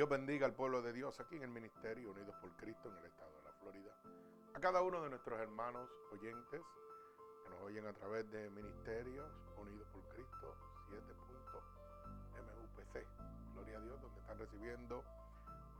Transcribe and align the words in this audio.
Dios 0.00 0.08
bendiga 0.08 0.46
al 0.46 0.54
pueblo 0.54 0.80
de 0.80 0.94
Dios 0.94 1.20
aquí 1.20 1.36
en 1.36 1.42
el 1.42 1.50
Ministerio 1.50 2.12
Unidos 2.12 2.34
por 2.40 2.56
Cristo 2.56 2.88
en 2.88 2.96
el 2.96 3.04
estado 3.04 3.36
de 3.36 3.42
la 3.42 3.52
Florida. 3.52 3.94
A 4.54 4.58
cada 4.58 4.80
uno 4.80 5.02
de 5.02 5.10
nuestros 5.10 5.38
hermanos 5.38 5.90
oyentes 6.10 6.62
que 7.44 7.50
nos 7.50 7.60
oyen 7.60 7.86
a 7.86 7.92
través 7.92 8.30
de 8.30 8.48
Ministerios 8.48 9.30
Unidos 9.58 9.86
por 9.92 10.02
Cristo 10.08 10.56
7.mupc. 10.88 12.96
Gloria 13.52 13.76
a 13.76 13.80
Dios, 13.82 14.00
donde 14.00 14.20
están 14.20 14.38
recibiendo 14.38 15.04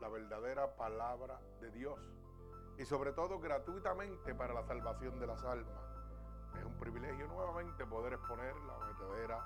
la 0.03 0.11
verdadera 0.11 0.77
palabra 0.77 1.41
de 1.63 1.71
Dios. 1.71 1.99
Y 2.77 2.85
sobre 2.85 3.15
todo 3.15 3.41
gratuitamente 3.41 4.35
para 4.35 4.53
la 4.53 4.65
salvación 4.65 5.19
de 5.19 5.29
las 5.29 5.43
almas. 5.45 5.83
Es 6.59 6.65
un 6.67 6.79
privilegio 6.79 7.27
nuevamente 7.27 7.87
poder 7.87 8.13
exponer 8.13 8.55
la 8.55 8.77
verdadera 8.85 9.43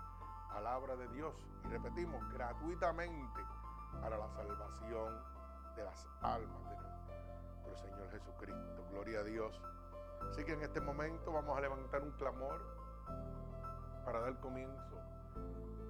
palabra 0.48 0.96
de 0.96 1.06
Dios. 1.10 1.32
Y 1.64 1.68
repetimos, 1.68 2.28
gratuitamente 2.32 3.40
para 4.00 4.18
la 4.18 4.28
salvación 4.30 5.22
de 5.76 5.84
las 5.84 6.08
almas 6.22 6.70
de 6.70 6.76
nuestro 6.76 7.76
Señor 7.76 8.10
Jesucristo. 8.10 8.84
Gloria 8.90 9.20
a 9.20 9.22
Dios. 9.24 9.60
Así 10.30 10.44
que 10.44 10.52
en 10.52 10.62
este 10.62 10.80
momento 10.80 11.32
vamos 11.32 11.56
a 11.56 11.60
levantar 11.60 12.02
un 12.02 12.12
clamor 12.12 12.60
para 14.04 14.20
dar 14.20 14.38
comienzo 14.40 14.96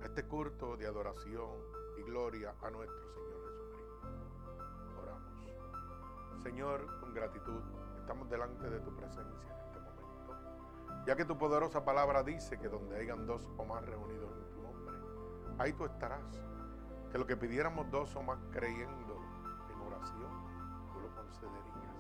a 0.02 0.05
este 0.05 0.24
culto 0.27 0.77
de 0.77 0.86
adoración 0.86 1.58
y 1.98 2.02
gloria 2.02 2.55
a 2.62 2.70
nuestro 2.70 3.08
Señor 3.12 3.42
Jesucristo. 3.48 5.02
Oramos. 5.02 6.42
Señor, 6.42 7.00
con 7.00 7.14
gratitud, 7.14 7.62
estamos 7.98 8.28
delante 8.28 8.68
de 8.68 8.80
tu 8.80 8.94
presencia 8.94 9.50
en 9.50 9.61
este 9.61 9.80
momento, 9.80 11.05
ya 11.06 11.16
que 11.16 11.24
tu 11.24 11.39
poderosa 11.39 11.84
palabra 11.84 12.22
dice 12.22 12.58
que 12.58 12.68
donde 12.68 12.98
hayan 12.98 13.27
dos 13.27 13.48
o 13.56 13.64
más 13.64 13.84
reunidos 13.84 14.30
en 14.36 14.50
tu 14.50 14.62
nombre, 14.62 14.94
ahí 15.58 15.72
tú 15.72 15.84
estarás 15.84 16.41
que 17.15 17.19
lo 17.19 17.27
que 17.29 17.37
pidiéramos 17.37 17.89
dos 17.93 18.17
o 18.17 18.23
más 18.25 18.41
creyendo 18.51 19.23
en 19.73 19.81
oración, 19.87 20.33
tú 20.93 20.98
lo 20.98 21.15
concederías. 21.15 21.95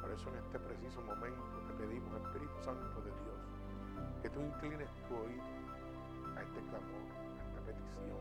Por 0.00 0.12
eso 0.12 0.28
en 0.28 0.36
este 0.36 0.60
preciso 0.60 1.02
momento 1.02 1.42
te 1.66 1.72
pedimos, 1.72 2.22
Espíritu 2.22 2.56
Santo 2.62 3.00
de 3.00 3.10
Dios, 3.10 3.40
que 4.22 4.30
tú 4.30 4.40
inclines 4.40 4.88
tu 5.08 5.16
oído 5.16 5.42
a 6.36 6.40
este 6.40 6.60
clamor, 6.60 7.02
a 7.36 7.42
esta 7.48 7.60
petición 7.66 8.20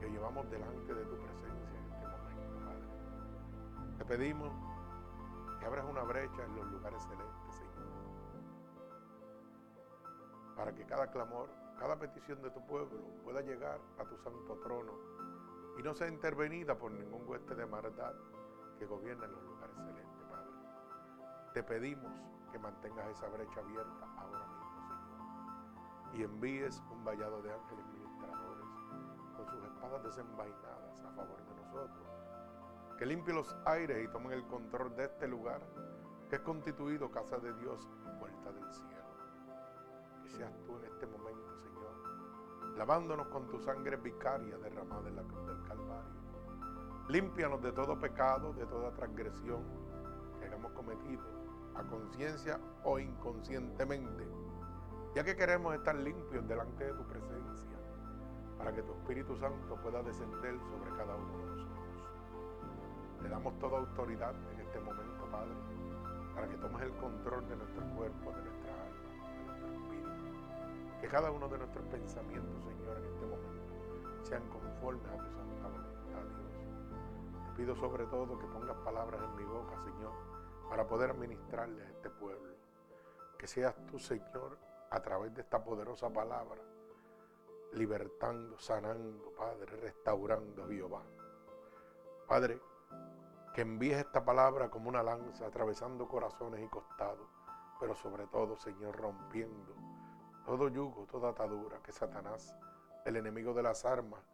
que 0.00 0.08
llevamos 0.08 0.50
delante 0.50 0.94
de 0.94 1.04
tu 1.04 1.16
presencia 1.18 1.78
en 1.78 1.84
este 1.92 2.06
momento, 2.06 2.64
Padre. 2.64 3.98
Te 3.98 4.04
pedimos 4.06 4.50
que 5.60 5.66
abras 5.66 5.84
una 5.84 6.02
brecha 6.04 6.42
en 6.46 6.56
los 6.56 6.66
lugares 6.72 7.02
celestes, 7.02 7.54
Señor, 7.56 7.88
para 10.56 10.74
que 10.74 10.86
cada 10.86 11.10
clamor 11.10 11.57
cada 11.78 11.96
petición 11.96 12.42
de 12.42 12.50
tu 12.50 12.64
pueblo 12.66 13.00
pueda 13.22 13.40
llegar 13.40 13.80
a 13.98 14.04
tu 14.04 14.16
santo 14.18 14.58
trono 14.62 14.92
y 15.78 15.82
no 15.82 15.94
sea 15.94 16.08
intervenida 16.08 16.76
por 16.76 16.90
ningún 16.90 17.26
hueste 17.28 17.54
de 17.54 17.66
maldad 17.66 18.14
que 18.78 18.86
gobierna 18.86 19.26
en 19.26 19.32
los 19.32 19.44
lugares 19.44 19.76
celestes, 19.76 20.24
Padre. 20.28 20.50
Te 21.54 21.62
pedimos 21.62 22.12
que 22.50 22.58
mantengas 22.58 23.08
esa 23.10 23.28
brecha 23.28 23.60
abierta 23.60 24.06
ahora 24.18 24.46
mismo, 24.46 24.80
Señor, 24.82 26.16
y 26.16 26.22
envíes 26.24 26.82
un 26.90 27.04
vallado 27.04 27.42
de 27.42 27.52
ángeles 27.52 27.86
ministradores 27.86 28.66
con 29.36 29.46
sus 29.46 29.64
espadas 29.64 30.02
desenvainadas 30.02 31.00
a 31.04 31.12
favor 31.12 31.38
de 31.44 31.54
nosotros, 31.54 32.08
que 32.98 33.06
limpie 33.06 33.34
los 33.34 33.56
aires 33.66 34.04
y 34.04 34.12
tomen 34.12 34.32
el 34.32 34.44
control 34.46 34.96
de 34.96 35.04
este 35.04 35.28
lugar 35.28 35.60
que 36.28 36.36
es 36.36 36.42
constituido 36.42 37.10
casa 37.10 37.38
de 37.38 37.54
Dios 37.54 37.88
y 38.04 38.18
puerta 38.18 38.52
del 38.52 38.72
cielo. 38.72 39.07
Seas 40.36 40.52
tú 40.66 40.76
en 40.76 40.84
este 40.84 41.06
momento, 41.06 41.48
lavándonos 42.76 43.26
con 43.28 43.48
tu 43.48 43.58
sangre 43.60 43.96
vicaria 43.96 44.56
derramada 44.58 45.08
en 45.08 45.16
la 45.16 45.22
cruz 45.22 45.46
del 45.46 45.62
Calvario. 45.66 46.12
Límpianos 47.08 47.62
de 47.62 47.72
todo 47.72 47.98
pecado, 47.98 48.52
de 48.52 48.66
toda 48.66 48.92
transgresión 48.92 49.62
que 50.38 50.46
hayamos 50.46 50.70
cometido, 50.72 51.24
a 51.74 51.82
conciencia 51.82 52.60
o 52.84 52.98
inconscientemente, 52.98 54.28
ya 55.14 55.24
que 55.24 55.34
queremos 55.34 55.74
estar 55.74 55.96
limpios 55.96 56.46
delante 56.46 56.84
de 56.84 56.92
tu 56.92 57.04
presencia, 57.04 57.78
para 58.58 58.72
que 58.72 58.82
tu 58.82 58.92
Espíritu 58.92 59.36
Santo 59.36 59.76
pueda 59.82 60.02
descender 60.02 60.58
sobre 60.60 60.90
cada 60.96 61.16
uno 61.16 61.38
de 61.38 61.46
nosotros. 61.46 61.78
Le 63.22 63.28
damos 63.28 63.58
toda 63.58 63.78
autoridad 63.78 64.34
en 64.52 64.60
este 64.60 64.78
momento, 64.78 65.24
Padre, 65.32 65.54
para 66.34 66.48
que 66.48 66.56
tomes 66.58 66.82
el 66.82 66.92
control 66.96 67.48
de 67.48 67.56
nuestro 67.56 67.84
cuerpo, 67.96 68.30
de 68.30 68.42
nuestra 68.42 68.67
que 71.00 71.08
cada 71.08 71.30
uno 71.30 71.48
de 71.48 71.58
nuestros 71.58 71.84
pensamientos, 71.86 72.64
Señor, 72.64 72.98
en 72.98 73.04
este 73.04 73.26
momento 73.26 74.24
sean 74.24 74.48
conformes 74.48 75.06
a 75.06 75.16
tu 75.18 75.30
santa 75.30 75.68
voluntad, 75.68 76.22
Dios. 76.24 77.46
Te 77.46 77.52
pido 77.56 77.76
sobre 77.76 78.06
todo 78.06 78.38
que 78.38 78.46
pongas 78.46 78.76
palabras 78.78 79.20
en 79.22 79.36
mi 79.36 79.44
boca, 79.44 79.76
Señor, 79.84 80.12
para 80.68 80.86
poder 80.86 81.10
administrarles 81.10 81.86
a 81.86 81.90
este 81.90 82.10
pueblo. 82.10 82.54
Que 83.38 83.46
seas 83.46 83.74
tú, 83.86 83.98
Señor, 83.98 84.58
a 84.90 85.00
través 85.00 85.32
de 85.34 85.42
esta 85.42 85.62
poderosa 85.62 86.12
palabra, 86.12 86.60
libertando, 87.72 88.58
sanando, 88.58 89.32
Padre, 89.36 89.76
restaurando, 89.76 90.66
Jehová. 90.66 91.02
Padre, 92.26 92.60
que 93.54 93.62
envíes 93.62 93.98
esta 93.98 94.24
palabra 94.24 94.68
como 94.68 94.88
una 94.88 95.02
lanza, 95.02 95.46
atravesando 95.46 96.08
corazones 96.08 96.64
y 96.64 96.68
costados, 96.68 97.28
pero 97.78 97.94
sobre 97.94 98.26
todo, 98.26 98.56
Señor, 98.56 98.96
rompiendo 98.96 99.74
todo 100.48 100.70
yugo, 100.70 101.04
toda 101.04 101.28
atadura 101.28 101.78
que 101.82 101.92
Satanás, 101.92 102.56
el 103.04 103.16
enemigo 103.16 103.52
de 103.52 103.62
las 103.62 103.84
armas, 103.84 104.24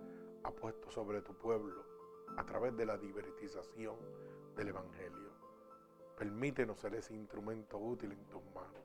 ha 0.44 0.52
puesto 0.52 0.88
sobre 0.88 1.22
tu 1.22 1.36
pueblo 1.36 1.84
a 2.36 2.47
través 2.47 2.76
de 2.76 2.86
la 2.86 2.97
divertización 2.97 3.97
del 4.54 4.69
Evangelio. 4.69 5.32
Permítenos 6.16 6.78
ser 6.78 6.94
ese 6.94 7.14
instrumento 7.14 7.78
útil 7.78 8.12
en 8.12 8.25
tus 8.26 8.44
manos 8.54 8.84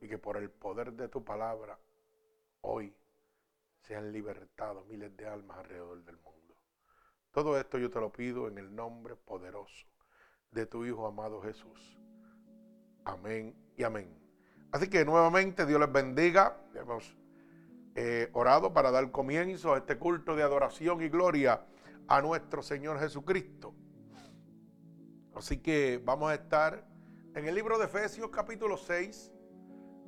y 0.00 0.08
que 0.08 0.18
por 0.18 0.36
el 0.36 0.50
poder 0.50 0.92
de 0.94 1.08
tu 1.08 1.24
palabra 1.24 1.78
hoy 2.62 2.92
sean 3.78 4.10
libertados 4.10 4.84
miles 4.86 5.16
de 5.16 5.28
almas 5.28 5.58
alrededor 5.58 6.02
del 6.02 6.16
mundo. 6.16 6.56
Todo 7.30 7.56
esto 7.56 7.78
yo 7.78 7.88
te 7.88 8.00
lo 8.00 8.10
pido 8.10 8.48
en 8.48 8.58
el 8.58 8.74
nombre 8.74 9.14
poderoso 9.14 9.86
de 10.50 10.66
tu 10.66 10.84
Hijo 10.84 11.06
amado 11.06 11.40
Jesús. 11.40 12.00
Amén 13.04 13.54
y 13.76 13.84
amén. 13.84 14.21
Así 14.72 14.88
que 14.88 15.04
nuevamente 15.04 15.66
Dios 15.66 15.78
les 15.78 15.92
bendiga. 15.92 16.56
Hemos 16.74 17.14
eh, 17.94 18.30
orado 18.32 18.72
para 18.72 18.90
dar 18.90 19.10
comienzo 19.10 19.74
a 19.74 19.78
este 19.78 19.98
culto 19.98 20.34
de 20.34 20.42
adoración 20.42 21.02
y 21.02 21.10
gloria 21.10 21.66
a 22.08 22.22
nuestro 22.22 22.62
Señor 22.62 22.98
Jesucristo. 22.98 23.74
Así 25.34 25.58
que 25.58 26.00
vamos 26.02 26.30
a 26.30 26.34
estar 26.34 26.86
en 27.34 27.46
el 27.46 27.54
libro 27.54 27.78
de 27.78 27.84
Efesios 27.84 28.30
capítulo 28.30 28.78
6, 28.78 29.30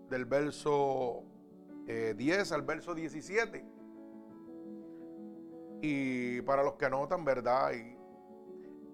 del 0.09 0.25
verso 0.25 1.25
10 1.87 2.19
eh, 2.51 2.55
al 2.55 2.63
verso 2.63 2.95
17. 2.95 3.65
Y 5.83 6.41
para 6.43 6.63
los 6.63 6.75
que 6.75 6.87
anotan, 6.87 7.23
¿verdad? 7.23 7.73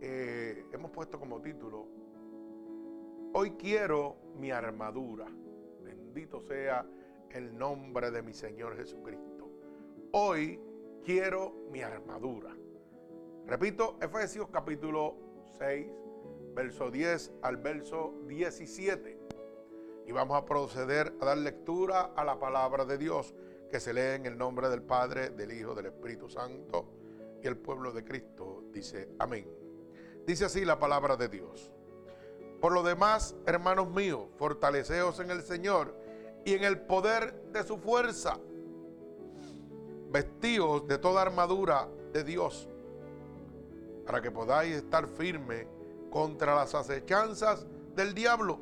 Eh, 0.01 0.65
hemos 0.73 0.91
puesto 0.91 1.21
como 1.21 1.41
título, 1.41 1.87
Hoy 3.33 3.53
quiero 3.53 4.17
mi 4.37 4.51
armadura. 4.51 5.27
Bendito 6.13 6.41
sea 6.41 6.85
el 7.31 7.57
nombre 7.57 8.11
de 8.11 8.21
mi 8.21 8.33
Señor 8.33 8.77
Jesucristo. 8.77 9.49
Hoy 10.11 10.61
quiero 11.05 11.53
mi 11.71 11.83
armadura. 11.83 12.53
Repito, 13.47 13.97
Efesios 14.03 14.49
capítulo 14.51 15.15
6, 15.57 15.87
verso 16.53 16.91
10 16.91 17.35
al 17.43 17.59
verso 17.59 18.15
17. 18.27 19.21
Y 20.09 20.11
vamos 20.11 20.37
a 20.37 20.45
proceder 20.45 21.15
a 21.21 21.27
dar 21.27 21.39
lectura 21.39 22.13
a 22.17 22.25
la 22.25 22.41
palabra 22.41 22.85
de 22.85 22.99
Dios 22.99 23.33
que 23.71 23.79
se 23.79 23.95
lee 23.95 24.17
en 24.17 24.27
el 24.27 24.37
nombre 24.37 24.69
del 24.69 24.83
Padre, 24.83 25.31
del 25.31 25.53
Hijo, 25.53 25.77
del 25.77 25.87
Espíritu 25.87 26.29
Santo 26.29 26.93
y 27.41 27.47
el 27.47 27.57
pueblo 27.57 27.93
de 27.93 28.03
Cristo. 28.03 28.65
Dice, 28.73 29.11
amén. 29.21 29.47
Dice 30.27 30.47
así 30.47 30.65
la 30.65 30.81
palabra 30.81 31.15
de 31.15 31.29
Dios. 31.29 31.73
Por 32.61 32.73
lo 32.73 32.83
demás, 32.83 33.37
hermanos 33.47 33.89
míos, 33.89 34.27
fortaleceos 34.37 35.21
en 35.21 35.31
el 35.31 35.43
Señor 35.43 36.00
y 36.45 36.55
en 36.55 36.65
el 36.65 36.81
poder 36.81 37.35
de 37.53 37.63
su 37.63 37.79
fuerza. 37.79 38.39
Vestíos 40.11 40.87
de 40.89 40.99
toda 40.99 41.23
armadura 41.23 41.89
de 42.13 42.25
Dios, 42.25 42.69
para 44.07 44.21
que 44.21 44.31
podáis 44.31 44.75
estar 44.77 45.07
firmes 45.07 45.67
contra 46.11 46.55
las 46.55 46.75
acechanzas 46.75 47.67
del 47.95 48.15
diablo. 48.15 48.59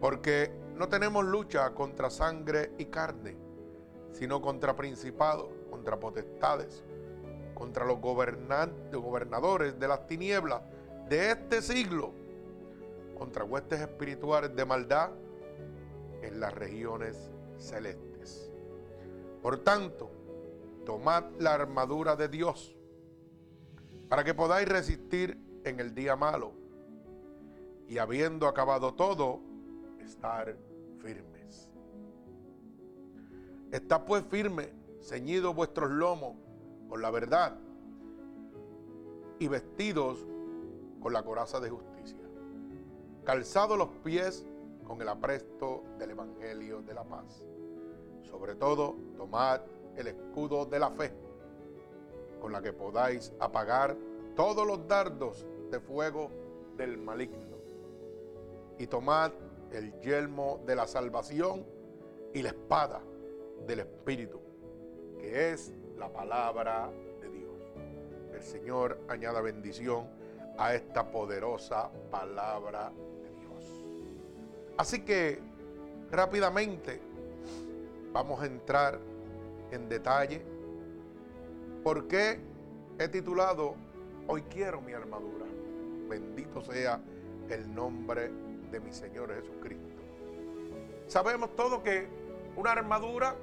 Porque 0.00 0.50
no 0.74 0.88
tenemos 0.88 1.24
lucha 1.24 1.70
contra 1.74 2.10
sangre 2.10 2.72
y 2.78 2.86
carne, 2.86 3.36
sino 4.12 4.40
contra 4.40 4.74
principados, 4.74 5.48
contra 5.70 5.98
potestades, 5.98 6.82
contra 7.54 7.84
los 7.84 8.00
gobernadores 8.00 9.78
de 9.78 9.88
las 9.88 10.06
tinieblas 10.06 10.62
de 11.08 11.30
este 11.30 11.62
siglo 11.62 12.12
contra 13.16 13.44
huestes 13.44 13.80
espirituales 13.80 14.54
de 14.54 14.64
maldad 14.64 15.10
en 16.26 16.40
las 16.40 16.52
regiones 16.52 17.30
celestes. 17.58 18.50
Por 19.42 19.58
tanto, 19.58 20.10
tomad 20.84 21.24
la 21.38 21.54
armadura 21.54 22.16
de 22.16 22.28
Dios 22.28 22.76
para 24.08 24.24
que 24.24 24.34
podáis 24.34 24.68
resistir 24.68 25.38
en 25.64 25.80
el 25.80 25.94
día 25.94 26.16
malo 26.16 26.52
y 27.88 27.98
habiendo 27.98 28.46
acabado 28.48 28.94
todo, 28.94 29.40
estar 30.00 30.56
firmes. 30.98 31.68
Está 33.70 34.04
pues 34.04 34.24
firme, 34.24 34.72
ceñidos 35.00 35.54
vuestros 35.54 35.90
lomos 35.90 36.36
con 36.88 37.02
la 37.02 37.10
verdad 37.10 37.56
y 39.38 39.48
vestidos 39.48 40.24
con 41.00 41.12
la 41.12 41.22
coraza 41.22 41.60
de 41.60 41.70
justicia, 41.70 42.22
calzados 43.24 43.76
los 43.76 43.88
pies 44.02 44.46
con 44.86 45.00
el 45.02 45.08
apresto 45.08 45.82
del 45.98 46.10
Evangelio 46.10 46.82
de 46.82 46.94
la 46.94 47.04
paz. 47.04 47.44
Sobre 48.22 48.54
todo, 48.54 48.96
tomad 49.16 49.60
el 49.96 50.08
escudo 50.08 50.66
de 50.66 50.78
la 50.78 50.90
fe, 50.90 51.12
con 52.40 52.52
la 52.52 52.62
que 52.62 52.72
podáis 52.72 53.32
apagar 53.40 53.96
todos 54.34 54.66
los 54.66 54.86
dardos 54.86 55.46
de 55.70 55.80
fuego 55.80 56.30
del 56.76 56.98
maligno. 56.98 57.56
Y 58.78 58.86
tomad 58.86 59.32
el 59.72 59.98
yelmo 60.00 60.60
de 60.66 60.76
la 60.76 60.86
salvación 60.86 61.66
y 62.34 62.42
la 62.42 62.50
espada 62.50 63.00
del 63.66 63.80
Espíritu, 63.80 64.40
que 65.18 65.52
es 65.52 65.72
la 65.96 66.12
palabra 66.12 66.90
de 67.20 67.30
Dios. 67.30 67.54
El 68.34 68.42
Señor 68.42 69.00
añada 69.08 69.40
bendición 69.40 70.08
a 70.58 70.74
esta 70.74 71.10
poderosa 71.10 71.90
palabra. 72.10 72.92
Así 74.76 75.00
que 75.00 75.40
rápidamente 76.10 77.00
vamos 78.12 78.42
a 78.42 78.46
entrar 78.46 78.98
en 79.70 79.88
detalle 79.88 80.42
por 81.82 82.06
qué 82.08 82.40
he 82.98 83.08
titulado 83.08 83.74
Hoy 84.28 84.42
quiero 84.42 84.80
mi 84.80 84.92
armadura. 84.92 85.46
Bendito 86.08 86.60
sea 86.60 87.00
el 87.48 87.72
nombre 87.72 88.30
de 88.72 88.80
mi 88.80 88.92
Señor 88.92 89.32
Jesucristo. 89.32 90.02
Sabemos 91.06 91.54
todo 91.54 91.82
que 91.82 92.08
una 92.56 92.72
armadura 92.72 93.36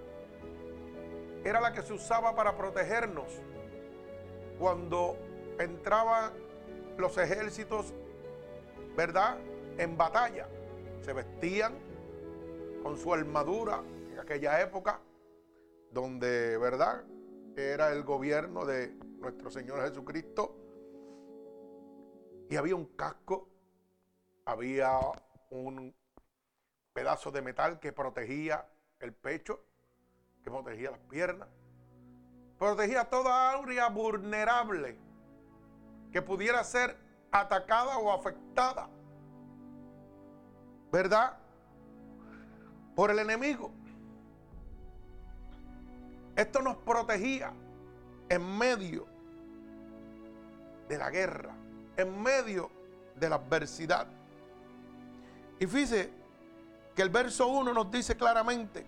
era 1.45 1.61
la 1.61 1.71
que 1.71 1.81
se 1.81 1.93
usaba 1.93 2.35
para 2.35 2.57
protegernos 2.57 3.27
cuando 4.59 5.17
entraban 5.57 6.33
los 6.97 7.17
ejércitos, 7.17 7.93
¿verdad? 8.95 9.37
En 9.77 9.95
batalla. 9.97 10.47
Se 11.03 11.11
vestían 11.11 11.77
con 12.81 12.95
su 12.95 13.13
armadura 13.13 13.83
en 14.09 14.19
aquella 14.19 14.61
época, 14.61 15.01
donde, 15.91 16.57
¿verdad? 16.57 17.03
Era 17.57 17.91
el 17.91 18.03
gobierno 18.03 18.65
de 18.65 18.93
nuestro 19.19 19.49
Señor 19.49 19.81
Jesucristo. 19.81 20.55
Y 22.49 22.55
había 22.55 22.75
un 22.75 22.85
casco, 22.95 23.49
había 24.45 24.97
un 25.49 25.93
pedazo 26.93 27.31
de 27.31 27.41
metal 27.41 27.81
que 27.81 27.91
protegía 27.91 28.65
el 28.99 29.13
pecho, 29.13 29.65
que 30.41 30.49
protegía 30.49 30.91
las 30.91 31.01
piernas, 31.01 31.49
protegía 32.57 33.09
toda 33.09 33.51
áurea 33.51 33.89
vulnerable 33.89 34.97
que 36.13 36.21
pudiera 36.21 36.63
ser 36.63 36.95
atacada 37.29 37.97
o 37.97 38.09
afectada, 38.09 38.89
¿verdad? 40.93 41.33
Por 42.95 43.09
el 43.09 43.17
enemigo. 43.17 43.71
Esto 46.35 46.61
nos 46.61 46.77
protegía 46.77 47.51
en 48.29 48.57
medio 48.59 49.07
de 50.87 50.97
la 50.99 51.09
guerra, 51.09 51.55
en 51.97 52.21
medio 52.21 52.69
de 53.15 53.27
la 53.27 53.37
adversidad. 53.37 54.05
Y 55.59 55.65
fíjese 55.65 56.11
que 56.95 57.01
el 57.01 57.09
verso 57.09 57.47
1 57.47 57.73
nos 57.73 57.89
dice 57.89 58.15
claramente, 58.15 58.85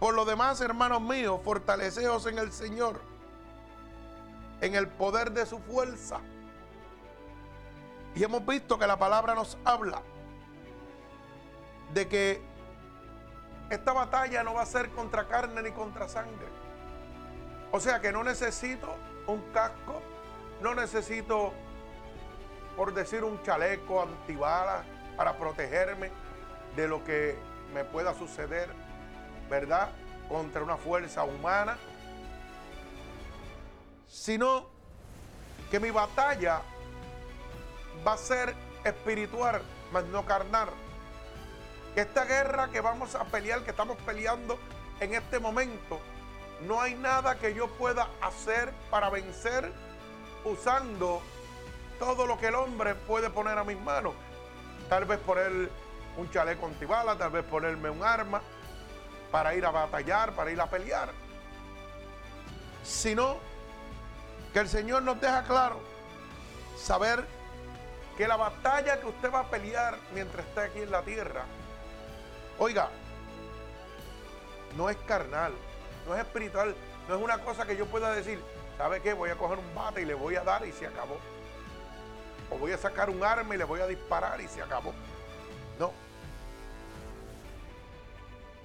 por 0.00 0.14
lo 0.14 0.24
demás, 0.24 0.62
hermanos 0.62 1.02
míos, 1.02 1.42
fortaleceos 1.44 2.24
en 2.24 2.38
el 2.38 2.52
Señor, 2.52 3.02
en 4.62 4.76
el 4.76 4.88
poder 4.88 5.32
de 5.32 5.44
su 5.44 5.58
fuerza. 5.58 6.20
Y 8.16 8.24
hemos 8.24 8.44
visto 8.46 8.78
que 8.78 8.86
la 8.86 8.98
palabra 8.98 9.34
nos 9.34 9.58
habla 9.62 10.00
de 11.92 12.08
que 12.08 12.40
esta 13.68 13.92
batalla 13.92 14.42
no 14.42 14.54
va 14.54 14.62
a 14.62 14.66
ser 14.66 14.88
contra 14.90 15.28
carne 15.28 15.62
ni 15.62 15.70
contra 15.70 16.08
sangre. 16.08 16.46
O 17.72 17.78
sea 17.78 18.00
que 18.00 18.12
no 18.12 18.24
necesito 18.24 18.94
un 19.26 19.42
casco, 19.52 20.00
no 20.62 20.74
necesito, 20.74 21.52
por 22.74 22.94
decir, 22.94 23.22
un 23.22 23.42
chaleco 23.42 24.00
antibalas 24.00 24.86
para 25.18 25.36
protegerme 25.36 26.10
de 26.74 26.88
lo 26.88 27.04
que 27.04 27.36
me 27.74 27.84
pueda 27.84 28.14
suceder, 28.14 28.70
¿verdad? 29.50 29.90
Contra 30.26 30.62
una 30.62 30.78
fuerza 30.78 31.22
humana, 31.24 31.76
sino 34.08 34.68
que 35.70 35.78
mi 35.78 35.90
batalla 35.90 36.62
va 38.06 38.12
a 38.12 38.18
ser 38.18 38.54
espiritual, 38.84 39.62
más 39.92 40.04
no 40.06 40.24
carnal. 40.24 40.68
Esta 41.96 42.24
guerra 42.24 42.68
que 42.68 42.80
vamos 42.80 43.14
a 43.14 43.24
pelear, 43.24 43.62
que 43.62 43.70
estamos 43.70 43.96
peleando 44.04 44.58
en 45.00 45.14
este 45.14 45.38
momento, 45.38 45.98
no 46.66 46.80
hay 46.80 46.94
nada 46.94 47.38
que 47.38 47.54
yo 47.54 47.68
pueda 47.68 48.08
hacer 48.20 48.72
para 48.90 49.10
vencer 49.10 49.72
usando 50.44 51.20
todo 51.98 52.26
lo 52.26 52.38
que 52.38 52.48
el 52.48 52.54
hombre 52.54 52.94
puede 52.94 53.30
poner 53.30 53.58
a 53.58 53.64
mis 53.64 53.80
manos. 53.80 54.14
Tal 54.88 55.04
vez 55.04 55.18
poner 55.20 55.70
un 56.16 56.30
chaleco 56.30 56.66
antibala, 56.66 57.16
tal 57.16 57.30
vez 57.30 57.44
ponerme 57.44 57.90
un 57.90 58.04
arma 58.04 58.40
para 59.32 59.54
ir 59.54 59.66
a 59.66 59.70
batallar, 59.70 60.32
para 60.32 60.50
ir 60.50 60.60
a 60.60 60.66
pelear. 60.66 61.10
Sino 62.84 63.38
que 64.52 64.60
el 64.60 64.68
Señor 64.68 65.02
nos 65.02 65.20
deja 65.20 65.42
claro 65.44 65.80
saber 66.76 67.35
que 68.16 68.26
la 68.26 68.36
batalla 68.36 68.98
que 69.00 69.06
usted 69.06 69.32
va 69.32 69.40
a 69.40 69.50
pelear 69.50 69.98
mientras 70.14 70.46
esté 70.46 70.60
aquí 70.60 70.80
en 70.80 70.90
la 70.90 71.02
tierra, 71.02 71.44
oiga, 72.58 72.88
no 74.76 74.88
es 74.88 74.96
carnal, 75.06 75.52
no 76.06 76.14
es 76.14 76.20
espiritual, 76.20 76.74
no 77.08 77.16
es 77.16 77.22
una 77.22 77.38
cosa 77.38 77.66
que 77.66 77.76
yo 77.76 77.86
pueda 77.86 78.12
decir, 78.12 78.40
¿sabe 78.78 79.02
qué? 79.02 79.12
Voy 79.12 79.30
a 79.30 79.36
coger 79.36 79.58
un 79.58 79.74
bate 79.74 80.02
y 80.02 80.06
le 80.06 80.14
voy 80.14 80.36
a 80.36 80.44
dar 80.44 80.66
y 80.66 80.72
se 80.72 80.86
acabó. 80.86 81.18
O 82.50 82.58
voy 82.58 82.72
a 82.72 82.78
sacar 82.78 83.10
un 83.10 83.22
arma 83.22 83.54
y 83.54 83.58
le 83.58 83.64
voy 83.64 83.80
a 83.80 83.86
disparar 83.86 84.40
y 84.40 84.48
se 84.48 84.62
acabó. 84.62 84.94
No. 85.78 85.92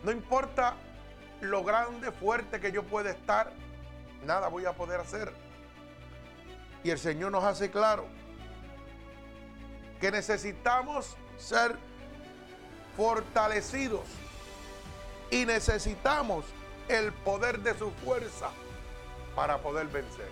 No 0.03 0.12
importa 0.12 0.75
lo 1.41 1.63
grande, 1.63 2.12
fuerte 2.12 2.60
que 2.62 2.72
yo 2.72 2.84
pueda 2.84 3.10
estar, 3.10 3.51
nada 4.25 4.48
voy 4.48 4.65
a 4.65 4.74
poder 4.74 5.01
hacer. 5.01 5.34
Y 6.84 6.89
el 6.89 7.00
Señor 7.00 7.31
nos 7.31 7.43
hace 7.43 7.70
claro 7.70 8.05
que 10.01 10.12
necesitamos 10.12 11.15
ser 11.38 11.77
fortalecidos 12.98 14.01
y 15.29 15.46
necesitamos 15.46 16.43
el 16.89 17.13
poder 17.13 17.60
de 17.60 17.77
su 17.77 17.91
fuerza 17.91 18.50
para 19.36 19.60
poder 19.60 19.88
vencer. 19.88 20.27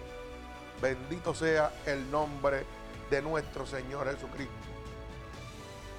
Bendito 0.82 1.36
sea 1.36 1.72
el 1.86 2.10
nombre 2.10 2.66
de 3.12 3.22
nuestro 3.22 3.66
Señor 3.66 4.12
Jesucristo. 4.12 4.54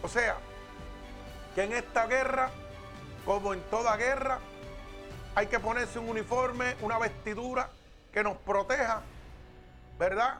O 0.03 0.09
sea, 0.09 0.37
que 1.55 1.63
en 1.63 1.73
esta 1.73 2.07
guerra, 2.07 2.51
como 3.25 3.55
en 3.55 3.61
toda 3.71 3.97
guerra, 3.97 4.41
hay 5.35 5.47
que 5.47 5.61
ponerse 5.61 5.99
un 5.99 6.09
uniforme, 6.09 6.77
una 6.81 6.99
vestidura 6.99 7.71
que 8.13 8.25
nos 8.25 8.37
proteja, 8.39 9.03
¿verdad? 9.99 10.39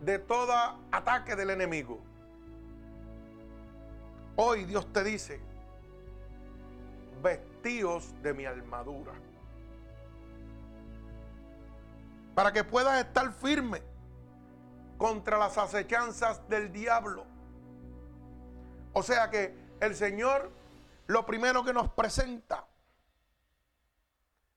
De 0.00 0.18
todo 0.18 0.52
ataque 0.90 1.36
del 1.36 1.50
enemigo. 1.50 2.11
Hoy 4.36 4.64
Dios 4.64 4.92
te 4.92 5.04
dice, 5.04 5.40
vestíos 7.22 8.14
de 8.22 8.32
mi 8.32 8.44
armadura. 8.44 9.12
Para 12.34 12.52
que 12.52 12.64
puedas 12.64 13.04
estar 13.04 13.32
firme 13.32 13.82
contra 14.96 15.36
las 15.36 15.58
acechanzas 15.58 16.48
del 16.48 16.72
diablo. 16.72 17.26
O 18.94 19.02
sea 19.02 19.30
que 19.30 19.54
el 19.80 19.94
Señor 19.94 20.50
lo 21.06 21.26
primero 21.26 21.64
que 21.64 21.72
nos 21.72 21.90
presenta 21.92 22.66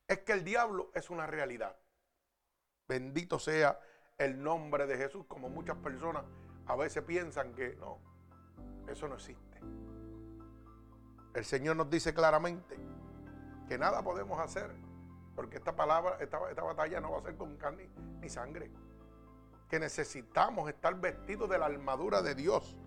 es 0.07 0.19
que 0.19 0.31
el 0.31 0.43
diablo 0.43 0.91
es 0.93 1.09
una 1.09 1.25
realidad. 1.27 1.75
Bendito 2.87 3.39
sea 3.39 3.79
el 4.17 4.41
nombre 4.41 4.85
de 4.85 4.97
Jesús, 4.97 5.25
como 5.27 5.49
muchas 5.49 5.75
personas 5.77 6.23
a 6.67 6.75
veces 6.75 7.03
piensan 7.03 7.53
que 7.53 7.75
no, 7.75 7.99
eso 8.87 9.07
no 9.07 9.15
existe. 9.15 9.54
El 11.33 11.45
Señor 11.45 11.75
nos 11.75 11.89
dice 11.89 12.13
claramente 12.13 12.77
que 13.67 13.77
nada 13.77 14.01
podemos 14.03 14.39
hacer 14.39 14.71
Porque 15.35 15.57
esta 15.57 15.75
palabra, 15.75 16.17
esta, 16.21 16.39
batalla 16.39 17.01
no 17.01 17.11
va 17.11 17.19
a 17.19 17.21
ser 17.21 17.35
con 17.35 17.57
carne 17.57 17.89
ni 18.21 18.29
sangre. 18.29 18.71
Que 19.69 19.79
necesitamos 19.79 20.69
estar 20.69 20.95
vestidos 20.95 21.49
de 21.49 21.57
la 21.57 21.65
armadura 21.65 22.21
de 22.21 22.35
Dios. 22.35 22.77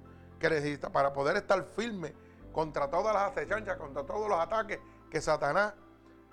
Que 0.40 0.48
necesita 0.48 0.90
para 0.90 1.12
poder 1.12 1.36
estar 1.36 1.62
firme 1.64 2.14
contra 2.52 2.88
todas 2.88 3.12
las 3.12 3.32
acechanzas, 3.32 3.76
contra 3.76 4.04
todos 4.04 4.28
los 4.28 4.38
ataques 4.38 4.80
que 5.10 5.20
Satanás 5.20 5.74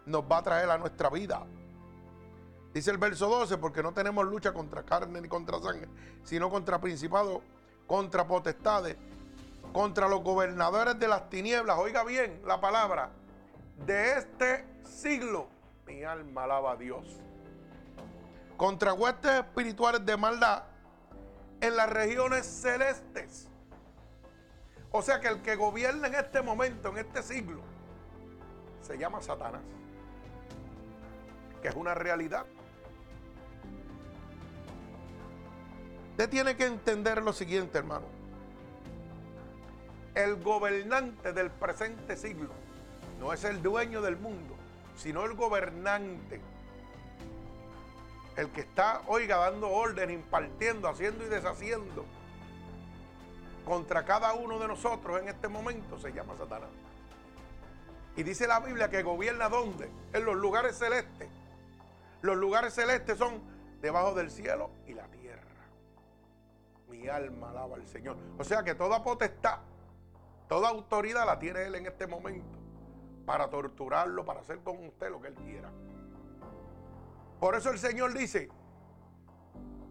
nos 0.05 0.23
va 0.23 0.37
a 0.37 0.43
traer 0.43 0.69
a 0.69 0.77
nuestra 0.77 1.09
vida. 1.09 1.45
Dice 2.73 2.91
el 2.91 2.97
verso 2.97 3.27
12, 3.27 3.57
porque 3.57 3.81
no 3.83 3.93
tenemos 3.93 4.25
lucha 4.25 4.53
contra 4.53 4.83
carne 4.83 5.21
ni 5.21 5.27
contra 5.27 5.59
sangre, 5.61 5.87
sino 6.23 6.49
contra 6.49 6.79
principados, 6.79 7.41
contra 7.87 8.27
potestades, 8.27 8.97
contra 9.75 10.07
los 10.07 10.23
gobernadores 10.23 10.97
de 10.97 11.09
las 11.09 11.29
tinieblas. 11.29 11.77
Oiga 11.77 12.05
bien 12.05 12.41
la 12.45 12.61
palabra, 12.61 13.09
de 13.85 14.13
este 14.13 14.65
siglo. 14.85 15.49
Mi 15.85 16.01
alma 16.01 16.45
alaba 16.45 16.71
a 16.71 16.75
Dios. 16.77 17.05
Contra 18.55 18.93
huestes 18.93 19.31
espirituales 19.33 20.05
de 20.05 20.15
maldad 20.15 20.63
en 21.59 21.75
las 21.75 21.89
regiones 21.89 22.45
celestes. 22.45 23.49
O 24.91 25.01
sea 25.01 25.19
que 25.19 25.27
el 25.27 25.41
que 25.41 25.57
gobierna 25.57 26.07
en 26.07 26.15
este 26.15 26.41
momento, 26.41 26.87
en 26.91 26.99
este 26.99 27.21
siglo, 27.21 27.59
se 28.81 28.97
llama 28.97 29.21
Satanás. 29.21 29.61
Que 31.61 31.67
es 31.67 31.75
una 31.75 31.93
realidad. 31.93 32.45
Usted 36.11 36.29
tiene 36.29 36.55
que 36.55 36.65
entender 36.65 37.21
lo 37.21 37.33
siguiente, 37.33 37.77
hermano. 37.77 38.24
El 40.15 40.41
gobernante 40.41 41.33
del 41.33 41.51
presente 41.51 42.15
siglo 42.15 42.49
no 43.19 43.33
es 43.33 43.43
el 43.43 43.61
dueño 43.61 44.01
del 44.01 44.17
mundo, 44.17 44.55
sino 44.95 45.25
el 45.25 45.33
gobernante. 45.33 46.41
El 48.37 48.49
que 48.49 48.61
está, 48.61 49.01
oiga, 49.07 49.37
dando 49.37 49.69
orden, 49.69 50.09
impartiendo, 50.09 50.87
haciendo 50.89 51.25
y 51.25 51.29
deshaciendo 51.29 52.05
contra 53.65 54.05
cada 54.05 54.33
uno 54.33 54.59
de 54.59 54.67
nosotros 54.67 55.19
en 55.21 55.27
este 55.27 55.47
momento 55.47 55.97
se 55.99 56.13
llama 56.13 56.35
Satanás. 56.37 56.69
Y 58.15 58.23
dice 58.23 58.47
la 58.47 58.59
Biblia 58.59 58.89
que 58.89 59.03
gobierna 59.03 59.49
dónde? 59.49 59.89
En 60.13 60.23
los 60.23 60.35
lugares 60.35 60.77
celestes. 60.77 61.27
Los 62.21 62.37
lugares 62.37 62.73
celestes 62.73 63.17
son 63.17 63.41
debajo 63.81 64.13
del 64.13 64.31
cielo 64.31 64.69
y 64.87 64.93
la 64.93 65.05
tierra. 65.07 65.41
Mi 66.89 67.07
alma 67.09 67.49
alaba 67.49 67.75
al 67.75 67.85
Señor. 67.85 68.15
O 68.37 68.43
sea 68.43 68.63
que 68.63 68.75
toda 68.75 69.03
potestad, 69.03 69.59
toda 70.47 70.69
autoridad 70.69 71.25
la 71.25 71.39
tiene 71.39 71.63
Él 71.63 71.75
en 71.75 71.85
este 71.85 72.07
momento 72.07 72.57
para 73.25 73.49
torturarlo, 73.49 74.25
para 74.25 74.41
hacer 74.41 74.59
con 74.59 74.85
usted 74.85 75.09
lo 75.09 75.21
que 75.21 75.29
Él 75.29 75.35
quiera. 75.35 75.71
Por 77.39 77.55
eso 77.55 77.71
el 77.71 77.79
Señor 77.79 78.13
dice, 78.13 78.49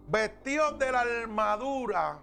vestidos 0.08 0.78
de 0.78 0.92
la 0.92 1.00
armadura 1.00 2.18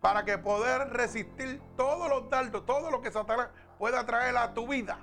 para 0.00 0.24
que 0.24 0.38
poder 0.38 0.90
resistir 0.90 1.60
todos 1.76 2.08
los 2.08 2.30
dardos, 2.30 2.64
todo 2.64 2.90
lo 2.90 3.00
que 3.00 3.10
Satanás 3.10 3.48
pueda 3.78 4.04
traer 4.06 4.36
a 4.36 4.54
tu 4.54 4.68
vida. 4.68 4.98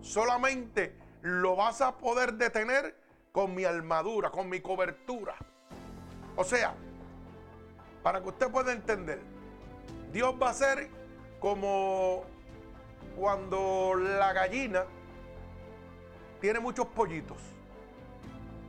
Solamente 0.00 0.96
lo 1.22 1.56
vas 1.56 1.80
a 1.80 1.96
poder 1.96 2.34
detener 2.34 2.96
con 3.32 3.54
mi 3.54 3.64
armadura, 3.64 4.30
con 4.30 4.48
mi 4.48 4.60
cobertura. 4.60 5.36
O 6.36 6.44
sea, 6.44 6.74
para 8.02 8.20
que 8.22 8.28
usted 8.28 8.50
pueda 8.50 8.72
entender, 8.72 9.20
Dios 10.16 10.34
va 10.42 10.48
a 10.48 10.54
ser 10.54 10.88
como 11.40 12.24
cuando 13.18 13.92
la 13.96 14.32
gallina 14.32 14.86
tiene 16.40 16.58
muchos 16.58 16.86
pollitos. 16.86 17.36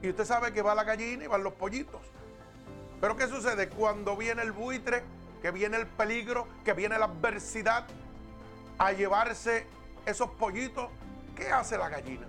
Y 0.01 0.10
usted 0.10 0.25
sabe 0.25 0.51
que 0.51 0.62
va 0.62 0.75
la 0.75 0.84
gallina 0.84 1.24
y 1.24 1.27
van 1.27 1.46
los 1.46 1.54
pollitos. 1.54 2.01
Pero 3.00 3.16
¿qué 3.16 3.27
sucede? 3.27 3.70
Cuando 3.70 4.18
viene 4.18 4.42
el 4.42 4.51
buitre, 4.51 5.04
que 5.42 5.51
viene 5.51 5.77
el 5.77 5.88
peligro, 5.88 6.50
que 6.66 6.74
viene 6.74 7.00
la 7.00 7.06
adversidad 7.06 7.86
a 8.77 8.92
llevarse 8.92 9.68
esos 10.06 10.30
pollitos, 10.32 10.89
¿qué 11.34 11.50
hace 11.50 11.77
la 11.77 11.88
gallina? 11.88 12.27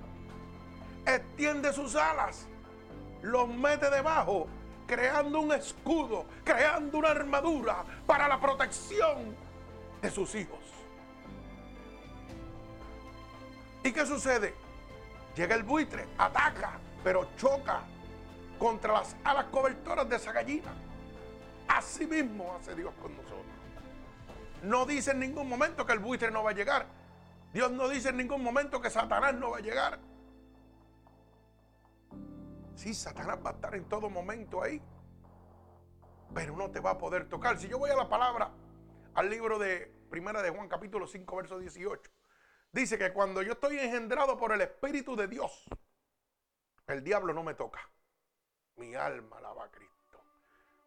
Extiende 1.06 1.72
sus 1.72 1.96
alas, 1.96 2.46
los 3.22 3.48
mete 3.48 3.90
debajo 3.90 4.46
creando 4.88 5.40
un 5.40 5.52
escudo, 5.52 6.24
creando 6.42 6.98
una 6.98 7.10
armadura 7.10 7.84
para 8.06 8.26
la 8.26 8.40
protección 8.40 9.36
de 10.00 10.10
sus 10.10 10.34
hijos. 10.34 10.58
¿Y 13.84 13.92
qué 13.92 14.06
sucede? 14.06 14.54
Llega 15.36 15.54
el 15.54 15.62
buitre, 15.62 16.08
ataca, 16.16 16.80
pero 17.04 17.28
choca 17.36 17.82
contra 18.58 18.94
las 18.94 19.14
alas 19.22 19.44
cobertoras 19.52 20.08
de 20.08 20.16
esa 20.16 20.32
gallina. 20.32 20.72
Así 21.68 22.06
mismo 22.06 22.56
hace 22.58 22.74
Dios 22.74 22.92
con 23.00 23.14
nosotros. 23.14 23.44
No 24.62 24.86
dice 24.86 25.12
en 25.12 25.20
ningún 25.20 25.48
momento 25.48 25.86
que 25.86 25.92
el 25.92 25.98
buitre 26.00 26.30
no 26.30 26.42
va 26.42 26.50
a 26.50 26.54
llegar. 26.54 26.86
Dios 27.52 27.70
no 27.70 27.88
dice 27.88 28.08
en 28.08 28.16
ningún 28.16 28.42
momento 28.42 28.80
que 28.80 28.90
Satanás 28.90 29.34
no 29.34 29.50
va 29.50 29.58
a 29.58 29.60
llegar. 29.60 29.98
Sí, 32.78 32.94
Satanás 32.94 33.40
va 33.44 33.50
a 33.50 33.52
estar 33.54 33.74
en 33.74 33.88
todo 33.88 34.08
momento 34.08 34.62
ahí. 34.62 34.80
Pero 36.32 36.56
no 36.56 36.70
te 36.70 36.78
va 36.78 36.90
a 36.90 36.98
poder 36.98 37.28
tocar. 37.28 37.58
Si 37.58 37.66
yo 37.66 37.76
voy 37.76 37.90
a 37.90 37.96
la 37.96 38.08
palabra, 38.08 38.52
al 39.14 39.28
libro 39.28 39.58
de 39.58 39.92
Primera 40.08 40.42
de 40.42 40.50
Juan, 40.50 40.68
capítulo 40.68 41.08
5, 41.08 41.36
verso 41.36 41.58
18, 41.58 42.08
dice 42.70 42.96
que 42.96 43.12
cuando 43.12 43.42
yo 43.42 43.54
estoy 43.54 43.80
engendrado 43.80 44.38
por 44.38 44.52
el 44.52 44.60
Espíritu 44.60 45.16
de 45.16 45.26
Dios, 45.26 45.64
el 46.86 47.02
diablo 47.02 47.34
no 47.34 47.42
me 47.42 47.54
toca. 47.54 47.80
Mi 48.76 48.94
alma 48.94 49.38
alaba 49.38 49.64
a 49.64 49.70
Cristo. 49.72 50.22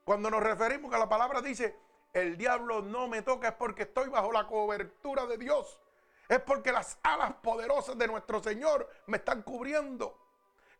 Cuando 0.05 0.31
nos 0.31 0.41
referimos 0.41 0.93
a 0.93 0.97
la 0.97 1.09
palabra 1.09 1.41
dice, 1.41 1.77
el 2.13 2.37
diablo 2.37 2.81
no 2.81 3.09
me 3.09 3.21
toca, 3.21 3.49
es 3.49 3.55
porque 3.55 3.83
estoy 3.83 4.07
bajo 4.07 4.31
la 4.31 4.47
cobertura 4.47 5.25
de 5.25 5.37
Dios. 5.37 5.81
Es 6.29 6.39
porque 6.39 6.71
las 6.71 6.99
alas 7.03 7.33
poderosas 7.43 7.97
de 7.97 8.07
nuestro 8.07 8.41
Señor 8.41 8.89
me 9.07 9.17
están 9.17 9.41
cubriendo 9.41 10.20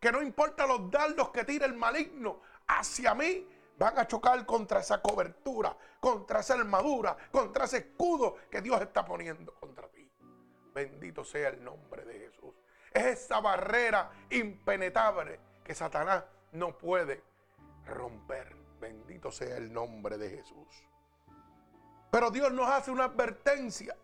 que 0.02 0.12
no 0.12 0.22
importa 0.22 0.66
los 0.66 0.90
dardos 0.90 1.30
que 1.30 1.46
tire 1.46 1.66
el 1.66 1.76
maligno 1.76 2.42
hacia 2.68 3.14
mí, 3.14 3.48
van 3.78 4.00
a 4.00 4.08
chocar 4.08 4.44
contra 4.48 4.80
esa 4.80 5.00
cobertura, 5.00 5.78
contra 6.00 6.40
esa 6.40 6.56
armadura, 6.56 7.16
contra 7.32 7.66
ese 7.66 7.78
escudo 7.78 8.36
que 8.50 8.62
Dios 8.62 8.82
está 8.82 9.06
poniendo 9.06 9.54
contra 9.54 9.88
ti. 9.90 10.12
Bendito 10.74 11.24
sea 11.24 11.50
el 11.50 11.64
nombre 11.64 12.04
de 12.04 12.18
Jesús. 12.18 12.56
Es 12.92 13.06
esa 13.06 13.40
barrera 13.42 14.12
impenetrable 14.32 15.40
que 15.64 15.76
Satanás 15.76 16.24
no 16.54 16.76
puede 16.76 17.24
romper. 17.86 18.56
Bendito 18.80 19.32
sea 19.32 19.56
el 19.58 19.72
nombre 19.72 20.18
de 20.18 20.32
Jesús. 20.32 20.84
Pero 22.10 22.32
Dios 22.32 22.52
nos 22.52 22.68
hace 22.68 22.90
una 22.90 23.04
advertencia. 23.04 23.96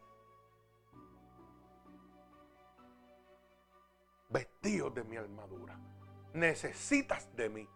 Vestidos 4.30 4.94
de 4.94 5.04
mi 5.04 5.18
armadura 5.18 5.87
necesitas 6.38 7.36
de 7.36 7.50
mí. 7.50 7.68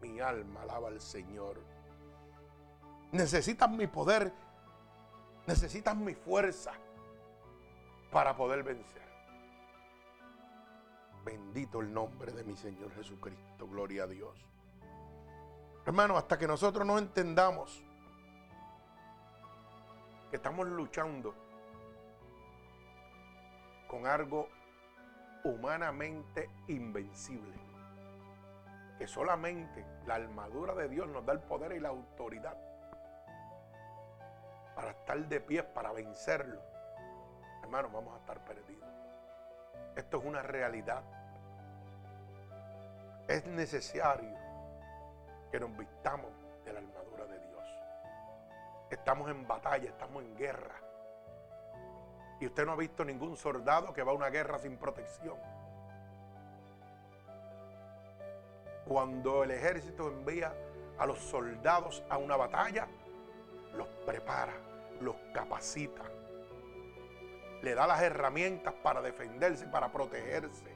Mi 0.00 0.20
alma 0.20 0.62
alaba 0.62 0.88
al 0.88 1.00
Señor. 1.00 1.60
Necesitas 3.12 3.70
mi 3.70 3.86
poder. 3.86 4.32
Necesitas 5.46 5.96
mi 5.96 6.14
fuerza 6.14 6.72
para 8.10 8.36
poder 8.36 8.62
vencer. 8.62 9.00
Bendito 11.24 11.80
el 11.80 11.92
nombre 11.92 12.32
de 12.32 12.44
mi 12.44 12.56
Señor 12.56 12.92
Jesucristo. 12.94 13.68
Gloria 13.68 14.04
a 14.04 14.06
Dios. 14.06 14.46
Hermano, 15.86 16.16
hasta 16.16 16.38
que 16.38 16.46
nosotros 16.46 16.86
no 16.86 16.98
entendamos 16.98 17.82
que 20.30 20.36
estamos 20.36 20.66
luchando 20.68 21.34
con 23.88 24.06
algo 24.06 24.48
humanamente 25.42 26.48
invencible 26.68 27.69
que 29.00 29.08
solamente 29.08 29.82
la 30.04 30.16
armadura 30.16 30.74
de 30.74 30.86
Dios 30.86 31.08
nos 31.08 31.24
da 31.24 31.32
el 31.32 31.40
poder 31.40 31.72
y 31.72 31.80
la 31.80 31.88
autoridad 31.88 32.54
para 34.74 34.90
estar 34.90 35.18
de 35.26 35.40
pie, 35.40 35.62
para 35.62 35.90
vencerlo, 35.90 36.60
hermanos, 37.62 37.90
vamos 37.94 38.14
a 38.14 38.18
estar 38.18 38.44
perdidos. 38.44 38.90
Esto 39.96 40.18
es 40.18 40.24
una 40.26 40.42
realidad. 40.42 41.02
Es 43.26 43.46
necesario 43.46 44.36
que 45.50 45.58
nos 45.58 45.74
vistamos 45.78 46.30
de 46.66 46.72
la 46.74 46.80
armadura 46.80 47.24
de 47.24 47.38
Dios. 47.38 47.64
Estamos 48.90 49.30
en 49.30 49.48
batalla, 49.48 49.88
estamos 49.88 50.22
en 50.22 50.36
guerra. 50.36 50.74
Y 52.38 52.44
usted 52.44 52.66
no 52.66 52.72
ha 52.72 52.76
visto 52.76 53.02
ningún 53.02 53.34
soldado 53.38 53.94
que 53.94 54.02
va 54.02 54.12
a 54.12 54.14
una 54.14 54.28
guerra 54.28 54.58
sin 54.58 54.76
protección. 54.76 55.38
Cuando 58.90 59.44
el 59.44 59.52
ejército 59.52 60.08
envía 60.08 60.52
a 60.98 61.06
los 61.06 61.20
soldados 61.20 62.02
a 62.08 62.18
una 62.18 62.34
batalla, 62.34 62.88
los 63.76 63.86
prepara, 64.04 64.52
los 65.00 65.14
capacita, 65.32 66.02
le 67.62 67.76
da 67.76 67.86
las 67.86 68.02
herramientas 68.02 68.74
para 68.82 69.00
defenderse, 69.00 69.68
para 69.68 69.92
protegerse. 69.92 70.74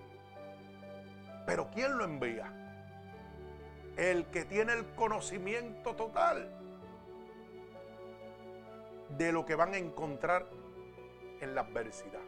Pero 1.44 1.68
¿quién 1.74 1.98
lo 1.98 2.04
envía? 2.04 2.52
El 3.96 4.26
que 4.26 4.44
tiene 4.44 4.74
el 4.74 4.86
conocimiento 4.94 5.96
total 5.96 6.48
de 9.08 9.32
lo 9.32 9.44
que 9.44 9.56
van 9.56 9.74
a 9.74 9.78
encontrar 9.78 10.46
en 11.40 11.52
la 11.56 11.62
adversidad. 11.62 12.22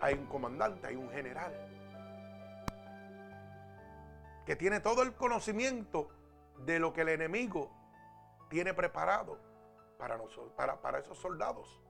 Hay 0.00 0.14
un 0.14 0.26
comandante, 0.26 0.88
hay 0.88 0.96
un 0.96 1.08
general 1.10 1.52
que 4.44 4.56
tiene 4.56 4.80
todo 4.80 5.02
el 5.02 5.14
conocimiento 5.14 6.08
de 6.58 6.78
lo 6.78 6.92
que 6.92 7.02
el 7.02 7.10
enemigo 7.10 7.70
tiene 8.48 8.74
preparado 8.74 9.38
para, 9.98 10.16
nosotros, 10.16 10.52
para, 10.56 10.80
para 10.80 10.98
esos 10.98 11.18
soldados. 11.18 11.80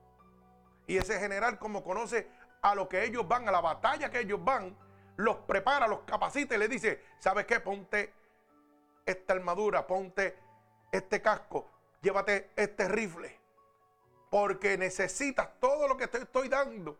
Y 0.87 0.97
ese 0.97 1.19
general, 1.19 1.59
como 1.59 1.83
conoce 1.83 2.29
a 2.61 2.75
lo 2.75 2.89
que 2.89 3.05
ellos 3.05 3.27
van, 3.27 3.49
a 3.49 3.53
la 3.53 3.61
batalla 3.61 4.11
que 4.11 4.21
ellos 4.21 4.43
van, 4.43 4.77
los 5.17 5.37
prepara, 5.39 5.87
los 5.87 6.01
capacita 6.01 6.55
y 6.55 6.59
le 6.59 6.69
dice, 6.69 7.03
¿sabes 7.19 7.47
qué? 7.47 7.61
Ponte 7.61 8.15
esta 9.05 9.33
armadura, 9.33 9.87
ponte 9.87 10.39
este 10.91 11.21
casco, 11.21 11.71
llévate 12.01 12.53
este 12.57 12.89
rifle, 12.89 13.41
porque 14.31 14.77
necesitas 14.79 15.49
todo 15.61 15.89
lo 15.89 15.97
que 15.97 16.09
te 16.09 16.19
estoy 16.19 16.49
dando 16.49 16.99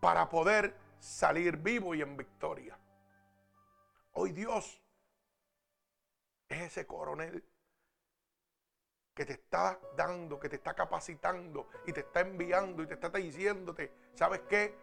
para 0.00 0.28
poder 0.28 0.76
salir 0.98 1.56
vivo 1.56 1.94
y 1.94 2.02
en 2.02 2.16
victoria. 2.16 2.78
Hoy 4.18 4.32
Dios 4.32 4.82
es 6.48 6.62
ese 6.62 6.86
coronel 6.86 7.44
que 9.14 9.26
te 9.26 9.34
está 9.34 9.78
dando, 9.94 10.40
que 10.40 10.48
te 10.48 10.56
está 10.56 10.72
capacitando 10.72 11.68
y 11.84 11.92
te 11.92 12.00
está 12.00 12.20
enviando 12.20 12.82
y 12.82 12.86
te 12.86 12.94
está 12.94 13.10
diciéndote, 13.10 13.92
¿sabes 14.14 14.40
qué? 14.48 14.74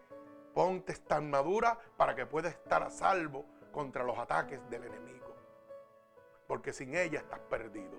Ponte 0.54 0.92
esta 0.92 1.16
armadura 1.16 1.80
para 1.98 2.14
que 2.14 2.28
puedas 2.28 2.54
estar 2.54 2.84
a 2.84 2.92
salvo 2.92 3.44
contra 3.72 4.04
los 4.04 4.20
ataques 4.20 4.60
del 4.70 4.84
enemigo. 4.84 5.36
Porque 6.48 6.72
sin 6.72 6.96
ella 6.96 7.22
estás 7.22 7.40
perdido. 7.40 7.98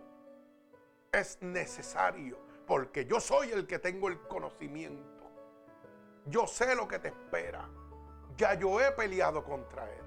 Es 1.11 1.43
necesario, 1.43 2.39
porque 2.65 3.07
yo 3.07 3.19
soy 3.19 3.51
el 3.51 3.67
que 3.67 3.81
tengo 3.81 4.07
el 4.07 4.21
conocimiento. 4.29 5.25
Yo 6.27 6.47
sé 6.47 6.77
lo 6.77 6.87
que 6.87 7.01
te 7.01 7.09
espera. 7.09 7.69
Ya 8.37 8.55
yo 8.55 8.81
he 8.81 8.93
peleado 8.93 9.43
contra 9.43 9.93
él. 9.93 10.04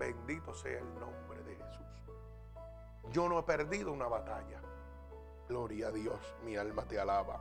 Bendito 0.00 0.54
sea 0.54 0.78
el 0.78 0.98
nombre 0.98 1.42
de 1.42 1.56
Jesús. 1.56 1.86
Yo 3.10 3.28
no 3.28 3.38
he 3.38 3.42
perdido 3.42 3.92
una 3.92 4.08
batalla. 4.08 4.62
Gloria 5.46 5.88
a 5.88 5.90
Dios, 5.90 6.18
mi 6.42 6.56
alma 6.56 6.86
te 6.86 6.98
alaba. 6.98 7.38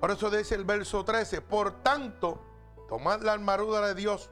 Por 0.00 0.10
eso 0.10 0.30
dice 0.30 0.54
el 0.54 0.64
verso 0.64 1.04
13, 1.04 1.42
por 1.42 1.82
tanto, 1.82 2.40
tomad 2.88 3.20
la 3.20 3.34
armadura 3.34 3.88
de 3.88 3.94
Dios 3.94 4.30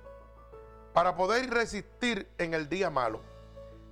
para 0.94 1.16
poder 1.16 1.50
resistir 1.50 2.32
en 2.38 2.54
el 2.54 2.70
día 2.70 2.88
malo 2.88 3.20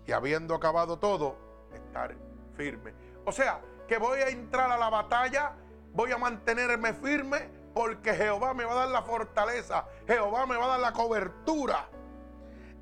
y 0.06 0.12
habiendo 0.12 0.54
acabado 0.54 0.98
todo, 0.98 1.36
estar 1.74 2.16
firme. 2.56 2.94
O 3.26 3.32
sea, 3.32 3.60
que 3.86 3.98
voy 3.98 4.20
a 4.20 4.30
entrar 4.30 4.72
a 4.72 4.78
la 4.78 4.88
batalla, 4.88 5.52
voy 5.92 6.10
a 6.10 6.16
mantenerme 6.16 6.94
firme 6.94 7.50
porque 7.74 8.14
Jehová 8.14 8.54
me 8.54 8.64
va 8.64 8.72
a 8.72 8.76
dar 8.76 8.88
la 8.88 9.02
fortaleza, 9.02 9.84
Jehová 10.06 10.46
me 10.46 10.56
va 10.56 10.64
a 10.64 10.68
dar 10.68 10.80
la 10.80 10.92
cobertura. 10.94 11.90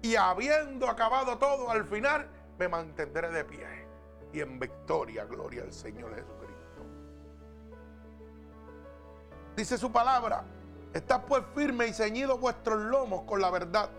Y 0.03 0.17
habiendo 0.17 0.88
acabado 0.88 1.38
todo, 1.38 1.71
al 1.71 1.85
final 1.85 2.29
me 2.59 2.69
mantendré 2.69 3.31
de 3.31 3.45
pie 3.45 3.67
y 4.33 4.41
en 4.41 4.59
victoria, 4.59 5.25
gloria 5.25 5.62
al 5.62 5.73
Señor 5.73 6.15
Jesucristo. 6.15 6.83
Dice 9.55 9.79
su 9.79 9.93
palabra, 9.93 10.45
está 10.93 11.23
pues 11.23 11.45
firme 11.55 11.87
y 11.87 11.93
ceñido 11.93 12.38
vuestros 12.38 12.79
lomos 12.79 13.23
con 13.23 13.41
la 13.41 13.51
verdad 13.51 13.91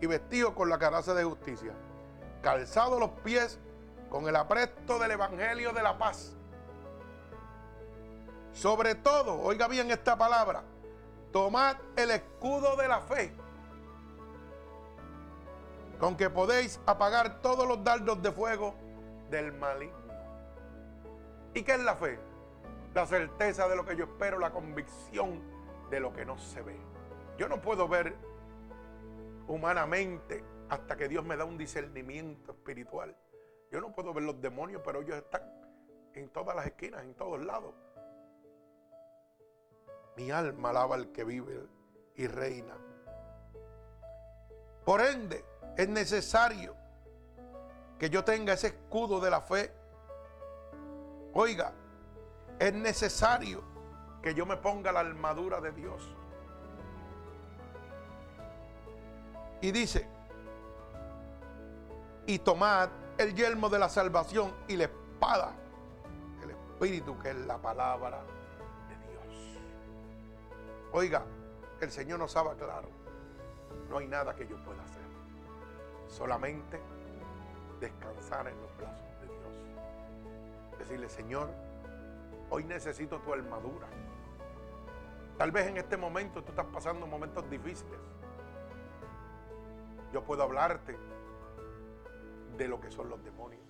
y 0.00 0.06
vestidos 0.06 0.52
con 0.52 0.68
la 0.68 0.78
caraza 0.78 1.14
de 1.14 1.24
justicia, 1.24 1.72
calzados 2.42 3.00
los 3.00 3.10
pies 3.24 3.58
con 4.10 4.28
el 4.28 4.36
apresto 4.36 4.98
del 4.98 5.12
Evangelio 5.12 5.72
de 5.72 5.82
la 5.82 5.98
paz. 5.98 6.34
Sobre 8.52 8.94
todo, 8.94 9.40
oiga 9.40 9.66
bien 9.66 9.90
esta 9.90 10.16
palabra, 10.16 10.62
tomad 11.32 11.76
el 11.96 12.10
escudo 12.10 12.76
de 12.76 12.88
la 12.88 13.00
fe, 13.00 13.32
con 15.98 16.16
que 16.16 16.30
podéis 16.30 16.80
apagar 16.86 17.40
todos 17.40 17.66
los 17.66 17.82
dardos 17.82 18.22
de 18.22 18.32
fuego 18.32 18.74
del 19.30 19.52
maligno. 19.52 19.96
¿Y 21.54 21.62
qué 21.62 21.72
es 21.72 21.80
la 21.80 21.96
fe? 21.96 22.18
La 22.94 23.06
certeza 23.06 23.68
de 23.68 23.76
lo 23.76 23.84
que 23.84 23.96
yo 23.96 24.04
espero, 24.04 24.38
la 24.38 24.50
convicción 24.50 25.40
de 25.90 26.00
lo 26.00 26.12
que 26.12 26.24
no 26.24 26.38
se 26.38 26.62
ve. 26.62 26.76
Yo 27.38 27.48
no 27.48 27.60
puedo 27.60 27.88
ver 27.88 28.14
humanamente 29.46 30.44
hasta 30.68 30.96
que 30.96 31.08
Dios 31.08 31.24
me 31.24 31.36
da 31.36 31.44
un 31.44 31.58
discernimiento 31.58 32.52
espiritual. 32.52 33.16
Yo 33.70 33.80
no 33.80 33.92
puedo 33.92 34.12
ver 34.12 34.24
los 34.24 34.40
demonios, 34.40 34.82
pero 34.84 35.02
ellos 35.02 35.16
están 35.16 35.42
en 36.14 36.28
todas 36.30 36.56
las 36.56 36.66
esquinas, 36.66 37.02
en 37.02 37.14
todos 37.14 37.44
lados. 37.44 37.74
Mi 40.16 40.30
alma 40.30 40.70
alaba 40.70 40.94
al 40.94 41.12
que 41.12 41.24
vive 41.24 41.66
y 42.14 42.26
reina. 42.26 42.74
Por 44.84 45.00
ende, 45.00 45.44
es 45.76 45.88
necesario 45.88 46.74
que 47.98 48.10
yo 48.10 48.24
tenga 48.24 48.52
ese 48.52 48.68
escudo 48.68 49.20
de 49.20 49.30
la 49.30 49.40
fe. 49.40 49.72
Oiga, 51.32 51.72
es 52.58 52.72
necesario 52.72 53.62
que 54.22 54.34
yo 54.34 54.46
me 54.46 54.56
ponga 54.56 54.92
la 54.92 55.00
armadura 55.00 55.60
de 55.60 55.72
Dios. 55.72 56.02
Y 59.60 59.70
dice, 59.70 60.06
y 62.26 62.38
tomad 62.38 62.90
el 63.18 63.34
yelmo 63.34 63.68
de 63.68 63.78
la 63.78 63.88
salvación 63.88 64.52
y 64.68 64.76
la 64.76 64.84
espada 64.84 65.52
del 66.40 66.50
Espíritu, 66.50 67.18
que 67.18 67.30
es 67.30 67.36
la 67.36 67.58
palabra 67.58 68.22
de 68.88 69.10
Dios. 69.10 69.58
Oiga, 70.92 71.24
el 71.80 71.90
Señor 71.90 72.18
nos 72.18 72.32
sabe 72.32 72.54
claro, 72.56 72.88
no 73.88 73.98
hay 73.98 74.08
nada 74.08 74.34
que 74.34 74.46
yo 74.46 74.56
pueda 74.64 74.82
hacer. 74.82 75.05
Solamente 76.08 76.80
descansar 77.80 78.48
en 78.48 78.60
los 78.60 78.76
brazos 78.76 79.06
de 79.20 79.26
Dios. 79.26 80.78
Decirle, 80.78 81.08
Señor, 81.08 81.50
hoy 82.50 82.64
necesito 82.64 83.20
tu 83.20 83.32
armadura. 83.32 83.88
Tal 85.38 85.52
vez 85.52 85.66
en 85.66 85.76
este 85.76 85.96
momento 85.96 86.42
tú 86.42 86.50
estás 86.50 86.66
pasando 86.66 87.06
momentos 87.06 87.48
difíciles. 87.50 88.00
Yo 90.12 90.24
puedo 90.24 90.42
hablarte 90.42 90.96
de 92.56 92.68
lo 92.68 92.80
que 92.80 92.90
son 92.90 93.10
los 93.10 93.22
demonios. 93.22 93.62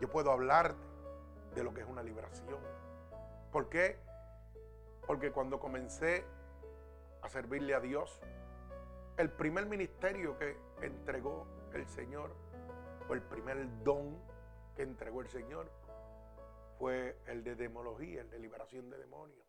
Yo 0.00 0.10
puedo 0.10 0.30
hablarte 0.30 0.86
de 1.54 1.64
lo 1.64 1.72
que 1.72 1.80
es 1.80 1.86
una 1.86 2.02
liberación. 2.02 2.58
¿Por 3.50 3.68
qué? 3.68 3.98
Porque 5.06 5.30
cuando 5.30 5.58
comencé 5.60 6.24
a 7.22 7.28
servirle 7.28 7.74
a 7.74 7.80
Dios, 7.80 8.20
el 9.16 9.30
primer 9.30 9.66
ministerio 9.66 10.36
que 10.36 10.56
entregó 10.82 11.46
el 11.72 11.86
Señor, 11.86 12.34
o 13.08 13.14
el 13.14 13.22
primer 13.22 13.82
don 13.84 14.20
que 14.74 14.82
entregó 14.82 15.20
el 15.20 15.28
Señor, 15.28 15.70
fue 16.78 17.16
el 17.26 17.44
de 17.44 17.54
demología, 17.54 18.22
el 18.22 18.30
de 18.30 18.38
liberación 18.38 18.90
de 18.90 18.98
demonios. 18.98 19.46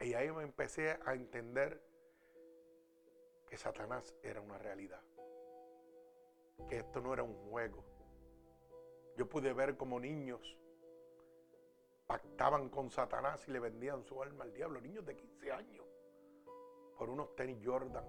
Y 0.00 0.14
ahí 0.14 0.30
me 0.30 0.42
empecé 0.42 0.98
a 1.06 1.14
entender 1.14 1.80
que 3.48 3.56
Satanás 3.56 4.14
era 4.22 4.40
una 4.40 4.58
realidad, 4.58 5.00
que 6.68 6.78
esto 6.78 7.00
no 7.00 7.14
era 7.14 7.22
un 7.22 7.34
juego. 7.50 7.84
Yo 9.16 9.28
pude 9.28 9.52
ver 9.52 9.76
como 9.76 9.98
niños 10.00 10.58
pactaban 12.06 12.68
con 12.68 12.90
Satanás 12.90 13.48
y 13.48 13.52
le 13.52 13.60
vendían 13.60 14.04
su 14.04 14.22
alma 14.22 14.44
al 14.44 14.52
diablo, 14.52 14.80
niños 14.82 15.06
de 15.06 15.16
15 15.16 15.52
años, 15.52 15.86
por 16.98 17.08
unos 17.08 17.34
tenis 17.34 17.58
Jordan 17.64 18.04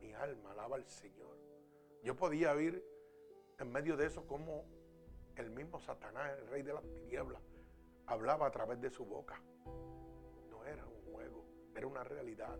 mi 0.00 0.12
alma 0.14 0.52
alaba 0.52 0.76
al 0.76 0.86
Señor. 0.86 1.36
Yo 2.02 2.16
podía 2.16 2.52
oír 2.52 2.84
en 3.58 3.70
medio 3.70 3.96
de 3.96 4.06
eso 4.06 4.26
como 4.26 4.64
el 5.36 5.50
mismo 5.50 5.80
Satanás, 5.80 6.32
el 6.38 6.46
rey 6.48 6.62
de 6.62 6.72
las 6.72 6.84
tinieblas, 6.90 7.42
hablaba 8.06 8.46
a 8.46 8.50
través 8.50 8.80
de 8.80 8.90
su 8.90 9.04
boca. 9.04 9.40
No 10.50 10.64
era 10.64 10.84
un 10.86 11.12
juego, 11.12 11.44
era 11.74 11.86
una 11.86 12.04
realidad. 12.04 12.58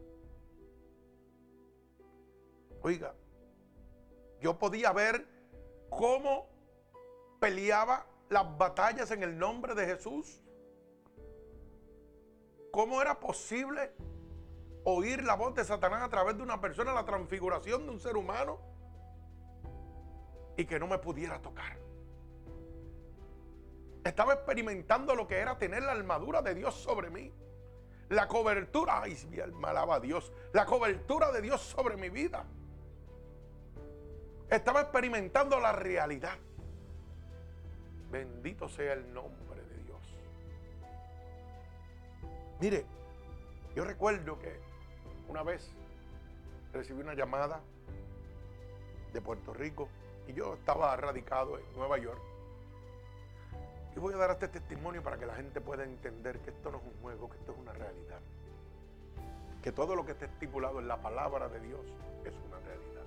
Oiga, 2.83 3.15
yo 4.41 4.59
podía 4.59 4.93
ver 4.93 5.27
cómo 5.91 6.49
peleaba 7.41 8.07
las 8.29 8.57
batallas 8.57 9.11
en 9.11 9.23
el 9.23 9.39
nombre 9.39 9.75
de 9.75 9.87
Jesús. 9.87 10.43
¿Cómo 12.71 13.03
era 13.03 13.19
posible 13.19 13.93
oír 14.95 15.23
la 15.25 15.35
voz 15.35 15.55
de 15.55 15.65
Satanás 15.65 16.03
a 16.03 16.09
través 16.09 16.37
de 16.37 16.43
una 16.43 16.61
persona, 16.61 16.93
la 16.93 17.05
transfiguración 17.05 17.87
de 17.87 17.93
un 17.93 18.01
ser 18.01 18.17
humano, 18.17 18.59
y 20.57 20.65
que 20.67 20.79
no 20.79 20.87
me 20.87 20.99
pudiera 20.99 21.41
tocar. 21.41 21.79
Estaba 24.05 24.35
experimentando 24.35 25.15
lo 25.15 25.27
que 25.27 25.39
era 25.39 25.59
tener 25.59 25.83
la 25.83 25.93
armadura 25.93 26.43
de 26.43 26.55
Dios 26.55 26.75
sobre 26.75 27.11
mí. 27.11 27.33
la 28.11 28.27
cobertura, 28.27 29.03
ay, 29.03 29.17
mi 29.31 29.39
alma 29.39 29.71
alaba 29.71 29.95
a 29.97 30.01
Dios, 30.01 30.33
la 30.53 30.67
cobertura 30.67 31.31
de 31.31 31.41
Dios 31.41 31.61
sobre 31.61 31.97
mi 31.97 32.11
vida. 32.11 32.45
Estaba 34.51 34.81
experimentando 34.81 35.61
la 35.61 35.73
realidad. 35.73 36.37
Bendito 38.11 38.69
sea 38.69 38.95
el 38.95 39.15
nombre 39.15 39.63
de 39.63 39.77
Dios. 39.85 40.01
Mire, 42.61 42.85
yo 43.77 43.85
recuerdo 43.85 44.41
que 44.41 44.61
una 45.31 45.45
vez 45.45 45.71
recibí 46.73 47.01
una 47.01 47.15
llamada 47.15 47.61
de 49.13 49.21
Puerto 49.21 49.55
Rico 49.55 49.89
y 50.27 50.33
yo 50.33 50.55
estaba 50.55 50.95
radicado 50.97 51.57
en 51.57 51.65
Nueva 51.77 51.99
York. 51.99 52.21
Y 53.95 54.01
voy 54.01 54.13
a 54.15 54.17
dar 54.17 54.33
este 54.33 54.49
testimonio 54.49 55.03
para 55.03 55.19
que 55.19 55.27
la 55.27 55.35
gente 55.35 55.61
pueda 55.61 55.85
entender 55.85 56.41
que 56.41 56.51
esto 56.51 56.73
no 56.73 56.79
es 56.79 56.85
un 56.85 57.01
juego, 57.01 57.31
que 57.31 57.37
esto 57.37 57.53
es 57.53 57.59
una 57.59 57.73
realidad. 57.73 58.19
Que 59.63 59.71
todo 59.71 59.95
lo 59.95 60.05
que 60.05 60.13
está 60.13 60.25
estipulado 60.25 60.81
en 60.81 60.89
la 60.89 61.01
palabra 61.01 61.49
de 61.49 61.61
Dios 61.61 61.81
es 62.25 62.35
una 62.49 62.59
realidad. 62.59 63.05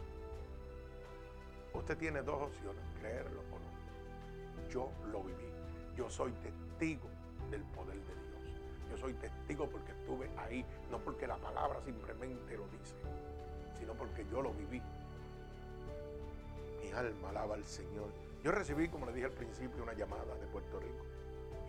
Usted 1.74 1.98
tiene 1.98 2.22
dos 2.22 2.42
opciones, 2.42 2.84
creerlo 3.02 3.42
o 3.42 3.60
no. 3.60 4.70
Yo 4.70 4.90
lo 5.12 5.24
viví. 5.24 5.52
Yo 5.98 6.10
soy 6.10 6.32
testigo 6.34 7.08
del 7.52 7.64
poder 7.64 7.98
de 7.98 8.14
Dios. 8.14 8.23
Yo 8.94 8.98
soy 9.00 9.14
testigo 9.16 9.68
porque 9.70 9.92
estuve 9.92 10.30
ahí, 10.38 10.64
no 10.90 11.00
porque 11.00 11.28
la 11.28 11.38
palabra 11.38 11.82
simplemente 11.84 12.56
lo 12.56 12.68
dice, 12.68 12.96
sino 13.78 13.94
porque 13.94 14.26
yo 14.32 14.42
lo 14.42 14.54
viví 14.54 14.82
alma 16.94 17.30
alaba 17.30 17.56
al 17.56 17.66
Señor. 17.66 18.10
Yo 18.44 18.52
recibí, 18.52 18.90
como 18.90 19.06
le 19.06 19.14
dije 19.14 19.26
al 19.26 19.32
principio, 19.32 19.84
una 19.84 19.94
llamada 19.94 20.36
de 20.36 20.48
Puerto 20.48 20.80
Rico. 20.80 21.06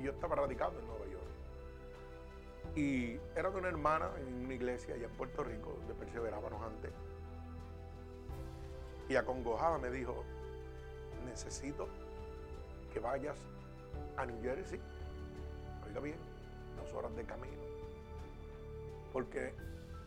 Y 0.00 0.04
yo 0.04 0.12
estaba 0.12 0.36
radicado 0.36 0.78
en 0.78 0.86
Nueva 0.86 1.06
York. 1.06 2.76
Y 2.76 3.18
era 3.38 3.50
de 3.50 3.58
una 3.58 3.68
hermana 3.68 4.10
en 4.18 4.44
una 4.44 4.54
iglesia 4.54 4.94
allá 4.94 5.06
en 5.06 5.12
Puerto 5.12 5.44
Rico, 5.44 5.74
donde 5.78 5.94
perseverábamos 5.94 6.60
antes. 6.62 6.90
Y 9.08 9.16
acongojada 9.16 9.78
me 9.78 9.90
dijo, 9.90 10.24
necesito 11.24 11.88
que 12.92 13.00
vayas 13.00 13.36
a 14.16 14.26
New 14.26 14.42
Jersey. 14.42 14.80
Oiga 15.86 16.00
bien, 16.00 16.16
horas 16.92 17.14
de 17.16 17.24
camino. 17.24 17.62
Porque 19.12 19.54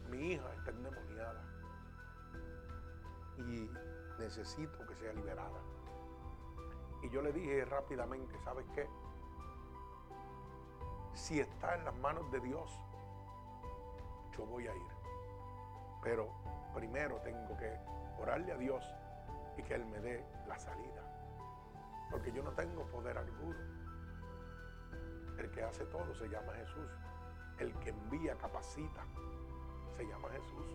mi 0.10 0.34
hija 0.34 0.54
está 0.56 0.72
endemoniada. 0.72 1.44
Y 3.38 3.70
necesito 4.20 4.86
que 4.86 4.96
sea 4.96 5.14
liberada. 5.14 5.60
Y 7.04 7.10
yo 7.10 7.22
le 7.22 7.32
dije 7.32 7.66
rápidamente, 7.66 8.38
¿sabes 8.44 8.66
qué? 8.74 8.88
Si 11.14 11.40
está 11.40 11.76
en 11.76 11.86
las 11.86 11.96
manos 11.96 12.30
de 12.32 12.40
Dios, 12.42 12.72
yo 14.38 14.46
voy 14.46 14.68
a 14.68 14.76
ir. 14.76 14.92
Pero 16.04 16.30
primero 16.74 17.18
tengo 17.22 17.58
que 17.58 17.74
orarle 18.20 18.52
a 18.52 18.58
Dios 18.58 18.84
y 19.58 19.64
que 19.64 19.76
Él 19.76 19.86
me 19.86 20.00
dé 20.00 20.24
la 20.48 20.58
salida. 20.58 21.04
Porque 22.12 22.32
yo 22.32 22.44
no 22.44 22.52
tengo 22.52 22.86
poder 22.88 23.18
alguno. 23.18 23.77
El 25.38 25.52
que 25.52 25.64
hace 25.64 25.86
todo 25.86 26.14
se 26.16 26.28
llama 26.28 26.54
Jesús. 26.54 26.90
El 27.60 27.74
que 27.80 27.90
envía, 27.90 28.36
capacita, 28.36 29.04
se 29.96 30.06
llama 30.06 30.30
Jesús. 30.30 30.66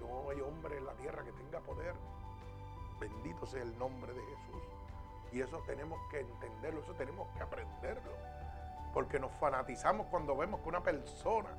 No 0.00 0.30
hay 0.30 0.40
hombre 0.40 0.78
en 0.78 0.86
la 0.86 0.94
tierra 0.94 1.24
que 1.24 1.32
tenga 1.32 1.60
poder 1.60 1.94
Bendito 3.00 3.46
sea 3.46 3.62
el 3.62 3.78
nombre 3.78 4.12
de 4.12 4.20
Jesús. 4.20 4.62
Y 5.32 5.40
eso 5.40 5.62
tenemos 5.66 6.00
que 6.10 6.20
entenderlo, 6.20 6.80
eso 6.80 6.94
tenemos 6.94 7.28
que 7.36 7.42
aprenderlo. 7.42 8.12
Porque 8.92 9.20
nos 9.20 9.32
fanatizamos 9.32 10.06
cuando 10.06 10.36
vemos 10.36 10.60
que 10.60 10.68
una 10.68 10.82
persona 10.82 11.50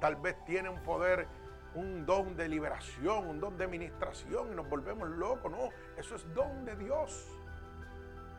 tal 0.00 0.16
vez 0.16 0.42
tiene 0.44 0.68
un 0.68 0.82
poder, 0.82 1.28
un 1.74 2.04
don 2.04 2.36
de 2.36 2.48
liberación, 2.48 3.28
un 3.28 3.40
don 3.40 3.56
de 3.56 3.64
administración 3.64 4.52
y 4.52 4.56
nos 4.56 4.68
volvemos 4.68 5.08
locos. 5.08 5.50
No, 5.50 5.68
eso 5.96 6.16
es 6.16 6.34
don 6.34 6.64
de 6.64 6.76
Dios 6.76 7.28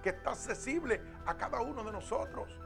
que 0.03 0.09
está 0.09 0.31
accesible 0.31 1.01
a 1.25 1.35
cada 1.35 1.61
uno 1.61 1.83
de 1.83 1.91
nosotros. 1.91 2.59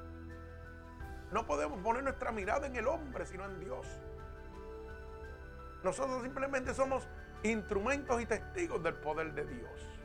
No 1.31 1.45
podemos 1.45 1.79
poner 1.81 2.03
nuestra 2.03 2.31
mirada 2.31 2.65
en 2.67 2.75
el 2.75 2.87
hombre, 2.87 3.25
sino 3.25 3.45
en 3.45 3.59
Dios. 3.59 3.85
Nosotros 5.83 6.23
simplemente 6.23 6.73
somos 6.73 7.07
instrumentos 7.43 8.21
y 8.21 8.25
testigos 8.25 8.81
del 8.83 8.95
poder 8.95 9.33
de 9.33 9.45
Dios. 9.45 9.99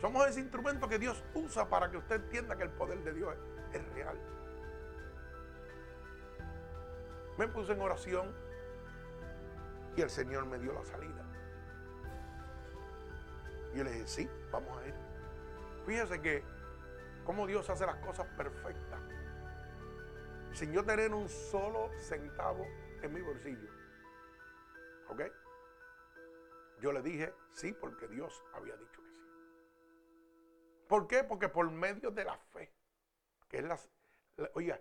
Somos 0.00 0.26
ese 0.28 0.40
instrumento 0.40 0.88
que 0.88 0.98
Dios 0.98 1.22
usa 1.34 1.68
para 1.68 1.90
que 1.90 1.96
usted 1.96 2.16
entienda 2.16 2.56
que 2.56 2.64
el 2.64 2.70
poder 2.70 3.02
de 3.02 3.12
Dios 3.12 3.34
es, 3.72 3.94
real. 3.94 4.18
Me 7.38 7.48
puse 7.48 7.72
en 7.72 7.80
oración 7.80 8.34
y 9.96 10.02
el 10.02 10.10
Señor 10.10 10.46
me 10.46 10.58
dio 10.58 10.72
la 10.72 10.84
salida. 10.84 11.24
Y 13.72 13.78
yo 13.78 13.84
le 13.84 13.92
dije, 13.92 14.06
sí, 14.06 14.30
vamos 14.52 14.78
a 14.78 14.86
ir. 14.86 14.94
Fíjese 15.86 16.20
que 16.20 16.44
como 17.24 17.46
Dios 17.46 17.68
hace 17.70 17.86
las 17.86 17.96
cosas 17.96 18.26
perfectas. 18.36 19.00
Sin 20.54 20.72
yo 20.72 20.84
tener 20.84 21.12
un 21.12 21.28
solo 21.28 21.90
centavo 21.98 22.64
en 23.02 23.12
mi 23.12 23.20
bolsillo. 23.20 23.68
¿Ok? 25.08 25.22
Yo 26.80 26.92
le 26.92 27.02
dije 27.02 27.34
sí 27.50 27.72
porque 27.72 28.06
Dios 28.06 28.42
había 28.52 28.76
dicho 28.76 29.02
que 29.02 29.12
sí. 29.12 29.20
¿Por 30.88 31.08
qué? 31.08 31.24
Porque 31.24 31.48
por 31.48 31.68
medio 31.70 32.12
de 32.12 32.24
la 32.24 32.38
fe, 32.38 32.72
que 33.48 33.58
es 33.58 33.64
la, 33.64 33.78
oiga, 34.54 34.80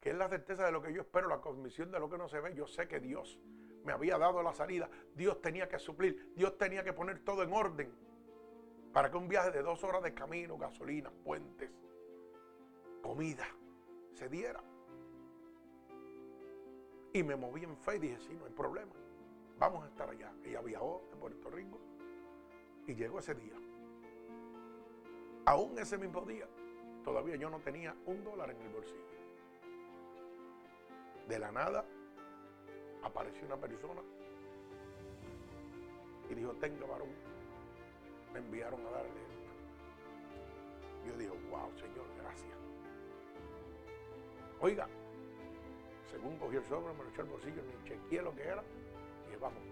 que 0.00 0.10
es 0.10 0.16
la 0.16 0.28
certeza 0.28 0.64
de 0.64 0.72
lo 0.72 0.80
que 0.80 0.92
yo 0.92 1.02
espero, 1.02 1.28
la 1.28 1.42
convicción 1.42 1.90
de 1.90 2.00
lo 2.00 2.08
que 2.08 2.16
no 2.16 2.26
se 2.26 2.40
ve, 2.40 2.54
yo 2.54 2.66
sé 2.66 2.88
que 2.88 2.98
Dios 2.98 3.38
me 3.84 3.92
había 3.92 4.16
dado 4.16 4.42
la 4.42 4.54
salida, 4.54 4.88
Dios 5.14 5.42
tenía 5.42 5.68
que 5.68 5.78
suplir, 5.78 6.32
Dios 6.34 6.56
tenía 6.56 6.82
que 6.82 6.94
poner 6.94 7.22
todo 7.24 7.42
en 7.42 7.52
orden 7.52 7.92
para 8.94 9.10
que 9.10 9.18
un 9.18 9.28
viaje 9.28 9.50
de 9.50 9.62
dos 9.62 9.84
horas 9.84 10.02
de 10.02 10.14
camino, 10.14 10.56
gasolina, 10.56 11.10
puentes, 11.24 11.70
comida, 13.02 13.46
se 14.14 14.28
diera. 14.28 14.62
Y 17.12 17.22
me 17.22 17.36
moví 17.36 17.64
en 17.64 17.76
fe 17.76 17.96
y 17.96 17.98
dije, 17.98 18.18
sí, 18.20 18.34
no 18.34 18.46
hay 18.46 18.52
problema 18.52 18.92
vamos 19.60 19.84
a 19.84 19.88
estar 19.88 20.08
allá. 20.08 20.32
Ella 20.42 20.62
viajó 20.62 21.04
de 21.10 21.16
Puerto 21.16 21.50
Rico 21.50 21.78
y 22.86 22.94
llegó 22.94 23.18
ese 23.20 23.34
día. 23.34 23.54
Aún 25.44 25.78
ese 25.78 25.98
mismo 25.98 26.22
día, 26.22 26.48
todavía 27.04 27.36
yo 27.36 27.50
no 27.50 27.60
tenía 27.60 27.94
un 28.06 28.24
dólar 28.24 28.50
en 28.50 28.60
el 28.62 28.68
bolsillo. 28.70 29.04
De 31.28 31.38
la 31.38 31.52
nada 31.52 31.84
apareció 33.04 33.46
una 33.46 33.56
persona 33.56 34.00
y 36.30 36.34
dijo, 36.34 36.54
tenga 36.54 36.86
varón. 36.86 37.10
Me 38.32 38.38
enviaron 38.38 38.80
a 38.86 38.90
darle. 38.90 39.20
Yo 41.06 41.16
digo, 41.16 41.34
wow, 41.50 41.70
Señor, 41.76 42.06
gracias. 42.16 42.56
Oiga, 44.60 44.88
según 46.10 46.38
cogí 46.38 46.56
el 46.56 46.64
sobre, 46.64 46.92
me 46.94 47.04
lo 47.04 47.10
echó 47.10 47.22
al 47.22 47.28
bolsillo, 47.28 47.62
me 47.62 47.88
chequeé 47.88 48.22
lo 48.22 48.34
que 48.34 48.42
era 48.42 48.62
vamos. 49.40 49.62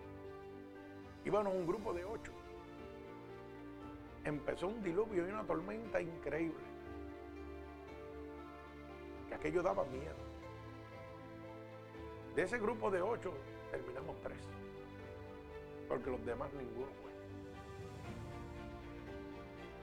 Íbamos 1.24 1.54
un 1.54 1.66
grupo 1.66 1.92
de 1.92 2.04
ocho. 2.04 2.32
Empezó 4.24 4.68
un 4.68 4.82
diluvio 4.82 5.26
y 5.26 5.30
una 5.30 5.44
tormenta 5.44 6.00
increíble. 6.00 6.66
Que 9.28 9.34
aquello 9.34 9.62
daba 9.62 9.84
miedo. 9.84 10.16
De 12.34 12.42
ese 12.42 12.58
grupo 12.58 12.90
de 12.90 13.02
ocho 13.02 13.32
terminamos 13.70 14.20
tres. 14.22 14.38
Porque 15.88 16.10
los 16.10 16.24
demás 16.24 16.52
ninguno 16.54 16.88
fue. 17.02 17.10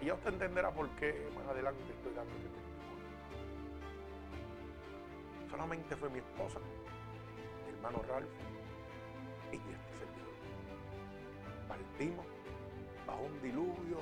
Y 0.02 0.06
ya 0.08 0.14
usted 0.16 0.34
entenderá 0.34 0.72
por 0.72 0.90
qué 0.92 1.30
más 1.36 1.48
adelante 1.48 1.82
estoy 1.92 2.14
dando 2.14 2.34
este. 2.36 2.65
Solamente 5.56 5.96
fue 5.96 6.10
mi 6.10 6.20
esposa, 6.20 6.60
mi 7.64 7.72
hermano 7.74 8.04
Ralph 8.10 8.28
y 9.54 9.56
este 9.56 9.94
servidor. 9.96 10.36
Partimos 11.70 12.26
bajo 13.08 13.22
un 13.22 13.42
diluvio, 13.42 14.02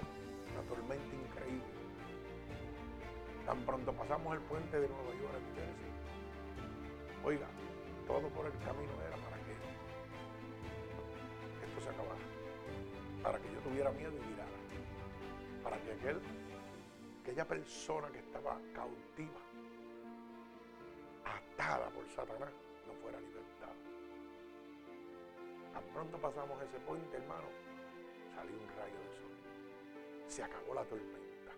una 0.52 0.64
tormenta 0.68 1.16
increíble. 1.16 1.74
Tan 3.46 3.60
pronto 3.68 3.94
pasamos 3.94 4.34
el 4.34 4.42
puente 4.42 4.80
de 4.80 4.90
Nueva 4.90 5.12
York. 5.12 5.44
Oiga, 7.24 7.46
todo 8.08 8.30
por 8.30 8.48
el 8.48 8.54
camino 8.54 8.94
era 9.06 9.18
para 9.18 9.38
que 9.38 9.54
esto 11.68 11.82
se 11.82 11.90
acabara. 11.90 12.26
Para 13.22 13.38
que 13.38 13.54
yo 13.54 13.60
tuviera 13.60 13.92
miedo 13.92 14.14
y 14.18 14.26
mirara. 14.32 14.58
Para 15.64 15.78
que 15.84 15.92
aquel, 15.92 16.20
aquella 17.22 17.48
persona 17.48 18.08
que 18.08 18.18
estaba 18.18 18.58
cautiva, 18.74 19.43
atada 21.64 21.90
por 21.90 22.04
Satanás, 22.10 22.52
no 22.88 22.94
fuera 23.00 23.20
libertada. 23.20 23.76
Tan 25.72 25.84
pronto 25.94 26.18
pasamos 26.18 26.62
ese 26.62 26.80
puente, 26.84 27.16
hermano, 27.16 27.48
salió 28.36 28.56
un 28.60 28.68
rayo 28.76 29.00
de 29.00 29.10
sol. 29.16 29.32
Se 30.28 30.44
acabó 30.44 30.74
la 30.76 30.84
tormenta. 30.84 31.52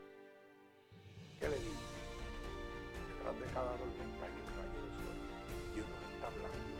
¿Qué 1.40 1.50
le 1.50 1.58
digo? 1.58 1.82
Detrás 3.10 3.40
de 3.40 3.46
cada 3.50 3.74
tormenta 3.82 4.26
hay 4.26 4.36
un 4.46 4.50
rayo 4.54 4.78
de 4.86 4.92
sol 4.94 5.18
y 5.74 5.78
uno 5.82 5.96
está 6.14 6.28
hablando 6.30 6.76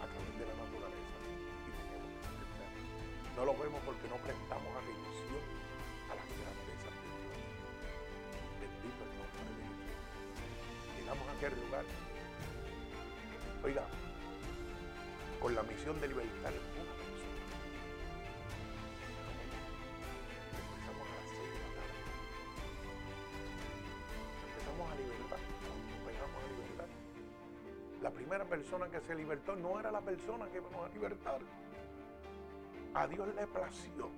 a 0.00 0.06
través 0.08 0.34
de 0.40 0.44
la 0.48 0.56
naturaleza 0.64 1.16
y 1.28 1.70
tenemos. 1.76 2.12
No 3.36 3.42
lo 3.44 3.52
vemos 3.52 3.80
porque 3.84 4.08
no 4.08 4.16
prestamos 4.16 4.72
atención 4.80 5.44
a 6.08 6.12
las 6.16 6.24
grandezas 6.24 6.94
de 6.96 7.12
Dios. 7.20 7.76
Bendito 8.64 9.00
el 9.04 9.12
nombre 9.20 9.44
de 9.44 9.60
Jesús. 9.60 9.92
Llegamos 10.96 11.28
a 11.28 11.32
aquel 11.36 11.52
lugar. 11.60 11.84
Oiga, 13.64 13.84
con 15.40 15.54
la 15.54 15.62
misión 15.62 16.00
de 16.00 16.08
libertar 16.08 16.52
el 16.52 16.60
mundo. 16.60 16.92
Empezamos 20.74 21.06
a. 21.06 21.22
Empezamos 24.48 24.90
a 24.90 24.94
libertar. 24.96 25.38
Empezamos 26.00 26.42
a 26.42 26.48
libertar. 26.48 26.88
La 28.02 28.10
primera 28.10 28.44
persona 28.46 28.88
que 28.88 29.00
se 29.00 29.14
libertó 29.14 29.54
no 29.54 29.78
era 29.78 29.92
la 29.92 30.00
persona 30.00 30.46
que 30.46 30.56
íbamos 30.56 30.84
a 30.84 30.88
libertar. 30.92 31.38
A 32.94 33.06
Dios 33.06 33.28
le 33.34 33.46
plació 33.46 34.10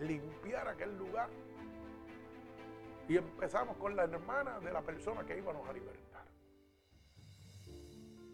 limpiar 0.00 0.68
aquel 0.68 0.96
lugar. 0.96 1.28
Y 3.08 3.16
empezamos 3.16 3.76
con 3.78 3.96
la 3.96 4.04
hermana 4.04 4.60
de 4.60 4.72
la 4.72 4.82
persona 4.82 5.24
que 5.24 5.38
íbamos 5.38 5.68
a 5.68 5.72
libertar. 5.72 6.07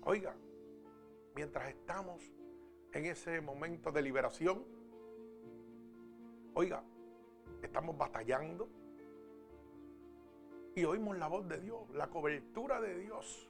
Oiga, 0.07 0.37
mientras 1.35 1.71
estamos 1.71 2.23
en 2.93 3.07
ese 3.07 3.41
momento 3.41 3.91
de 3.91 4.03
liberación, 4.03 4.63
oiga, 6.53 6.85
estamos 7.63 7.97
batallando 7.97 8.69
y 10.75 10.85
oímos 10.85 11.17
la 11.17 11.27
voz 11.27 11.49
de 11.49 11.59
Dios, 11.59 11.89
la 11.95 12.11
cobertura 12.11 12.83
de 12.83 12.99
Dios. 12.99 13.49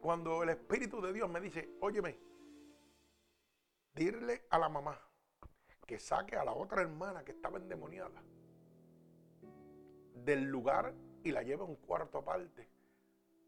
Cuando 0.00 0.42
el 0.42 0.48
Espíritu 0.48 1.00
de 1.00 1.12
Dios 1.12 1.30
me 1.30 1.40
dice, 1.40 1.70
óyeme, 1.80 2.18
dile 3.94 4.46
a 4.50 4.58
la 4.58 4.68
mamá 4.68 5.00
que 5.86 6.00
saque 6.00 6.34
a 6.34 6.44
la 6.44 6.52
otra 6.52 6.82
hermana 6.82 7.24
que 7.24 7.30
estaba 7.30 7.58
endemoniada 7.58 8.24
del 10.24 10.46
lugar 10.46 10.92
y 11.22 11.30
la 11.30 11.44
lleve 11.44 11.62
a 11.62 11.66
un 11.66 11.76
cuarto 11.76 12.18
aparte 12.18 12.75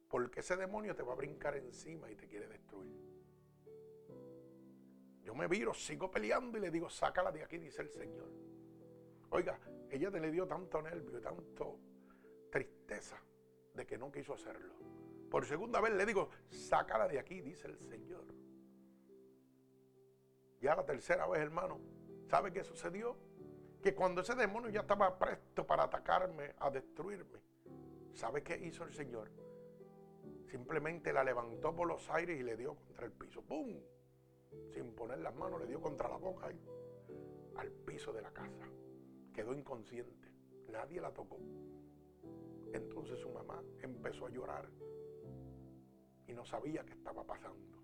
porque 0.08 0.40
ese 0.40 0.56
demonio 0.56 0.96
te 0.96 1.02
va 1.02 1.12
a 1.12 1.16
brincar 1.16 1.56
encima 1.56 2.10
y 2.10 2.16
te 2.16 2.26
quiere 2.26 2.48
destruir. 2.48 2.96
Yo 5.22 5.34
me 5.34 5.46
viro, 5.46 5.74
sigo 5.74 6.10
peleando 6.10 6.56
y 6.56 6.62
le 6.62 6.70
digo, 6.70 6.88
sácala 6.88 7.30
de 7.30 7.44
aquí, 7.44 7.58
dice 7.58 7.82
el 7.82 7.90
Señor. 7.90 8.30
Oiga, 9.30 9.58
ella 9.90 10.10
te 10.10 10.20
le 10.20 10.30
dio 10.30 10.46
tanto 10.46 10.80
nervio 10.80 11.18
y 11.18 11.22
tanto 11.22 11.78
tristeza 12.50 13.22
de 13.74 13.86
que 13.86 13.98
no 13.98 14.10
quiso 14.10 14.32
hacerlo. 14.32 14.74
Por 15.30 15.44
segunda 15.44 15.82
vez 15.82 15.92
le 15.92 16.06
digo, 16.06 16.30
sácala 16.48 17.06
de 17.06 17.18
aquí, 17.18 17.42
dice 17.42 17.68
el 17.68 17.76
Señor. 17.76 18.24
Ya 20.60 20.74
la 20.74 20.86
tercera 20.86 21.26
vez, 21.28 21.42
hermano, 21.42 21.78
¿sabe 22.28 22.50
qué 22.50 22.64
sucedió? 22.64 23.16
Que 23.82 23.94
cuando 23.94 24.22
ese 24.22 24.34
demonio 24.34 24.70
ya 24.70 24.80
estaba 24.80 25.18
presto 25.18 25.66
para 25.66 25.84
atacarme, 25.84 26.54
a 26.58 26.70
destruirme, 26.70 27.38
¿sabe 28.14 28.42
qué 28.42 28.56
hizo 28.56 28.84
el 28.84 28.94
Señor? 28.94 29.30
Simplemente 30.50 31.12
la 31.12 31.24
levantó 31.24 31.74
por 31.74 31.86
los 31.86 32.08
aires 32.10 32.40
y 32.40 32.42
le 32.42 32.56
dio 32.56 32.74
contra 32.74 33.06
el 33.06 33.12
piso. 33.12 33.42
¡Pum! 33.42 33.76
Sin 34.72 34.94
poner 34.94 35.18
las 35.18 35.34
manos, 35.34 35.60
le 35.60 35.66
dio 35.66 35.80
contra 35.80 36.08
la 36.08 36.16
boca 36.16 36.50
y 36.50 36.60
al 37.56 37.70
piso 37.70 38.12
de 38.12 38.22
la 38.22 38.32
casa. 38.32 38.66
Quedó 39.32 39.54
inconsciente. 39.54 40.28
Nadie 40.70 41.00
la 41.00 41.12
tocó. 41.12 41.38
Entonces 42.72 43.18
su 43.18 43.28
mamá 43.30 43.62
empezó 43.82 44.26
a 44.26 44.30
llorar 44.30 44.68
y 46.26 46.32
no 46.32 46.44
sabía 46.44 46.84
qué 46.84 46.92
estaba 46.92 47.24
pasando. 47.24 47.78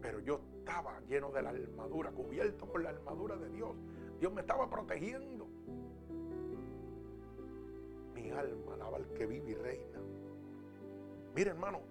Pero 0.00 0.20
yo 0.20 0.40
estaba 0.58 1.00
lleno 1.02 1.30
de 1.30 1.42
la 1.42 1.50
armadura, 1.50 2.10
cubierto 2.12 2.66
por 2.66 2.82
la 2.82 2.90
armadura 2.90 3.36
de 3.36 3.50
Dios. 3.50 3.76
Dios 4.18 4.32
me 4.32 4.40
estaba 4.40 4.68
protegiendo. 4.68 5.46
Mi 8.14 8.30
alma 8.30 8.74
alaba 8.74 8.96
al 8.96 9.12
que 9.14 9.26
vive 9.26 9.50
y 9.50 9.54
reina. 9.54 10.00
Mire, 11.36 11.50
hermano, 11.50 11.82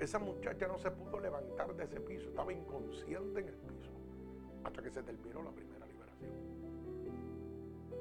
esa 0.00 0.18
muchacha 0.18 0.66
no 0.66 0.76
se 0.76 0.90
pudo 0.90 1.20
levantar 1.20 1.72
de 1.76 1.84
ese 1.84 2.00
piso, 2.00 2.30
estaba 2.30 2.52
inconsciente 2.52 3.38
en 3.38 3.46
el 3.46 3.54
piso, 3.54 3.92
hasta 4.64 4.82
que 4.82 4.90
se 4.90 5.04
terminó 5.04 5.40
la 5.40 5.52
primera 5.52 5.86
liberación 5.86 6.32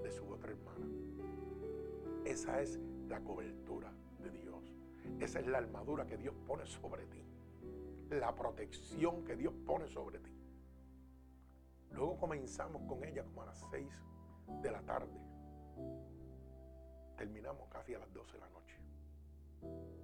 de 0.01 0.11
su 0.11 0.27
otra 0.27 0.49
hermana. 0.49 0.87
Esa 2.25 2.63
es 2.63 2.79
la 3.07 3.19
cobertura 3.19 3.93
de 4.23 4.31
Dios. 4.31 4.73
Esa 5.19 5.39
es 5.39 5.45
la 5.45 5.59
armadura 5.59 6.07
que 6.07 6.17
Dios 6.17 6.33
pone 6.47 6.65
sobre 6.65 7.05
ti. 7.05 7.23
La 8.09 8.33
protección 8.33 9.23
que 9.23 9.35
Dios 9.35 9.53
pone 9.67 9.87
sobre 9.87 10.17
ti. 10.17 10.35
Luego 11.91 12.17
comenzamos 12.17 12.81
con 12.87 13.03
ella 13.03 13.23
como 13.23 13.43
a 13.43 13.45
las 13.45 13.63
6 13.69 13.87
de 14.63 14.71
la 14.71 14.81
tarde. 14.81 15.13
Terminamos 17.17 17.69
casi 17.69 17.93
a 17.93 17.99
las 17.99 18.11
12 18.11 18.33
de 18.33 18.39
la 18.39 18.49
noche. 18.49 18.66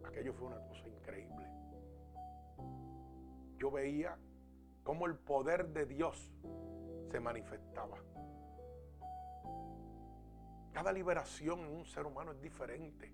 Aquello 0.06 0.34
fue 0.34 0.47
una 0.47 0.60
cosa 0.67 0.88
increíble. 0.88 1.47
Yo 3.58 3.71
veía 3.71 4.17
cómo 4.84 5.06
el 5.06 5.15
poder 5.15 5.69
de 5.69 5.86
Dios 5.86 6.32
se 7.12 7.19
manifestaba. 7.19 7.97
Cada 10.73 10.91
liberación 10.91 11.60
en 11.62 11.67
un 11.67 11.86
ser 11.86 12.06
humano 12.06 12.32
es 12.32 12.41
diferente. 12.41 13.13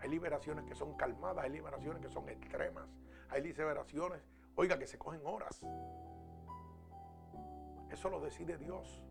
Hay 0.00 0.08
liberaciones 0.08 0.64
que 0.64 0.74
son 0.74 0.96
calmadas, 0.96 1.44
hay 1.44 1.50
liberaciones 1.50 2.02
que 2.02 2.10
son 2.10 2.28
extremas, 2.28 2.88
hay 3.28 3.42
liberaciones, 3.42 4.22
oiga, 4.54 4.78
que 4.78 4.86
se 4.86 4.98
cogen 4.98 5.20
horas. 5.24 5.62
Eso 7.90 8.08
lo 8.08 8.20
decide 8.20 8.56
Dios. 8.58 9.02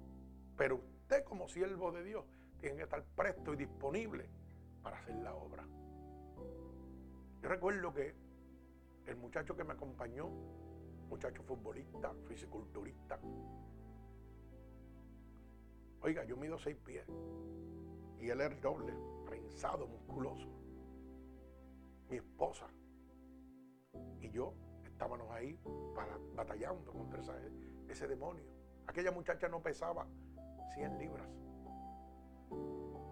Pero 0.57 0.75
usted 0.75 1.23
como 1.23 1.47
siervo 1.47 1.91
de 1.91 2.03
Dios 2.03 2.25
tiene 2.59 2.77
que 2.77 2.83
estar 2.83 3.03
presto 3.15 3.53
y 3.53 3.57
disponible 3.57 4.29
para 4.81 4.97
hacer 4.97 5.15
la 5.15 5.33
obra. 5.33 5.65
Yo 7.41 7.47
recuerdo 7.47 7.93
que 7.93 8.13
el 9.05 9.15
muchacho 9.15 9.55
que 9.55 9.63
me 9.63 9.73
acompañó, 9.73 10.29
muchacho 11.07 11.41
futbolista, 11.43 12.13
fisiculturista, 12.27 13.19
oiga, 16.01 16.25
yo 16.25 16.35
mido 16.35 16.57
seis 16.59 16.77
pies 16.77 17.07
y 18.19 18.29
él 18.29 18.41
es 18.41 18.61
doble, 18.61 18.93
prensado, 19.25 19.87
musculoso. 19.87 20.47
Mi 22.09 22.17
esposa 22.17 22.67
y 24.19 24.29
yo 24.31 24.53
estábamos 24.83 25.29
ahí 25.31 25.57
batallando 26.35 26.91
contra 26.91 27.21
ese 27.87 28.07
demonio. 28.07 28.43
Aquella 28.87 29.11
muchacha 29.11 29.47
no 29.47 29.61
pesaba 29.61 30.07
100 30.73 30.97
libras. 30.97 31.29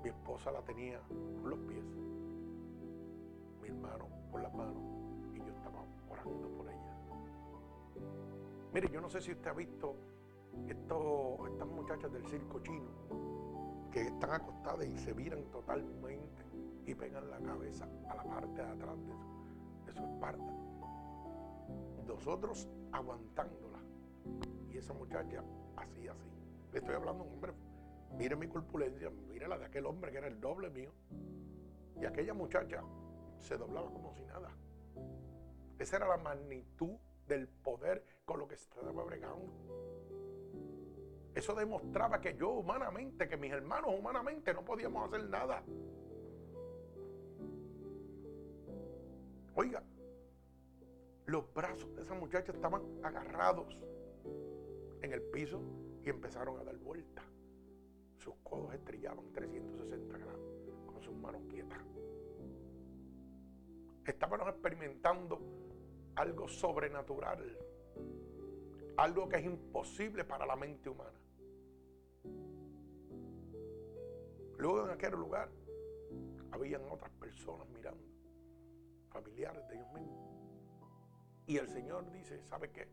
Mi 0.03 0.09
esposa 0.09 0.51
la 0.51 0.63
tenía 0.63 0.99
por 1.41 1.49
los 1.49 1.59
pies 1.59 1.85
hermano 3.67 4.07
por 4.31 4.41
las 4.41 4.53
manos 4.53 4.83
y 5.33 5.39
yo 5.39 5.47
estaba 5.47 5.83
orando 6.09 6.49
por 6.57 6.69
ella. 6.69 6.97
Mire, 8.73 8.89
yo 8.89 9.01
no 9.01 9.09
sé 9.09 9.21
si 9.21 9.31
usted 9.31 9.49
ha 9.49 9.53
visto 9.53 9.95
estas 10.67 11.67
muchachas 11.67 12.11
del 12.11 12.25
circo 12.27 12.59
chino 12.61 12.89
que 13.91 14.01
están 14.01 14.31
acostadas 14.31 14.85
y 14.85 14.97
se 14.97 15.13
viran 15.13 15.43
totalmente 15.51 16.43
y 16.85 16.95
pegan 16.95 17.29
la 17.29 17.39
cabeza 17.39 17.87
a 18.09 18.15
la 18.15 18.23
parte 18.23 18.61
de 18.61 18.67
atrás 18.67 18.97
de 19.05 19.13
su, 19.13 19.85
de 19.85 19.93
su 19.93 20.03
espalda. 20.03 20.53
Nosotros 22.05 22.67
aguantándola 22.91 23.79
y 24.69 24.77
esa 24.77 24.93
muchacha 24.93 25.43
así, 25.75 26.07
así. 26.07 26.29
Le 26.71 26.79
estoy 26.79 26.95
hablando 26.95 27.23
a 27.23 27.27
un 27.27 27.33
hombre, 27.33 27.53
mire 28.17 28.35
mi 28.35 28.47
corpulencia, 28.47 29.09
mire 29.29 29.47
la 29.47 29.57
de 29.57 29.65
aquel 29.65 29.85
hombre 29.85 30.11
que 30.11 30.17
era 30.17 30.27
el 30.27 30.39
doble 30.39 30.69
mío. 30.69 30.91
Y 31.99 32.05
aquella 32.05 32.33
muchacha 32.33 32.83
se 33.39 33.57
doblaba 33.57 33.89
como 33.91 34.13
si 34.13 34.25
nada. 34.25 34.51
Esa 35.79 35.97
era 35.97 36.07
la 36.07 36.17
magnitud 36.17 36.97
del 37.27 37.47
poder 37.47 38.03
con 38.25 38.39
lo 38.39 38.47
que 38.47 38.55
estaba 38.55 39.03
bregando. 39.03 39.51
Eso 41.35 41.53
demostraba 41.53 42.19
que 42.19 42.35
yo 42.35 42.49
humanamente, 42.49 43.27
que 43.27 43.37
mis 43.37 43.51
hermanos 43.51 43.93
humanamente 43.97 44.53
no 44.53 44.65
podíamos 44.65 45.07
hacer 45.07 45.29
nada. 45.29 45.63
Oiga, 49.53 49.83
los 51.27 51.53
brazos 51.53 51.93
de 51.95 52.01
esa 52.01 52.15
muchacha 52.15 52.51
estaban 52.51 52.81
agarrados 53.03 53.77
en 55.01 55.13
el 55.13 55.21
piso 55.21 55.61
y 56.03 56.09
empezaron 56.09 56.59
a 56.59 56.63
dar 56.63 56.77
vueltas. 56.77 57.25
Sus 58.17 58.35
codos 58.43 58.73
estrellaban 58.73 59.31
360 59.33 60.17
grados 60.17 60.41
con 60.85 61.01
sus 61.03 61.13
manos 61.15 61.41
quietas. 61.49 61.79
Estábamos 64.07 64.47
experimentando 64.47 65.37
algo 66.15 66.47
sobrenatural, 66.47 67.43
algo 68.95 69.27
que 69.27 69.35
es 69.35 69.45
imposible 69.45 70.23
para 70.23 70.45
la 70.45 70.55
mente 70.55 70.89
humana. 70.89 71.19
Luego 74.57 74.85
en 74.85 74.91
aquel 74.91 75.11
lugar 75.11 75.49
habían 76.51 76.83
otras 76.89 77.11
personas 77.11 77.67
mirando. 77.69 78.07
familiares 79.09 79.67
de 79.67 79.75
ellos 79.75 79.91
mismos. 79.93 80.27
Y 81.47 81.57
el 81.57 81.67
Señor 81.67 82.11
dice, 82.11 82.41
¿sabe 82.43 82.71
qué? 82.71 82.87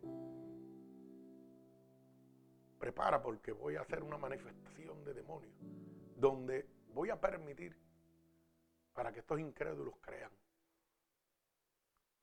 Prepara 2.78 3.22
porque 3.22 3.52
voy 3.52 3.76
a 3.76 3.82
hacer 3.82 4.02
una 4.02 4.16
manifestación 4.16 5.04
de 5.04 5.14
demonios 5.14 5.54
donde 6.16 6.66
voy 6.94 7.10
a 7.10 7.20
permitir 7.20 7.76
para 8.94 9.12
que 9.12 9.20
estos 9.20 9.38
incrédulos 9.38 9.94
crean. 10.00 10.30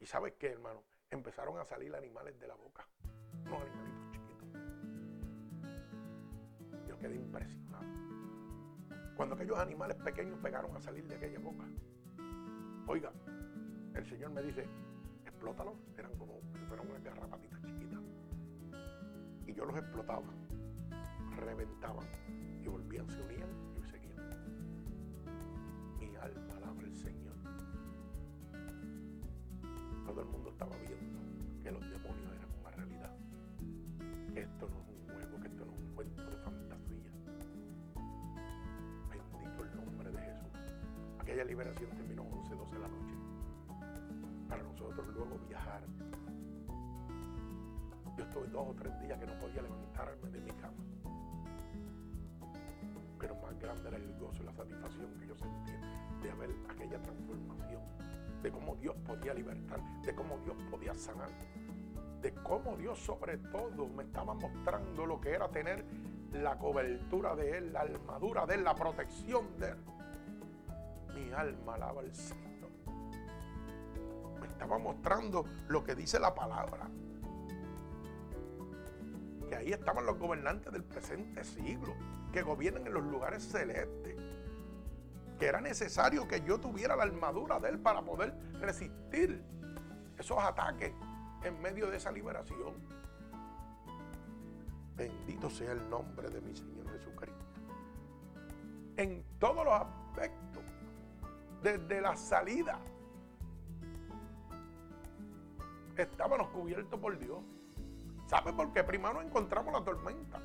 ¿Y 0.02 0.08
sabes 0.08 0.34
qué, 0.40 0.48
hermano? 0.48 0.84
Empezaron 1.12 1.60
a 1.60 1.64
salir 1.64 1.96
animales 1.96 2.40
de 2.40 2.48
la 2.48 2.56
boca, 2.56 2.88
unos 3.46 3.62
animalitos 3.62 4.12
chiquitos. 4.12 4.48
Yo 6.88 6.98
quedé 6.98 7.16
impresionado. 7.18 7.86
Cuando 9.16 9.36
aquellos 9.36 9.60
animales 9.60 9.98
pequeños 9.98 10.40
pegaron 10.40 10.76
a 10.76 10.82
salir 10.82 11.08
de 11.08 11.16
aquella 11.16 11.40
boca. 11.40 11.66
Oiga, 12.88 13.12
el 13.94 14.04
Señor 14.08 14.32
me 14.32 14.42
dice, 14.42 14.68
explótalos. 15.24 15.76
Eran 15.96 16.16
como 16.18 16.42
si 16.52 16.66
fueran 16.66 16.90
unas 16.90 17.04
garrapatitas 17.04 17.62
chiquitas. 17.62 18.00
Y 19.46 19.54
yo 19.54 19.66
los 19.66 19.78
explotaba, 19.78 20.34
reventaban 21.36 22.08
y 22.64 22.68
volvían, 22.68 23.08
se 23.08 23.22
unían 23.22 23.50
y 23.78 23.84
seguían. 23.84 24.18
Mi 26.00 26.16
alma 26.16 26.61
Todo 30.12 30.24
el 30.24 30.28
mundo 30.28 30.50
estaba 30.50 30.76
viendo 30.76 31.20
que 31.64 31.72
los 31.72 31.90
demonios 31.90 32.34
eran 32.36 32.50
una 32.60 32.72
realidad. 32.72 33.16
Esto 34.36 34.68
no 34.68 34.82
es 34.82 34.90
un 34.90 35.06
juego, 35.08 35.40
que 35.40 35.48
esto 35.48 35.66
no 35.66 35.72
es 35.72 35.80
un 35.80 35.96
cuento 35.96 36.30
de 36.30 36.36
fantasía. 36.36 37.12
Bendito 39.10 39.64
el 39.64 39.76
nombre 39.78 40.12
de 40.12 40.20
Jesús. 40.20 40.52
Aquella 41.18 41.46
liberación 41.46 41.92
terminó 41.92 42.24
11, 42.24 42.56
12 42.56 42.76
de 42.76 42.82
la 42.82 42.88
noche. 42.90 43.16
Para 44.50 44.64
nosotros 44.64 45.08
luego 45.16 45.40
viajar. 45.48 45.82
Yo 48.18 48.24
estuve 48.26 48.48
dos 48.48 48.68
o 48.68 48.74
tres 48.74 49.00
días 49.00 49.18
que 49.18 49.28
no 49.28 49.40
podía 49.40 49.62
levantarme 49.62 50.30
de 50.30 50.42
mi 50.42 50.52
cama 50.60 50.84
pero 53.18 53.36
más 53.36 53.58
grande 53.60 53.88
era 53.88 53.98
el 53.98 54.18
gozo 54.18 54.42
y 54.42 54.46
la 54.48 54.54
satisfacción 54.54 55.14
que 55.20 55.28
yo 55.28 55.36
sentía 55.36 55.80
de 56.24 56.34
ver 56.34 56.50
aquella 56.68 57.00
transformación, 57.04 57.82
de 58.42 58.52
cómo 58.52 58.76
Dios 58.76 58.96
podía 59.06 59.34
libertar, 59.34 59.80
de 60.04 60.16
cómo 60.16 60.38
Dios 60.40 60.56
podía 60.70 60.94
sanar, 60.94 61.30
de 62.22 62.34
cómo 62.34 62.76
Dios 62.78 63.00
sobre 63.00 63.38
todo 63.38 63.88
me 63.88 64.04
estaba 64.04 64.34
mostrando 64.34 65.06
lo 65.06 65.20
que 65.20 65.32
era 65.32 65.50
tener 65.50 65.86
la 66.34 66.58
cobertura 66.58 67.36
de 67.36 67.58
Él, 67.58 67.74
la 67.74 67.82
armadura 67.82 68.46
de 68.46 68.56
Él, 68.56 68.64
la 68.64 68.76
protección 68.76 69.58
de 69.60 69.70
Él. 69.70 69.78
Mi 71.16 71.32
alma 71.34 71.76
alaba 71.76 72.02
al 72.02 72.14
Señor. 72.14 72.70
Me 74.40 74.48
estaba 74.48 74.78
mostrando 74.78 75.46
lo 75.68 75.84
que 75.84 75.96
dice 75.96 76.20
la 76.20 76.34
palabra. 76.34 76.90
Que 79.50 79.56
ahí 79.56 79.72
estaban 79.74 80.06
los 80.06 80.18
gobernantes 80.18 80.72
del 80.72 80.84
presente 80.84 81.44
siglo 81.44 81.94
que 82.32 82.42
gobiernan 82.42 82.88
en 82.88 82.94
los 82.94 83.04
lugares 83.04 83.44
celestes. 83.44 84.16
Que 85.42 85.48
era 85.48 85.60
necesario 85.60 86.28
que 86.28 86.42
yo 86.42 86.60
tuviera 86.60 86.96
la 86.96 87.02
armadura 87.02 87.60
de 87.60 87.70
Él 87.70 87.80
para 87.80 88.04
poder 88.04 88.32
resistir 88.60 89.44
esos 90.16 90.38
ataques 90.38 90.94
en 91.44 91.60
medio 91.60 91.90
de 91.90 91.98
esa 91.98 92.12
liberación. 92.12 92.76
Bendito 94.96 95.50
sea 95.50 95.72
el 95.72 95.90
nombre 95.90 96.30
de 96.30 96.42
mi 96.42 96.56
Señor 96.56 96.88
Jesucristo. 96.92 97.44
En 98.98 99.24
todos 99.40 99.66
los 99.66 99.74
aspectos, 99.74 100.64
desde 101.64 102.02
la 102.02 102.16
salida, 102.16 102.78
estábamos 105.98 106.50
cubiertos 106.50 107.00
por 107.00 107.18
Dios. 107.18 107.40
¿Sabe 108.28 108.54
por 108.54 108.72
qué? 108.74 108.84
Primero 108.84 109.24
encontramos 109.24 109.74
la 109.74 109.84
tormenta. 109.84 110.40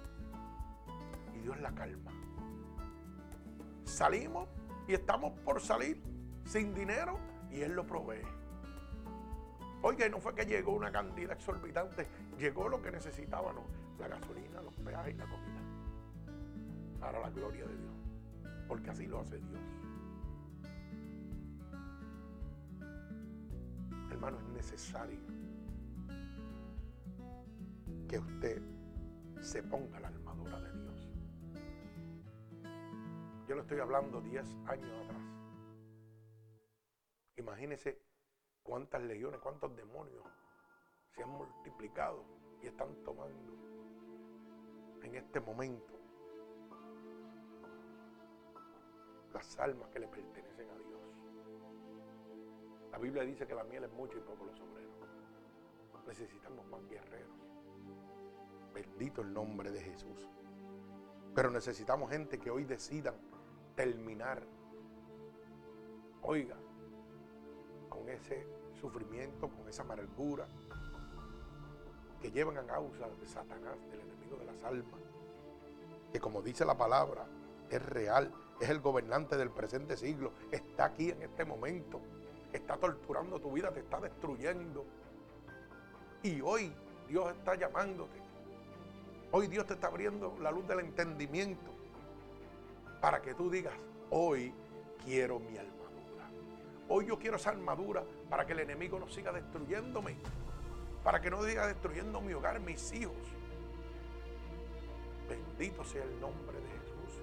Dios 1.43 1.61
la 1.61 1.71
calma. 1.75 2.13
Salimos 3.85 4.49
y 4.89 4.95
estamos 4.95 5.39
por 5.41 5.61
salir 5.61 6.01
sin 6.45 6.75
dinero 6.75 7.19
y 7.51 7.61
Él 7.61 7.73
lo 7.73 7.87
provee. 7.87 8.23
Oiga, 9.83 10.09
no 10.09 10.19
fue 10.21 10.35
que 10.35 10.45
llegó 10.45 10.73
una 10.73 10.91
cantidad 10.91 11.33
exorbitante, 11.33 12.07
llegó 12.39 12.69
lo 12.69 12.83
que 12.83 12.91
necesitábamos, 12.91 13.65
la 13.99 14.09
gasolina, 14.09 14.63
los 14.63 14.75
peajes 14.75 15.15
y 15.15 15.19
la 15.19 15.25
comida. 15.25 15.61
Para 17.01 17.21
la 17.21 17.31
gloria 17.31 17.67
de 17.67 17.77
Dios, 17.77 17.95
porque 18.67 18.91
así 18.91 19.07
lo 19.07 19.21
hace 19.21 19.39
Dios. 19.39 19.61
Hermano, 24.11 24.39
es 24.39 24.49
necesario 24.49 25.21
que 28.09 28.19
usted 28.19 28.63
se 29.41 29.63
ponga 29.63 30.01
la 30.01 30.09
armadura 30.09 30.26
Yo 33.47 33.55
le 33.55 33.61
estoy 33.61 33.79
hablando 33.79 34.21
10 34.21 34.45
años 34.67 35.05
atrás. 35.05 35.23
Imagínese 37.37 38.03
cuántas 38.65 39.01
legiones, 39.03 39.41
cuántos 39.41 39.77
demonios 39.77 40.25
se 41.15 41.23
han 41.23 41.31
multiplicado 41.31 42.25
y 42.61 42.67
están 42.67 42.93
tomando 43.05 43.55
en 45.03 45.15
este 45.15 45.39
momento 45.39 45.95
las 49.33 49.57
almas 49.61 49.91
que 49.91 50.01
le 50.01 50.09
pertenecen 50.09 50.69
a 50.69 50.79
Dios. 50.79 51.23
La 52.91 52.99
Biblia 52.99 53.23
dice 53.23 53.47
que 53.47 53.55
la 53.55 53.63
miel 53.63 53.85
es 53.85 53.93
mucha 53.93 54.19
y 54.19 54.23
poco 54.23 54.45
los 54.45 54.61
obreros. 54.61 54.97
Necesitamos 56.05 56.67
más 56.67 56.85
guerreros. 56.89 57.31
Bendito 58.75 59.23
el 59.23 59.33
nombre 59.33 59.71
de 59.71 59.81
Jesús. 59.83 60.29
Pero 61.35 61.51
necesitamos 61.51 62.11
gente 62.11 62.41
que 62.41 62.51
hoy 62.51 62.65
decidan 62.65 63.15
terminar, 63.77 64.43
oiga, 66.23 66.57
con 67.89 68.09
ese 68.09 68.47
sufrimiento, 68.81 69.49
con 69.49 69.69
esa 69.69 69.83
amargura 69.83 70.47
que 72.21 72.31
llevan 72.33 72.57
a 72.57 72.67
causa 72.67 73.09
de 73.09 73.27
Satanás, 73.27 73.77
del 73.91 74.01
enemigo 74.01 74.37
de 74.39 74.47
las 74.47 74.65
almas, 74.65 75.01
que 76.11 76.19
como 76.19 76.43
dice 76.43 76.65
la 76.65 76.77
palabra, 76.77 77.27
es 77.71 77.85
real, 77.85 78.33
es 78.61 78.71
el 78.71 78.81
gobernante 78.81 79.37
del 79.37 79.51
presente 79.51 79.97
siglo, 79.97 80.33
está 80.51 80.87
aquí 80.87 81.11
en 81.11 81.23
este 81.23 81.45
momento, 81.45 82.01
está 82.53 82.79
torturando 82.79 83.39
tu 83.39 83.53
vida, 83.53 83.71
te 83.71 83.81
está 83.81 84.01
destruyendo. 84.01 84.87
Y 86.23 86.41
hoy 86.41 86.73
Dios 87.09 87.31
está 87.37 87.55
llamándote. 87.55 88.19
Hoy 89.33 89.49
Dios 89.49 89.67
te 89.67 89.75
está 89.75 89.89
abriendo 89.89 90.35
la 90.41 90.51
luz 90.51 90.67
del 90.67 90.81
entendimiento 90.81 91.76
para 93.01 93.21
que 93.23 93.35
tú 93.35 93.51
digas, 93.51 93.75
hoy 94.11 94.53
quiero 95.05 95.39
mi 95.39 95.57
armadura. 95.57 96.29
Hoy 96.89 97.07
yo 97.07 97.19
quiero 97.19 97.37
esa 97.37 97.51
armadura 97.51 98.05
para 98.29 98.47
que 98.47 98.53
el 98.53 98.61
enemigo 98.61 98.99
no 98.99 99.09
siga 99.09 99.33
destruyéndome, 99.33 100.17
para 101.03 101.21
que 101.21 101.31
no 101.31 101.43
siga 101.43 101.67
destruyendo 101.67 102.21
mi 102.21 102.33
hogar, 102.33 102.59
mis 102.61 102.93
hijos. 102.93 103.15
Bendito 105.29 105.85
sea 105.85 106.05
el 106.05 106.21
nombre 106.21 106.59
de 106.59 106.69
Jesús. 106.69 107.23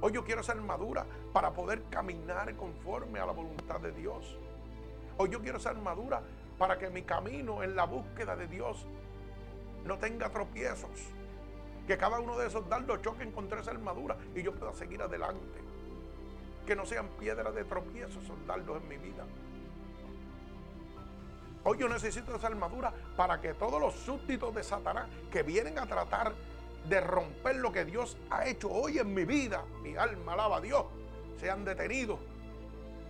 Hoy 0.00 0.12
yo 0.12 0.24
quiero 0.24 0.40
esa 0.40 0.52
armadura 0.52 1.06
para 1.32 1.52
poder 1.52 1.82
caminar 1.90 2.54
conforme 2.56 3.20
a 3.20 3.26
la 3.26 3.32
voluntad 3.32 3.80
de 3.80 3.92
Dios. 3.92 4.38
Hoy 5.18 5.30
yo 5.30 5.40
quiero 5.40 5.58
esa 5.58 5.70
armadura 5.70 6.22
para 6.58 6.78
que 6.78 6.90
mi 6.90 7.02
camino 7.02 7.62
en 7.62 7.76
la 7.76 7.84
búsqueda 7.84 8.36
de 8.36 8.48
Dios 8.48 8.86
no 9.84 9.98
tenga 9.98 10.30
tropiezos 10.30 11.15
que 11.86 11.96
cada 11.96 12.18
uno 12.18 12.36
de 12.36 12.48
esos 12.48 12.68
dardos 12.68 13.00
choquen 13.02 13.32
contra 13.32 13.60
esa 13.60 13.70
armadura 13.70 14.16
y 14.34 14.42
yo 14.42 14.52
pueda 14.52 14.72
seguir 14.74 15.00
adelante. 15.02 15.60
Que 16.66 16.74
no 16.74 16.84
sean 16.84 17.08
piedras 17.20 17.54
de 17.54 17.64
tropiezo 17.64 18.20
esos 18.20 18.46
dardos 18.46 18.82
en 18.82 18.88
mi 18.88 18.96
vida. 18.96 19.24
Hoy 21.68 21.78
yo 21.78 21.88
necesito 21.88 22.36
esa 22.36 22.46
armadura 22.46 22.92
para 23.16 23.40
que 23.40 23.54
todos 23.54 23.80
los 23.80 23.94
súbditos 23.94 24.54
de 24.54 24.62
Satanás 24.62 25.08
que 25.32 25.42
vienen 25.42 25.78
a 25.78 25.86
tratar 25.86 26.32
de 26.88 27.00
romper 27.00 27.56
lo 27.56 27.72
que 27.72 27.84
Dios 27.84 28.16
ha 28.30 28.46
hecho 28.46 28.70
hoy 28.70 28.98
en 28.98 29.12
mi 29.12 29.24
vida, 29.24 29.64
mi 29.82 29.96
alma 29.96 30.34
alaba 30.34 30.58
a 30.58 30.60
Dios, 30.60 30.84
sean 31.40 31.64
detenidos 31.64 32.20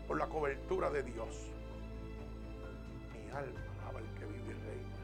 por 0.08 0.16
la 0.16 0.26
cobertura 0.26 0.90
de 0.90 1.02
Dios. 1.02 1.50
Mi 3.12 3.30
alma 3.30 3.60
alaba 3.82 4.00
el 4.00 4.06
que 4.18 4.24
vive 4.24 4.50
y 4.50 4.66
reina. 4.66 4.95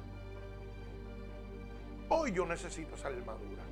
Hoy 2.14 2.30
yo 2.30 2.44
necesito 2.44 2.94
esa 2.94 3.08
armadura. 3.08 3.62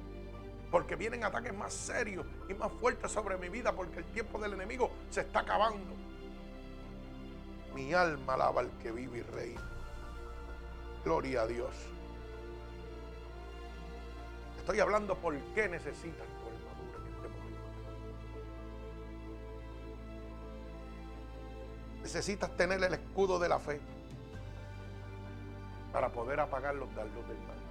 Porque 0.71 0.97
vienen 0.97 1.25
ataques 1.25 1.53
más 1.53 1.75
serios 1.75 2.25
y 2.49 2.55
más 2.55 2.73
fuertes 2.73 3.13
sobre 3.13 3.37
mi 3.37 3.51
vida 3.51 3.71
porque 3.73 3.99
el 3.99 4.07
tiempo 4.07 4.39
del 4.39 4.55
enemigo 4.55 4.91
se 5.11 5.21
está 5.21 5.41
acabando. 5.41 5.95
Mi 7.75 7.93
alma 7.93 8.33
alaba 8.35 8.63
al 8.63 8.71
que 8.79 8.93
vive 8.93 9.19
y 9.19 9.23
reina. 9.23 9.61
Gloria 11.05 11.43
a 11.43 11.47
Dios. 11.47 11.75
Estoy 14.57 14.81
hablando 14.81 15.17
por 15.17 15.37
qué 15.55 15.69
necesitas 15.69 16.27
tu 16.27 16.47
armadura 16.49 16.99
en 16.99 17.15
este 17.15 17.29
momento. 17.29 17.61
necesitas 22.03 22.57
tener 22.57 22.83
el 22.83 22.95
escudo 22.95 23.39
de 23.39 23.51
la 23.51 23.59
fe 23.59 23.81
para 25.93 26.09
poder 26.11 26.41
apagar 26.41 26.75
los 26.75 26.89
dardos 26.95 27.29
del 27.29 27.39
mal. 27.41 27.70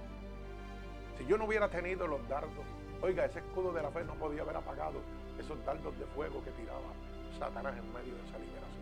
Si 1.20 1.26
yo 1.26 1.36
no 1.36 1.44
hubiera 1.44 1.68
tenido 1.68 2.06
los 2.06 2.26
dardos, 2.30 2.64
oiga, 3.02 3.26
ese 3.26 3.40
escudo 3.40 3.74
de 3.74 3.82
la 3.82 3.90
fe 3.90 4.02
no 4.04 4.14
podía 4.14 4.40
haber 4.40 4.56
apagado 4.56 5.02
esos 5.38 5.62
dardos 5.66 5.98
de 5.98 6.06
fuego 6.06 6.42
que 6.42 6.50
tiraba 6.52 6.94
Satanás 7.38 7.76
en 7.76 7.92
medio 7.92 8.14
de 8.14 8.22
esa 8.22 8.38
liberación. 8.38 8.80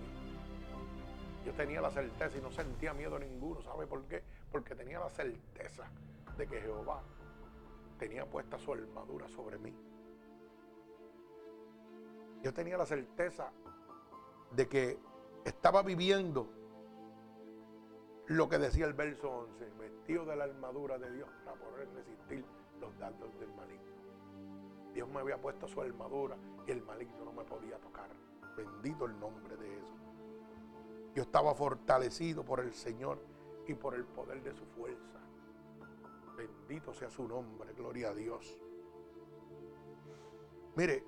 Yo 1.45 1.53
tenía 1.55 1.81
la 1.81 1.91
certeza 1.91 2.39
y 2.39 2.41
no 2.41 2.53
sentía 2.53 2.95
miedo 2.95 3.19
ninguno. 3.19 3.61
¿Sabe 3.63 3.89
por 3.89 4.05
qué? 4.05 4.23
Porque 4.53 4.77
tenía 4.77 5.01
la 5.01 5.11
certeza 5.11 5.91
de 6.37 6.47
que 6.47 6.61
Jehová 6.61 7.03
tenía 7.99 8.25
puesta 8.25 8.57
su 8.57 8.73
armadura 8.73 9.27
sobre 9.31 9.59
mí. 9.59 9.75
Yo 12.45 12.55
tenía 12.55 12.79
la 12.79 12.87
certeza 12.87 13.51
de 14.53 14.69
que 14.69 14.97
estaba 15.45 15.83
viviendo 15.83 16.49
lo 18.29 18.49
que 18.49 18.59
decía 18.59 18.85
el 18.85 18.93
verso 18.93 19.31
11, 19.31 19.71
vestido 19.79 20.27
de 20.27 20.37
la 20.37 20.45
armadura 20.45 20.99
de 20.99 21.11
Dios 21.13 21.29
para 21.45 21.59
poder 21.59 21.89
resistir 21.95 22.45
los 22.79 22.97
dardos 22.99 23.39
del 23.41 23.51
maligno. 23.55 23.87
Dios 24.93 25.09
me 25.09 25.21
había 25.21 25.41
puesto 25.41 25.67
su 25.67 25.81
armadura 25.81 26.37
y 26.67 26.71
el 26.71 26.83
maligno 26.83 27.25
no 27.25 27.33
me 27.33 27.45
podía 27.45 27.79
tocar. 27.79 28.11
Bendito 28.55 29.07
el 29.07 29.19
nombre 29.19 29.57
de 29.57 29.69
Jesús. 29.69 30.01
Yo 31.15 31.23
estaba 31.23 31.55
fortalecido 31.55 32.45
por 32.45 32.61
el 32.61 32.75
Señor 32.75 33.19
y 33.67 33.75
por 33.75 33.95
el 33.95 34.05
poder 34.05 34.43
de 34.43 34.53
su 34.53 34.67
fuerza. 34.67 35.19
Bendito 36.37 36.93
sea 36.93 37.11
su 37.11 37.27
nombre, 37.27 37.73
gloria 37.73 38.11
a 38.11 38.15
Dios. 38.15 38.59
Mire, 40.77 41.03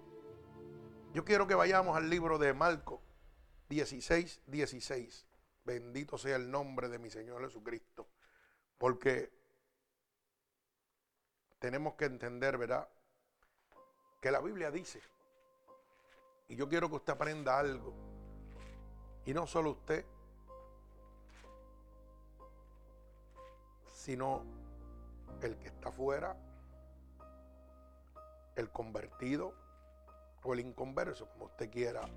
yo 1.12 1.24
quiero 1.24 1.46
que 1.46 1.54
vayamos 1.54 1.96
al 1.96 2.08
libro 2.08 2.38
de 2.38 2.54
Marco 2.54 3.02
16, 3.68 4.40
16. 4.46 5.29
Bendito 5.64 6.18
sea 6.18 6.36
el 6.36 6.50
nombre 6.50 6.88
de 6.88 6.98
mi 6.98 7.10
Señor 7.10 7.42
Jesucristo. 7.42 8.08
Porque 8.78 9.30
tenemos 11.58 11.94
que 11.94 12.06
entender, 12.06 12.56
¿verdad? 12.56 12.88
Que 14.20 14.30
la 14.30 14.40
Biblia 14.40 14.70
dice, 14.70 15.00
y 16.48 16.56
yo 16.56 16.68
quiero 16.68 16.88
que 16.88 16.96
usted 16.96 17.12
aprenda 17.12 17.58
algo, 17.58 17.94
y 19.24 19.34
no 19.34 19.46
solo 19.46 19.70
usted, 19.70 20.04
sino 23.92 24.44
el 25.42 25.58
que 25.58 25.68
está 25.68 25.90
afuera, 25.90 26.36
el 28.56 28.70
convertido 28.70 29.54
o 30.42 30.54
el 30.54 30.60
inconverso, 30.60 31.28
como 31.28 31.46
usted 31.46 31.70
quiera 31.70 32.08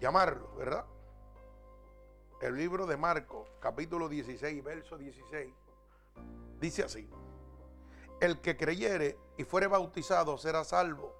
llamarlo, 0.00 0.54
¿verdad? 0.56 0.86
El 2.40 2.56
libro 2.56 2.86
de 2.86 2.96
Marcos, 2.96 3.48
capítulo 3.58 4.08
16, 4.08 4.62
verso 4.62 4.96
16, 4.96 5.52
dice 6.60 6.84
así, 6.84 7.10
el 8.20 8.40
que 8.40 8.56
creyere 8.56 9.18
y 9.36 9.42
fuere 9.42 9.66
bautizado 9.66 10.38
será 10.38 10.62
salvo, 10.62 11.12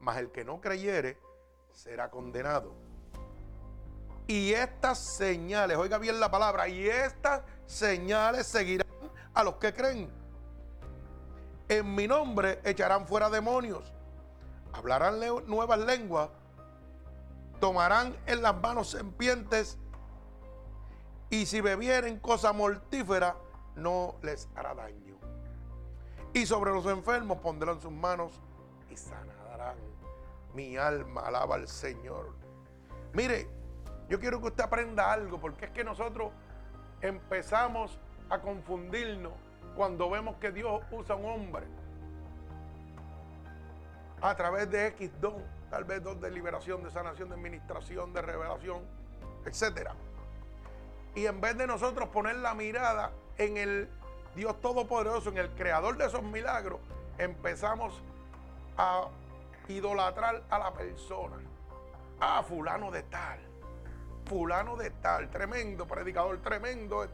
mas 0.00 0.16
el 0.16 0.30
que 0.30 0.46
no 0.46 0.62
creyere 0.62 1.18
será 1.72 2.10
condenado. 2.10 2.72
Y 4.26 4.54
estas 4.54 4.98
señales, 4.98 5.76
oiga 5.76 5.98
bien 5.98 6.18
la 6.18 6.30
palabra, 6.30 6.66
y 6.68 6.88
estas 6.88 7.42
señales 7.66 8.46
seguirán 8.46 8.88
a 9.34 9.44
los 9.44 9.56
que 9.56 9.74
creen. 9.74 10.10
En 11.68 11.94
mi 11.94 12.08
nombre 12.08 12.60
echarán 12.64 13.06
fuera 13.06 13.28
demonios, 13.28 13.92
hablarán 14.72 15.20
nuevas 15.46 15.80
lenguas, 15.80 16.30
tomarán 17.60 18.16
en 18.24 18.40
las 18.40 18.58
manos 18.58 18.88
serpientes 18.88 19.76
y 21.32 21.46
si 21.46 21.62
bebieren 21.62 22.18
cosa 22.18 22.52
mortífera, 22.52 23.34
no 23.74 24.16
les 24.20 24.50
hará 24.54 24.74
daño. 24.74 25.16
Y 26.34 26.44
sobre 26.44 26.72
los 26.72 26.84
enfermos 26.84 27.38
pondrán 27.38 27.80
sus 27.80 27.90
manos 27.90 28.38
y 28.90 28.96
sanarán. 28.98 29.78
Mi 30.52 30.76
alma 30.76 31.22
alaba 31.22 31.54
al 31.54 31.68
Señor. 31.68 32.34
Mire, 33.14 33.48
yo 34.10 34.20
quiero 34.20 34.42
que 34.42 34.48
usted 34.48 34.62
aprenda 34.62 35.10
algo, 35.10 35.40
porque 35.40 35.64
es 35.64 35.70
que 35.70 35.82
nosotros 35.82 36.32
empezamos 37.00 37.98
a 38.28 38.38
confundirnos 38.38 39.32
cuando 39.74 40.10
vemos 40.10 40.36
que 40.36 40.52
Dios 40.52 40.82
usa 40.90 41.16
un 41.16 41.24
hombre 41.24 41.66
a 44.20 44.34
través 44.36 44.70
de 44.70 44.88
X 44.88 45.10
don, 45.18 45.42
tal 45.70 45.84
vez 45.84 46.02
don 46.04 46.20
de 46.20 46.30
liberación, 46.30 46.82
de 46.82 46.90
sanación, 46.90 47.30
de 47.30 47.36
administración, 47.36 48.12
de 48.12 48.20
revelación, 48.20 48.82
etcétera. 49.46 49.94
Y 51.14 51.26
en 51.26 51.40
vez 51.40 51.56
de 51.56 51.66
nosotros 51.66 52.08
poner 52.08 52.36
la 52.36 52.54
mirada 52.54 53.10
en 53.36 53.56
el 53.56 53.88
Dios 54.34 54.60
Todopoderoso, 54.60 55.28
en 55.28 55.38
el 55.38 55.50
creador 55.50 55.96
de 55.98 56.06
esos 56.06 56.22
milagros, 56.22 56.80
empezamos 57.18 57.92
a 58.78 59.08
idolatrar 59.68 60.42
a 60.48 60.58
la 60.58 60.72
persona. 60.72 61.36
Ah, 62.18 62.42
fulano 62.42 62.90
de 62.90 63.02
tal. 63.02 63.38
Fulano 64.24 64.76
de 64.76 64.90
tal. 64.90 65.28
Tremendo 65.28 65.86
predicador, 65.86 66.38
tremendo. 66.38 67.06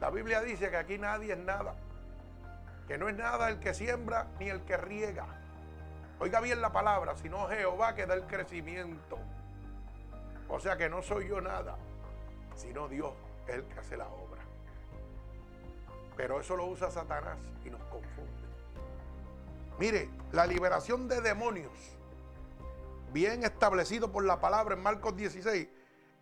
La 0.00 0.10
Biblia 0.10 0.40
dice 0.40 0.68
que 0.68 0.76
aquí 0.76 0.98
nadie 0.98 1.34
es 1.34 1.38
nada. 1.38 1.74
Que 2.88 2.98
no 2.98 3.08
es 3.08 3.16
nada 3.16 3.48
el 3.48 3.60
que 3.60 3.72
siembra 3.72 4.26
ni 4.40 4.48
el 4.48 4.62
que 4.62 4.76
riega. 4.76 5.26
Oiga 6.18 6.40
bien 6.40 6.60
la 6.60 6.72
palabra, 6.72 7.14
sino 7.16 7.46
Jehová 7.48 7.94
que 7.94 8.06
da 8.06 8.14
el 8.14 8.22
crecimiento. 8.22 9.18
O 10.48 10.58
sea 10.58 10.76
que 10.76 10.88
no 10.88 11.02
soy 11.02 11.28
yo 11.28 11.40
nada 11.40 11.76
sino 12.56 12.88
Dios 12.88 13.12
el 13.46 13.64
que 13.64 13.78
hace 13.78 13.96
la 13.96 14.08
obra. 14.08 14.42
Pero 16.16 16.40
eso 16.40 16.56
lo 16.56 16.66
usa 16.66 16.90
Satanás 16.90 17.38
y 17.64 17.70
nos 17.70 17.82
confunde. 17.84 18.32
Mire, 19.78 20.08
la 20.32 20.46
liberación 20.46 21.06
de 21.06 21.20
demonios, 21.20 21.72
bien 23.12 23.44
establecido 23.44 24.10
por 24.10 24.24
la 24.24 24.40
palabra 24.40 24.74
en 24.74 24.82
Marcos 24.82 25.14
16, 25.16 25.68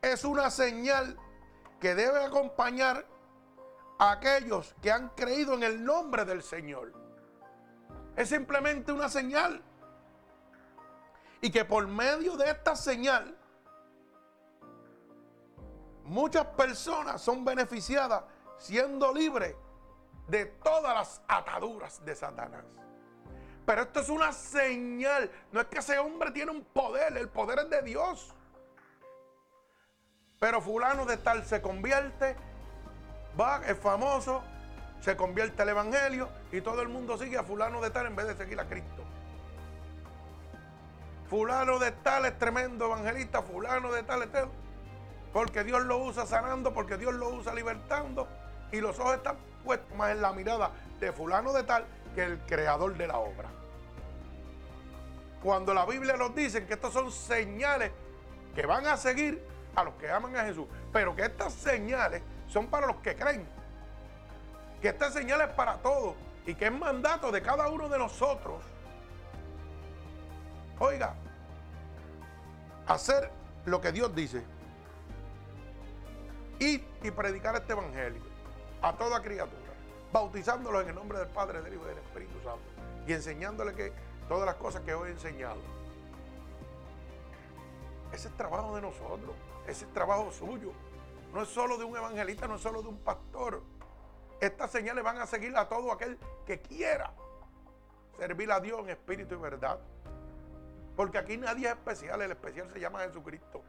es 0.03 0.25
una 0.25 0.51
señal 0.51 1.17
que 1.81 1.95
debe 1.95 2.25
acompañar 2.25 3.07
a 3.99 4.13
aquellos 4.13 4.75
que 4.83 4.91
han 4.91 5.11
creído 5.11 5.55
en 5.55 5.63
el 5.63 5.85
nombre 5.85 6.25
del 6.25 6.43
Señor. 6.43 6.93
Es 8.17 8.29
simplemente 8.29 8.93
una 8.93 9.09
señal. 9.09 9.63
Y 11.41 11.51
que 11.51 11.65
por 11.65 11.87
medio 11.87 12.37
de 12.37 12.51
esta 12.51 12.75
señal 12.75 13.37
muchas 16.05 16.47
personas 16.47 17.21
son 17.21 17.45
beneficiadas 17.45 18.25
siendo 18.59 19.13
libres 19.13 19.57
de 20.29 20.47
todas 20.47 20.95
las 20.95 21.23
ataduras 21.29 22.05
de 22.05 22.15
Satanás. 22.15 22.65
Pero 23.67 23.83
esto 23.83 24.01
es 24.01 24.09
una 24.09 24.33
señal. 24.33 25.31
No 25.53 25.61
es 25.61 25.67
que 25.67 25.79
ese 25.79 25.99
hombre 25.99 26.31
tiene 26.31 26.51
un 26.51 26.65
poder, 26.65 27.17
el 27.17 27.29
poder 27.29 27.61
es 27.61 27.71
de 27.71 27.83
Dios. 27.83 28.35
Pero 30.39 30.61
fulano 30.61 31.07
de 31.07 31.17
tal 31.17 31.45
se 31.47 31.63
convierte, 31.63 32.37
va, 33.39 33.63
es 33.67 33.79
famoso, 33.79 34.43
se 35.01 35.17
convierte 35.17 35.63
al 35.63 35.71
Evangelio 35.71 36.29
y 36.53 36.61
todo 36.61 36.83
el 36.83 36.89
mundo 36.89 37.17
sigue 37.17 37.39
a 37.39 37.45
fulano 37.45 37.81
de 37.81 37.91
tal 37.91 38.07
en 38.07 38.17
vez 38.17 38.27
de 38.27 38.37
seguir 38.37 38.61
a 38.61 38.69
Cristo. 38.69 39.03
Fulano 41.29 41.79
de 41.79 41.93
tal 41.93 42.27
es 42.27 42.39
tremendo 42.39 42.85
evangelista, 42.85 43.43
fulano 43.43 43.91
de 43.91 44.03
tal 44.03 44.23
es. 44.23 44.31
Porque 45.35 45.65
Dios 45.65 45.83
lo 45.83 45.99
usa 45.99 46.25
sanando, 46.27 46.73
porque 46.73 46.97
Dios 46.97 47.13
lo 47.13 47.29
usa 47.31 47.53
libertando. 47.53 48.29
Y 48.71 48.81
los 48.81 49.01
ojos 49.01 49.17
están 49.17 49.37
puestos 49.65 49.93
más 49.99 50.13
en 50.13 50.23
la 50.23 50.33
mirada 50.33 50.71
de 51.01 51.13
fulano 51.13 51.53
de 51.53 51.65
tal 51.65 51.85
que 52.15 52.23
el 52.23 52.39
creador 52.47 52.97
de 52.97 53.09
la 53.09 53.19
obra. 53.19 53.49
Cuando 55.43 55.75
la 55.75 55.87
Biblia 55.87 56.17
nos 56.17 56.37
dice 56.37 56.65
que 56.65 56.75
estos 56.75 56.93
son 56.93 57.11
señales 57.11 57.91
que 58.55 58.65
van 58.65 58.87
a 58.87 58.97
seguir 58.97 59.45
a 59.75 59.83
los 59.83 59.95
que 59.95 60.09
aman 60.09 60.37
a 60.37 60.45
Jesús, 60.45 60.69
pero 60.93 61.17
que 61.17 61.23
estas 61.23 61.53
señales 61.53 62.23
son 62.47 62.69
para 62.69 62.87
los 62.87 62.97
que 62.99 63.17
creen. 63.17 63.45
Que 64.81 64.91
estas 64.91 65.15
señales 65.15 65.49
para 65.49 65.79
todos 65.79 66.15
y 66.47 66.55
que 66.55 66.67
es 66.67 66.73
mandato 66.73 67.33
de 67.33 67.43
cada 67.43 67.67
uno 67.67 67.89
de 67.89 67.99
nosotros. 67.99 68.63
Oiga, 70.79 71.17
hacer 72.87 73.33
lo 73.65 73.81
que 73.81 73.91
Dios 73.91 74.15
dice 74.15 74.54
y 76.59 76.79
predicar 77.11 77.55
este 77.57 77.73
evangelio 77.73 78.23
a 78.83 78.93
toda 78.97 79.21
criatura, 79.23 79.73
bautizándolos 80.13 80.83
en 80.83 80.91
el 80.91 80.95
nombre 80.95 81.19
del 81.19 81.29
Padre, 81.29 81.63
del 81.63 81.75
Hijo 81.75 81.85
y 81.85 81.89
del 81.89 81.99
Espíritu 81.99 82.41
Santo 82.43 82.75
y 83.07 83.13
enseñándole 83.13 83.75
que 83.75 83.93
todas 84.29 84.47
las 84.47 84.57
cosas 84.57 84.83
que 84.83 84.95
hoy 84.95 85.11
he 85.11 85.13
enseñado. 85.13 85.61
Ese 88.13 88.29
es 88.29 88.37
trabajo 88.37 88.75
de 88.77 88.83
nosotros, 88.83 89.35
ese 89.67 89.85
es 89.85 89.93
trabajo 89.93 90.31
suyo. 90.33 90.73
No 91.33 91.43
es 91.43 91.49
solo 91.49 91.77
de 91.77 91.85
un 91.85 91.97
evangelista, 91.97 92.47
no 92.47 92.57
es 92.57 92.63
solo 92.63 92.81
de 92.81 92.89
un 92.89 92.99
pastor. 92.99 93.63
Estas 94.41 94.71
señales 94.71 95.03
van 95.03 95.19
a 95.19 95.27
seguir 95.27 95.57
a 95.57 95.69
todo 95.69 95.91
aquel 95.91 96.19
que 96.47 96.61
quiera 96.61 97.13
servir 98.19 98.53
a 98.53 98.61
Dios 98.61 98.81
en 98.81 98.91
espíritu 98.91 99.35
y 99.35 99.39
verdad. 99.39 99.81
Porque 100.97 101.19
aquí 101.19 101.37
nadie 101.37 101.67
es 101.67 101.73
especial, 101.73 102.23
el 102.23 102.31
especial 102.31 102.71
se 102.73 102.79
llama 102.79 103.01
Jesucristo. 103.01 103.63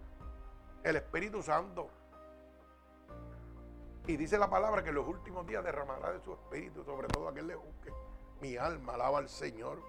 el 0.83 0.95
Espíritu 0.97 1.41
Santo. 1.41 1.89
Y 4.07 4.17
dice 4.17 4.37
la 4.37 4.49
palabra 4.49 4.83
que 4.83 4.89
en 4.89 4.95
los 4.95 5.07
últimos 5.07 5.47
días 5.47 5.63
derramará 5.63 6.11
de 6.11 6.19
su 6.19 6.33
espíritu, 6.33 6.83
sobre 6.83 7.07
todo 7.07 7.27
aquel 7.27 7.47
le 7.47 7.55
busque. 7.55 7.91
Mi 8.39 8.55
alma 8.55 8.93
alaba 8.93 9.17
al 9.17 9.29
Señor. 9.29 9.81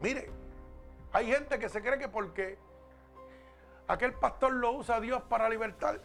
Mire, 0.00 0.30
hay 1.12 1.26
gente 1.26 1.58
que 1.58 1.68
se 1.68 1.80
cree 1.80 1.98
que 1.98 2.08
porque 2.08 2.58
aquel 3.86 4.14
pastor 4.14 4.52
lo 4.52 4.72
usa 4.72 5.00
Dios 5.00 5.22
para 5.22 5.48
libertar. 5.48 6.00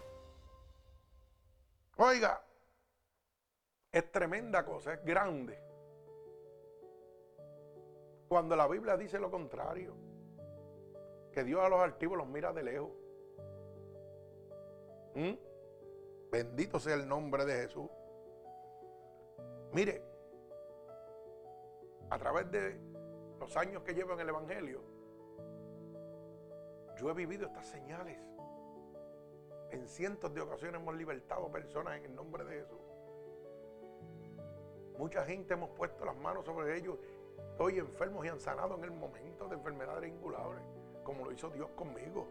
Oiga, 1.98 2.42
es 3.92 4.12
tremenda 4.12 4.66
cosa, 4.66 4.94
es 4.94 5.04
grande. 5.04 5.60
Cuando 8.28 8.56
la 8.56 8.68
Biblia 8.68 8.98
dice 8.98 9.20
lo 9.20 9.30
contrario, 9.30 9.96
que 11.32 11.44
Dios 11.44 11.62
a 11.62 11.70
los 11.70 11.82
altivos 11.82 12.18
los 12.18 12.28
mira 12.28 12.54
de 12.54 12.64
lejos. 12.64 12.92
¿Mm? 15.16 15.34
Bendito 16.36 16.82
sea 16.82 16.96
el 16.96 17.08
nombre 17.08 17.46
de 17.46 17.54
Jesús. 17.62 17.90
Mire, 19.72 20.04
a 22.10 22.18
través 22.18 22.52
de 22.52 22.78
los 23.40 23.56
años 23.56 23.84
que 23.84 23.94
llevo 23.94 24.16
en 24.16 24.20
el 24.20 24.28
Evangelio, 24.28 24.82
yo 26.98 27.10
he 27.10 27.14
vivido 27.14 27.48
estas 27.48 27.68
señales. 27.68 28.20
En 29.72 29.88
cientos 29.88 30.34
de 30.34 30.42
ocasiones 30.42 30.82
hemos 30.82 30.96
libertado 30.96 31.50
personas 31.50 32.00
en 32.00 32.06
el 32.08 32.16
nombre 32.16 32.44
de 32.44 32.60
Jesús. 32.60 32.82
Mucha 34.98 35.24
gente 35.24 35.54
hemos 35.54 35.70
puesto 35.70 36.04
las 36.04 36.18
manos 36.18 36.44
sobre 36.44 36.78
ellos. 36.78 36.98
Estoy 37.52 37.80
enfermos 37.80 38.26
y 38.26 38.28
han 38.28 38.42
sanado 38.42 38.76
en 38.76 38.84
el 38.84 38.92
momento 38.92 39.48
de 39.48 39.56
enfermedades 39.56 40.10
ingulables, 40.10 40.62
como 41.06 41.24
lo 41.24 41.32
hizo 41.32 41.50
Dios 41.50 41.70
conmigo. 41.78 42.28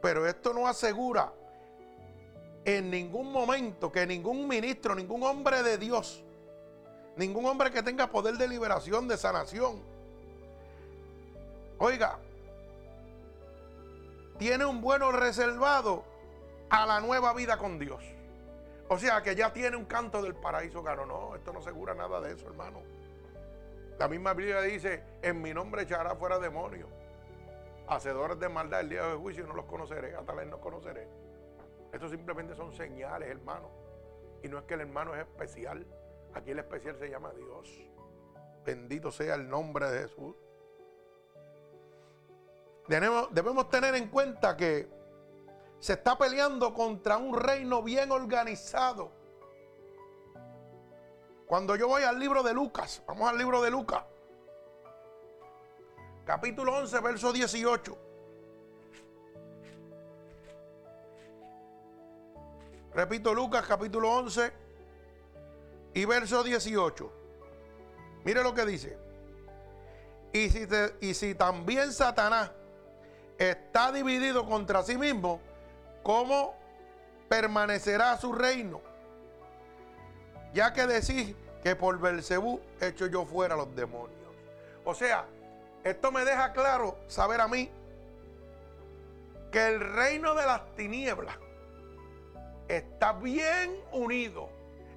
Pero 0.00 0.26
esto 0.26 0.54
no 0.54 0.66
asegura 0.66 1.30
en 2.64 2.90
ningún 2.90 3.32
momento 3.32 3.90
que 3.90 4.06
ningún 4.06 4.46
ministro, 4.46 4.94
ningún 4.94 5.22
hombre 5.22 5.62
de 5.62 5.78
Dios, 5.78 6.22
ningún 7.16 7.46
hombre 7.46 7.70
que 7.70 7.82
tenga 7.82 8.08
poder 8.08 8.36
de 8.36 8.48
liberación, 8.48 9.08
de 9.08 9.16
sanación, 9.16 9.80
oiga, 11.78 12.18
tiene 14.38 14.64
un 14.64 14.80
bueno 14.80 15.12
reservado 15.12 16.04
a 16.70 16.86
la 16.86 17.00
nueva 17.00 17.32
vida 17.32 17.58
con 17.58 17.78
Dios. 17.78 18.02
O 18.88 18.98
sea, 18.98 19.22
que 19.22 19.34
ya 19.34 19.52
tiene 19.52 19.76
un 19.76 19.84
canto 19.84 20.20
del 20.22 20.34
paraíso 20.34 20.82
gano. 20.82 21.06
No, 21.06 21.34
esto 21.34 21.52
no 21.52 21.60
asegura 21.60 21.94
nada 21.94 22.20
de 22.20 22.34
eso, 22.34 22.46
hermano. 22.46 22.80
La 23.98 24.08
misma 24.08 24.34
Biblia 24.34 24.60
dice, 24.60 25.02
en 25.22 25.40
mi 25.40 25.54
nombre 25.54 25.82
echará 25.82 26.14
fuera 26.16 26.38
demonios. 26.38 26.88
Hacedores 27.88 28.38
de 28.38 28.48
maldad 28.48 28.80
el 28.80 28.88
día 28.88 29.06
de 29.06 29.14
juicio 29.16 29.46
no 29.46 29.54
los 29.54 29.66
conoceré, 29.66 30.14
hasta 30.14 30.32
vez 30.32 30.46
no 30.46 30.60
conoceré. 30.60 31.06
Esto 31.92 32.08
simplemente 32.08 32.54
son 32.54 32.72
señales, 32.72 33.28
hermano. 33.28 33.70
Y 34.42 34.48
no 34.48 34.58
es 34.58 34.64
que 34.64 34.74
el 34.74 34.80
hermano 34.80 35.14
es 35.14 35.20
especial. 35.20 35.86
Aquí 36.34 36.50
el 36.50 36.58
especial 36.58 36.96
se 36.98 37.08
llama 37.08 37.32
Dios. 37.32 37.68
Bendito 38.64 39.10
sea 39.10 39.34
el 39.34 39.48
nombre 39.48 39.90
de 39.90 40.02
Jesús. 40.02 40.34
Debemos, 42.88 43.70
tener 43.70 43.94
en 43.94 44.08
cuenta 44.08 44.56
que 44.56 44.88
se 45.78 45.94
está 45.94 46.16
peleando 46.18 46.74
contra 46.74 47.16
un 47.16 47.38
reino 47.38 47.82
bien 47.82 48.10
organizado. 48.10 49.12
Cuando 51.46 51.76
yo 51.76 51.88
voy 51.88 52.02
al 52.02 52.18
libro 52.18 52.42
de 52.42 52.54
Lucas, 52.54 53.02
vamos 53.06 53.28
al 53.28 53.36
libro 53.36 53.60
de 53.60 53.70
Lucas, 53.70 54.04
capítulo 56.24 56.76
11, 56.78 57.00
verso 57.00 57.32
18. 57.32 58.11
Repito, 62.94 63.32
Lucas 63.32 63.64
capítulo 63.66 64.10
11 64.10 64.52
y 65.94 66.04
verso 66.04 66.42
18. 66.42 67.12
Mire 68.24 68.42
lo 68.42 68.54
que 68.54 68.66
dice. 68.66 68.98
Y 70.32 70.50
si, 70.50 70.66
y 71.00 71.14
si 71.14 71.34
también 71.34 71.92
Satanás 71.92 72.50
está 73.38 73.92
dividido 73.92 74.46
contra 74.46 74.82
sí 74.82 74.96
mismo, 74.96 75.40
¿cómo 76.02 76.54
permanecerá 77.28 78.16
su 78.18 78.32
reino? 78.32 78.80
Ya 80.52 80.72
que 80.72 80.86
decís 80.86 81.34
que 81.62 81.76
por 81.76 81.98
Belcebú 81.98 82.60
hecho 82.80 83.06
yo 83.06 83.24
fuera 83.24 83.56
los 83.56 83.74
demonios. 83.74 84.18
O 84.84 84.94
sea, 84.94 85.26
esto 85.84 86.12
me 86.12 86.24
deja 86.24 86.52
claro 86.52 86.98
saber 87.08 87.40
a 87.40 87.48
mí 87.48 87.70
que 89.50 89.66
el 89.66 89.80
reino 89.80 90.34
de 90.34 90.46
las 90.46 90.74
tinieblas 90.74 91.36
está 92.68 93.12
bien 93.12 93.76
unido, 93.92 94.48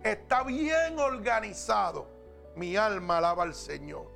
está 0.03 0.43
bien 0.43 0.99
organizado. 0.99 2.07
Mi 2.55 2.78
alma 2.78 3.18
alaba 3.18 3.43
al 3.43 3.53
Señor. 3.53 4.07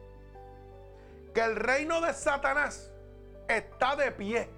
Que 1.34 1.42
el 1.42 1.56
reino 1.56 2.00
de 2.02 2.14
Satanás 2.14 2.92
está 3.48 3.96
de 3.96 4.12
pie. 4.12 4.50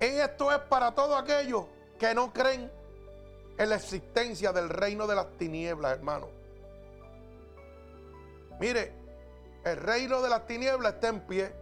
Esto 0.00 0.52
es 0.52 0.58
para 0.60 0.94
todos 0.94 1.20
aquellos 1.20 1.64
que 1.98 2.14
no 2.14 2.32
creen 2.32 2.70
en 3.58 3.68
la 3.68 3.76
existencia 3.76 4.52
del 4.52 4.68
reino 4.68 5.06
de 5.06 5.16
las 5.16 5.36
tinieblas, 5.36 5.98
hermano. 5.98 6.28
Mire, 8.60 8.92
el 9.64 9.76
reino 9.76 10.22
de 10.22 10.28
las 10.28 10.46
tinieblas 10.46 10.94
está 10.94 11.08
en 11.08 11.20
pie. 11.20 11.52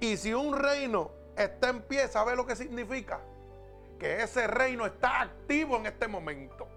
Y 0.00 0.16
si 0.16 0.34
un 0.34 0.56
reino 0.56 1.10
está 1.38 1.68
en 1.68 1.82
pie, 1.82 2.08
¿sabe 2.08 2.34
lo 2.34 2.46
que 2.46 2.56
significa? 2.56 3.20
Que 3.98 4.22
ese 4.22 4.46
reino 4.46 4.86
está 4.86 5.22
activo 5.22 5.76
en 5.76 5.86
este 5.86 6.08
momento. 6.08 6.68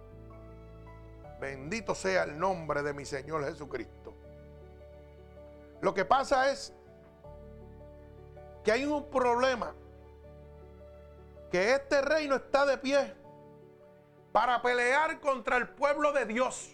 Bendito 1.39 1.95
sea 1.95 2.23
el 2.23 2.37
nombre 2.37 2.83
de 2.83 2.93
mi 2.93 3.05
Señor 3.05 3.43
Jesucristo. 3.45 4.13
Lo 5.81 5.93
que 5.93 6.05
pasa 6.05 6.51
es 6.51 6.73
que 8.63 8.71
hay 8.71 8.85
un 8.85 9.09
problema. 9.09 9.73
Que 11.51 11.73
este 11.73 12.01
reino 12.01 12.35
está 12.35 12.65
de 12.65 12.77
pie 12.77 13.13
para 14.31 14.61
pelear 14.61 15.19
contra 15.19 15.57
el 15.57 15.67
pueblo 15.69 16.13
de 16.13 16.25
Dios. 16.25 16.73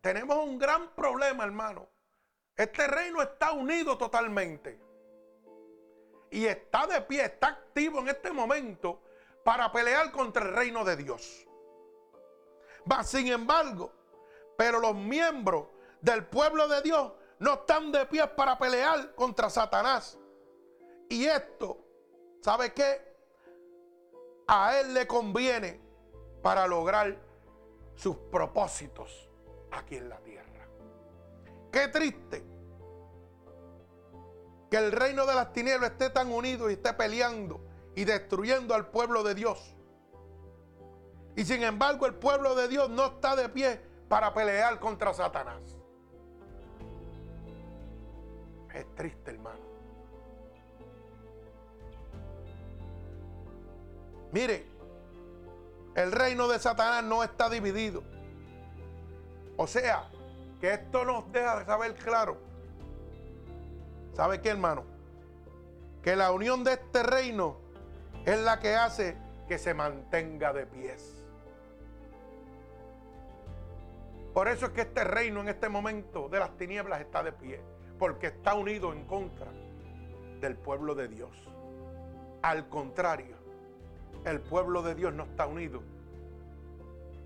Tenemos 0.00 0.36
un 0.38 0.58
gran 0.58 0.88
problema, 0.94 1.44
hermano. 1.44 1.86
Este 2.56 2.86
reino 2.86 3.22
está 3.22 3.52
unido 3.52 3.96
totalmente 3.96 4.89
y 6.30 6.46
está 6.46 6.86
de 6.86 7.00
pie, 7.02 7.24
está 7.24 7.48
activo 7.48 7.98
en 8.00 8.08
este 8.08 8.30
momento 8.32 9.00
para 9.44 9.70
pelear 9.72 10.12
contra 10.12 10.44
el 10.44 10.54
reino 10.54 10.84
de 10.84 10.96
Dios. 10.96 11.46
Sin 13.04 13.28
embargo, 13.28 13.92
pero 14.56 14.78
los 14.78 14.94
miembros 14.94 15.66
del 16.00 16.24
pueblo 16.24 16.68
de 16.68 16.82
Dios 16.82 17.12
no 17.38 17.54
están 17.54 17.90
de 17.92 18.06
pie 18.06 18.26
para 18.28 18.58
pelear 18.58 19.14
contra 19.14 19.50
Satanás. 19.50 20.18
Y 21.08 21.26
esto, 21.26 21.78
¿sabe 22.40 22.72
qué? 22.72 23.10
A 24.46 24.78
él 24.78 24.94
le 24.94 25.06
conviene 25.06 25.80
para 26.42 26.66
lograr 26.66 27.16
sus 27.94 28.16
propósitos 28.16 29.28
aquí 29.70 29.96
en 29.96 30.08
la 30.08 30.18
tierra. 30.20 30.68
Qué 31.72 31.88
triste 31.88 32.44
que 34.70 34.76
el 34.76 34.92
reino 34.92 35.26
de 35.26 35.34
las 35.34 35.52
tinieblas 35.52 35.90
esté 35.90 36.10
tan 36.10 36.32
unido 36.32 36.70
y 36.70 36.74
esté 36.74 36.92
peleando 36.92 37.60
y 37.96 38.04
destruyendo 38.04 38.74
al 38.74 38.86
pueblo 38.86 39.24
de 39.24 39.34
Dios. 39.34 39.74
Y 41.36 41.44
sin 41.44 41.62
embargo 41.64 42.06
el 42.06 42.14
pueblo 42.14 42.54
de 42.54 42.68
Dios 42.68 42.88
no 42.88 43.06
está 43.06 43.34
de 43.34 43.48
pie 43.48 43.80
para 44.08 44.32
pelear 44.32 44.78
contra 44.78 45.12
Satanás. 45.12 45.76
Es 48.72 48.86
triste, 48.94 49.32
hermano. 49.32 49.58
Mire, 54.30 54.64
el 55.96 56.12
reino 56.12 56.46
de 56.46 56.60
Satanás 56.60 57.02
no 57.02 57.24
está 57.24 57.50
dividido. 57.50 58.04
O 59.56 59.66
sea, 59.66 60.08
que 60.60 60.74
esto 60.74 61.04
nos 61.04 61.30
deja 61.32 61.64
saber 61.64 61.94
claro 61.96 62.49
¿Sabe 64.14 64.40
qué, 64.40 64.50
hermano? 64.50 64.84
Que 66.02 66.16
la 66.16 66.32
unión 66.32 66.64
de 66.64 66.74
este 66.74 67.02
reino 67.02 67.58
es 68.24 68.38
la 68.40 68.60
que 68.60 68.74
hace 68.74 69.16
que 69.48 69.58
se 69.58 69.74
mantenga 69.74 70.52
de 70.52 70.66
pies. 70.66 71.24
Por 74.32 74.48
eso 74.48 74.66
es 74.66 74.72
que 74.72 74.82
este 74.82 75.04
reino 75.04 75.40
en 75.40 75.48
este 75.48 75.68
momento 75.68 76.28
de 76.28 76.38
las 76.38 76.56
tinieblas 76.56 77.00
está 77.00 77.22
de 77.22 77.32
pie, 77.32 77.60
porque 77.98 78.28
está 78.28 78.54
unido 78.54 78.92
en 78.92 79.04
contra 79.04 79.50
del 80.40 80.56
pueblo 80.56 80.94
de 80.94 81.08
Dios. 81.08 81.30
Al 82.42 82.68
contrario, 82.68 83.36
el 84.24 84.40
pueblo 84.40 84.82
de 84.82 84.94
Dios 84.94 85.12
no 85.12 85.24
está 85.24 85.46
unido 85.46 85.82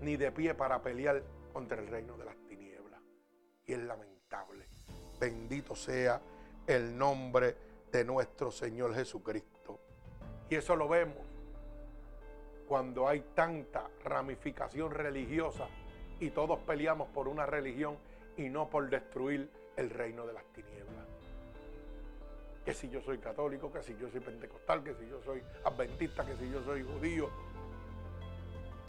ni 0.01 0.17
de 0.17 0.31
pie 0.31 0.55
para 0.55 0.81
pelear 0.81 1.23
contra 1.53 1.79
el 1.79 1.87
reino 1.87 2.17
de 2.17 2.25
las 2.25 2.35
tinieblas. 2.47 3.01
Y 3.65 3.73
es 3.73 3.79
lamentable 3.79 4.15
Bendito 5.19 5.75
sea 5.75 6.21
el 6.67 6.97
nombre 6.97 7.55
de 7.91 8.03
nuestro 8.03 8.51
Señor 8.51 8.93
Jesucristo. 8.95 9.79
Y 10.49 10.55
eso 10.55 10.75
lo 10.75 10.87
vemos 10.87 11.25
cuando 12.67 13.07
hay 13.07 13.21
tanta 13.33 13.87
ramificación 14.03 14.91
religiosa 14.91 15.67
y 16.19 16.31
todos 16.31 16.59
peleamos 16.59 17.09
por 17.09 17.27
una 17.27 17.45
religión 17.45 17.97
y 18.37 18.49
no 18.49 18.69
por 18.69 18.89
destruir 18.89 19.49
el 19.75 19.89
reino 19.89 20.25
de 20.25 20.33
las 20.33 20.45
tinieblas. 20.45 21.05
Que 22.63 22.73
si 22.73 22.89
yo 22.89 23.01
soy 23.01 23.19
católico, 23.19 23.71
que 23.71 23.83
si 23.83 23.95
yo 23.97 24.09
soy 24.09 24.21
pentecostal, 24.21 24.83
que 24.83 24.95
si 24.95 25.07
yo 25.07 25.21
soy 25.21 25.43
adventista, 25.63 26.25
que 26.25 26.35
si 26.35 26.49
yo 26.49 26.63
soy 26.63 26.83
judío. 26.83 27.29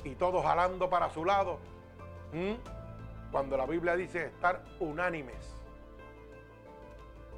Y 0.04 0.14
todos 0.14 0.42
jalando 0.42 0.88
para 0.88 1.10
su 1.10 1.24
lado. 1.24 1.58
Cuando 3.30 3.56
la 3.56 3.66
Biblia 3.66 3.96
dice 3.96 4.26
estar 4.26 4.62
unánimes. 4.80 5.55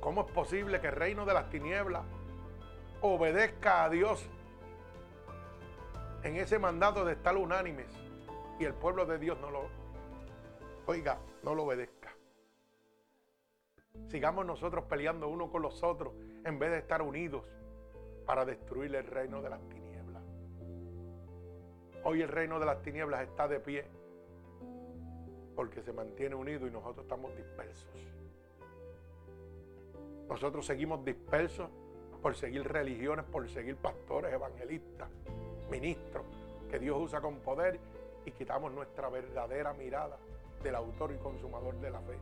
¿Cómo 0.00 0.22
es 0.22 0.32
posible 0.32 0.80
que 0.80 0.88
el 0.88 0.94
reino 0.94 1.24
de 1.24 1.34
las 1.34 1.50
tinieblas 1.50 2.04
obedezca 3.00 3.84
a 3.84 3.90
Dios 3.90 4.28
en 6.22 6.36
ese 6.36 6.58
mandato 6.58 7.04
de 7.04 7.12
estar 7.14 7.36
unánimes 7.36 7.86
y 8.58 8.64
el 8.64 8.74
pueblo 8.74 9.06
de 9.06 9.18
Dios 9.18 9.38
no 9.40 9.50
lo, 9.50 9.68
oiga, 10.86 11.18
no 11.42 11.54
lo 11.54 11.64
obedezca? 11.64 12.14
Sigamos 14.06 14.46
nosotros 14.46 14.84
peleando 14.84 15.28
uno 15.28 15.50
con 15.50 15.62
los 15.62 15.82
otros 15.82 16.14
en 16.44 16.58
vez 16.58 16.70
de 16.70 16.78
estar 16.78 17.02
unidos 17.02 17.44
para 18.24 18.44
destruir 18.44 18.94
el 18.94 19.06
reino 19.06 19.42
de 19.42 19.50
las 19.50 19.60
tinieblas. 19.68 20.22
Hoy 22.04 22.22
el 22.22 22.28
reino 22.28 22.60
de 22.60 22.66
las 22.66 22.80
tinieblas 22.82 23.22
está 23.22 23.48
de 23.48 23.58
pie 23.58 23.84
porque 25.56 25.82
se 25.82 25.92
mantiene 25.92 26.36
unido 26.36 26.68
y 26.68 26.70
nosotros 26.70 27.04
estamos 27.04 27.36
dispersos. 27.36 27.88
Nosotros 30.28 30.66
seguimos 30.66 31.04
dispersos 31.04 31.68
por 32.22 32.36
seguir 32.36 32.66
religiones, 32.66 33.24
por 33.24 33.48
seguir 33.48 33.76
pastores, 33.76 34.32
evangelistas, 34.32 35.08
ministros 35.70 36.24
que 36.70 36.78
Dios 36.78 36.98
usa 37.00 37.20
con 37.20 37.36
poder 37.36 37.78
y 38.26 38.30
quitamos 38.32 38.72
nuestra 38.72 39.08
verdadera 39.08 39.72
mirada 39.72 40.18
del 40.62 40.74
autor 40.74 41.12
y 41.12 41.18
consumador 41.18 41.76
de 41.80 41.90
la 41.90 42.00
fe, 42.00 42.18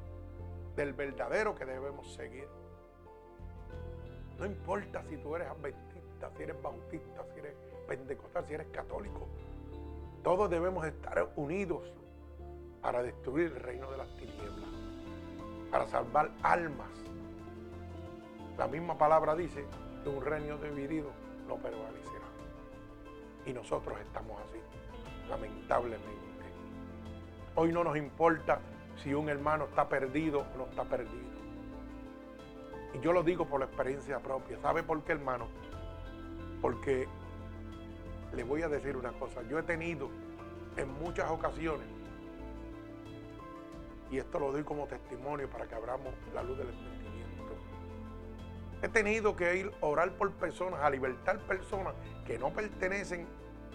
del 0.76 0.92
verdadero 0.92 1.54
que 1.54 1.64
debemos 1.64 2.12
seguir. 2.14 2.46
No 4.38 4.46
importa 4.46 5.02
si 5.08 5.16
tú 5.16 5.34
eres 5.34 5.48
adventista, 5.48 6.30
si 6.36 6.42
eres 6.42 6.60
bautista, 6.62 7.24
si 7.32 7.40
eres 7.40 7.54
pentecostal, 7.88 8.46
si 8.46 8.54
eres 8.54 8.66
católico. 8.68 9.26
Todos 10.22 10.50
debemos 10.50 10.86
estar 10.86 11.28
unidos 11.36 11.82
para 12.82 13.02
destruir 13.02 13.46
el 13.46 13.56
reino 13.56 13.90
de 13.90 13.96
las 13.96 14.08
tinieblas, 14.16 14.68
para 15.70 15.88
salvar 15.88 16.30
almas. 16.42 16.90
La 18.58 18.66
misma 18.66 18.96
palabra 18.96 19.34
dice 19.34 19.64
que 20.02 20.08
un 20.08 20.24
reino 20.24 20.56
dividido 20.58 21.10
no 21.46 21.56
prevalecerá. 21.56 22.26
Y 23.44 23.52
nosotros 23.52 23.98
estamos 24.00 24.40
así, 24.42 24.58
lamentablemente. 25.28 26.06
Hoy 27.54 27.72
no 27.72 27.84
nos 27.84 27.96
importa 27.96 28.60
si 29.02 29.14
un 29.14 29.28
hermano 29.28 29.64
está 29.64 29.88
perdido 29.88 30.40
o 30.40 30.58
no 30.58 30.64
está 30.64 30.84
perdido. 30.84 31.36
Y 32.94 33.00
yo 33.00 33.12
lo 33.12 33.22
digo 33.22 33.46
por 33.46 33.60
la 33.60 33.66
experiencia 33.66 34.18
propia. 34.20 34.58
¿Sabe 34.60 34.82
por 34.82 35.02
qué, 35.02 35.12
hermano? 35.12 35.48
Porque 36.62 37.06
le 38.34 38.42
voy 38.42 38.62
a 38.62 38.68
decir 38.68 38.96
una 38.96 39.12
cosa. 39.12 39.42
Yo 39.42 39.58
he 39.58 39.62
tenido 39.62 40.08
en 40.76 40.90
muchas 41.02 41.30
ocasiones 41.30 41.86
y 44.10 44.18
esto 44.18 44.38
lo 44.38 44.52
doy 44.52 44.62
como 44.62 44.86
testimonio 44.86 45.48
para 45.50 45.66
que 45.66 45.74
abramos 45.74 46.14
la 46.34 46.42
luz 46.42 46.56
del 46.58 46.68
entendimiento. 46.68 46.95
He 48.82 48.88
tenido 48.88 49.34
que 49.34 49.56
ir 49.56 49.72
a 49.80 49.86
orar 49.86 50.12
por 50.16 50.32
personas, 50.32 50.80
a 50.80 50.90
libertar 50.90 51.38
personas 51.46 51.94
que 52.26 52.38
no 52.38 52.52
pertenecen 52.52 53.26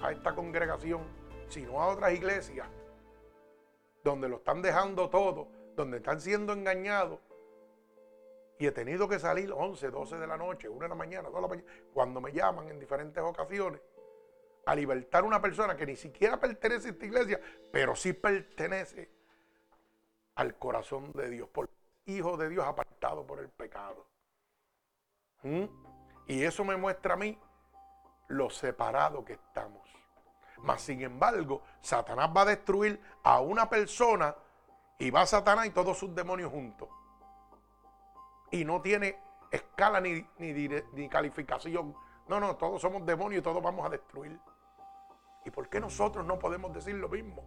a 0.01 0.11
esta 0.11 0.35
congregación, 0.35 1.01
sino 1.49 1.81
a 1.81 1.87
otras 1.87 2.13
iglesias, 2.13 2.67
donde 4.03 4.29
lo 4.29 4.37
están 4.37 4.61
dejando 4.61 5.09
todo, 5.09 5.47
donde 5.75 5.97
están 5.97 6.21
siendo 6.21 6.53
engañados. 6.53 7.19
Y 8.59 8.67
he 8.67 8.71
tenido 8.71 9.09
que 9.09 9.17
salir 9.17 9.51
11, 9.51 9.89
12 9.89 10.17
de 10.17 10.27
la 10.27 10.37
noche, 10.37 10.69
1 10.69 10.79
de 10.79 10.89
la 10.89 10.95
mañana, 10.95 11.29
2 11.29 11.35
de 11.35 11.41
la 11.41 11.47
mañana, 11.47 11.67
cuando 11.93 12.21
me 12.21 12.31
llaman 12.31 12.69
en 12.69 12.79
diferentes 12.79 13.23
ocasiones, 13.23 13.81
a 14.67 14.75
libertar 14.75 15.23
a 15.23 15.27
una 15.27 15.41
persona 15.41 15.75
que 15.75 15.87
ni 15.87 15.95
siquiera 15.95 16.39
pertenece 16.39 16.89
a 16.89 16.91
esta 16.91 17.05
iglesia, 17.05 17.41
pero 17.71 17.95
sí 17.95 18.13
pertenece 18.13 19.09
al 20.35 20.57
corazón 20.59 21.11
de 21.13 21.29
Dios, 21.29 21.49
por 21.49 21.69
hijo 22.05 22.37
de 22.37 22.49
Dios 22.49 22.65
apartado 22.65 23.25
por 23.25 23.39
el 23.39 23.49
pecado. 23.49 24.05
¿Mm? 25.43 25.63
Y 26.27 26.43
eso 26.43 26.63
me 26.63 26.77
muestra 26.77 27.15
a 27.15 27.17
mí 27.17 27.37
lo 28.27 28.49
separado 28.49 29.25
que 29.25 29.33
estamos. 29.33 29.81
Mas 30.59 30.81
sin 30.81 31.01
embargo, 31.01 31.61
Satanás 31.81 32.29
va 32.35 32.41
a 32.41 32.45
destruir 32.45 33.01
a 33.23 33.41
una 33.41 33.69
persona 33.69 34.35
y 34.99 35.09
va 35.09 35.25
Satanás 35.25 35.65
y 35.65 35.71
todos 35.71 35.97
sus 35.97 36.13
demonios 36.13 36.51
juntos. 36.51 36.87
Y 38.51 38.63
no 38.63 38.81
tiene 38.81 39.19
escala 39.51 39.99
ni, 39.99 40.25
ni, 40.37 40.69
ni 40.93 41.09
calificación. 41.09 41.95
No, 42.27 42.39
no, 42.39 42.55
todos 42.55 42.81
somos 42.81 43.05
demonios 43.05 43.41
y 43.41 43.43
todos 43.43 43.61
vamos 43.61 43.85
a 43.85 43.89
destruir. 43.89 44.39
¿Y 45.43 45.49
por 45.49 45.67
qué 45.69 45.79
nosotros 45.79 46.25
no 46.25 46.37
podemos 46.37 46.71
decir 46.73 46.95
lo 46.95 47.09
mismo? 47.09 47.43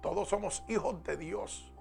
Todos 0.00 0.28
somos 0.28 0.62
hijos 0.68 1.02
de 1.02 1.16
Dios 1.16 1.72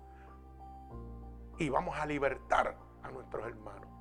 y 1.59 1.69
vamos 1.69 1.97
a 1.97 2.05
libertar 2.05 2.75
a 3.03 3.11
nuestros 3.11 3.45
hermanos. 3.45 3.92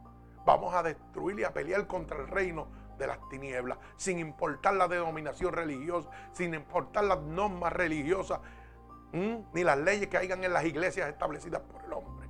Vamos 0.45 0.75
a 0.75 0.83
destruir 0.83 1.39
y 1.41 1.45
a 1.45 1.53
pelear 1.53 1.87
contra 1.87 2.19
el 2.19 2.29
reino 2.29 2.67
de 2.99 3.07
las 3.07 3.29
tinieblas, 3.29 3.79
sin 3.97 4.19
importar 4.19 4.75
la 4.75 4.89
denominación 4.89 5.53
religiosa, 5.53 6.09
sin 6.33 6.55
importar 6.55 7.05
las 7.05 7.21
normas 7.21 7.73
religiosas, 7.73 8.41
ni 9.13 9.65
las 9.65 9.79
leyes 9.79 10.09
que 10.09 10.17
hayan 10.17 10.43
en 10.45 10.53
las 10.53 10.65
iglesias 10.65 11.09
establecidas 11.09 11.61
por 11.63 11.85
el 11.85 11.93
hombre. 11.93 12.29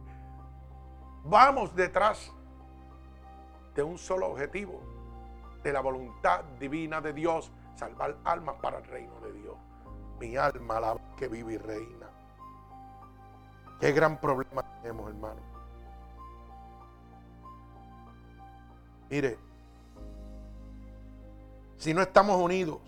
Vamos 1.25 1.75
detrás 1.75 2.33
de 3.75 3.83
un 3.83 3.99
solo 3.99 4.29
objetivo, 4.29 4.81
de 5.63 5.73
la 5.73 5.81
voluntad 5.81 6.43
divina 6.59 7.01
de 7.01 7.13
Dios, 7.13 7.53
salvar 7.77 8.17
almas 8.25 8.57
para 8.61 8.79
el 8.79 8.85
reino 8.85 9.21
de 9.21 9.33
Dios. 9.33 9.57
Mi 10.19 10.37
alma 10.37 10.81
la 10.81 10.97
que 11.17 11.29
vive 11.29 11.55
y 11.55 11.59
reina. 11.59 12.09
Qué 13.81 13.93
gran 13.93 14.21
problema 14.21 14.63
tenemos, 14.81 15.09
hermano. 15.09 15.52
Mire, 19.13 19.37
si 21.77 21.93
no 21.93 22.01
estamos 22.01 22.41
unidos 22.41 22.79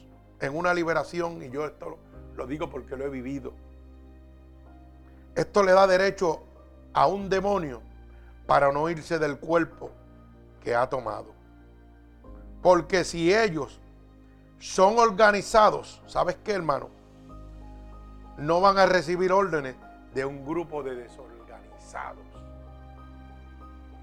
en 0.40 0.56
una 0.56 0.72
liberación, 0.72 1.42
y 1.42 1.50
yo 1.50 1.66
esto 1.66 1.98
lo, 2.34 2.46
digo 2.46 2.70
porque 2.70 2.96
lo 2.96 3.04
he 3.04 3.10
vivido, 3.10 3.52
esto 5.34 5.62
le 5.62 5.72
da 5.72 5.86
derecho 5.86 6.42
a 6.94 7.08
un 7.08 7.28
demonio 7.28 7.82
para 8.46 8.72
no 8.72 8.88
irse 8.88 9.18
del 9.18 9.38
cuerpo 9.38 9.90
que 10.62 10.74
ha 10.74 10.88
tomado. 10.88 11.26
Porque 12.62 13.04
si 13.04 13.34
ellos 13.34 13.78
son 14.58 14.98
organizados, 14.98 16.00
¿sabes 16.06 16.38
qué, 16.42 16.52
hermano? 16.52 16.88
No 18.38 18.62
van 18.62 18.78
a 18.78 18.86
recibir 18.86 19.30
órdenes 19.30 19.76
de 20.14 20.24
un 20.24 20.42
grupo 20.46 20.82
de 20.82 20.94
desorganizados. 20.94 22.33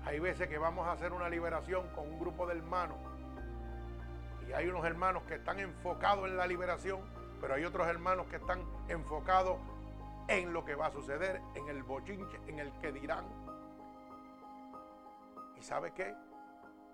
Hay 0.05 0.19
veces 0.19 0.47
que 0.47 0.57
vamos 0.57 0.87
a 0.87 0.93
hacer 0.93 1.13
una 1.13 1.29
liberación 1.29 1.87
con 1.89 2.07
un 2.07 2.19
grupo 2.19 2.47
de 2.47 2.55
hermanos 2.55 2.97
y 4.47 4.53
hay 4.53 4.67
unos 4.67 4.83
hermanos 4.85 5.23
que 5.23 5.35
están 5.35 5.59
enfocados 5.59 6.27
en 6.27 6.37
la 6.37 6.47
liberación, 6.47 7.01
pero 7.39 7.53
hay 7.53 7.63
otros 7.63 7.87
hermanos 7.87 8.27
que 8.27 8.37
están 8.37 8.63
enfocados 8.87 9.57
en 10.27 10.51
lo 10.51 10.65
que 10.65 10.75
va 10.75 10.87
a 10.87 10.91
suceder, 10.91 11.41
en 11.55 11.67
el 11.69 11.83
bochinche, 11.83 12.39
en 12.47 12.59
el 12.59 12.71
que 12.79 12.91
dirán. 12.91 13.25
¿Y 15.57 15.61
sabe 15.61 15.93
qué? 15.93 16.15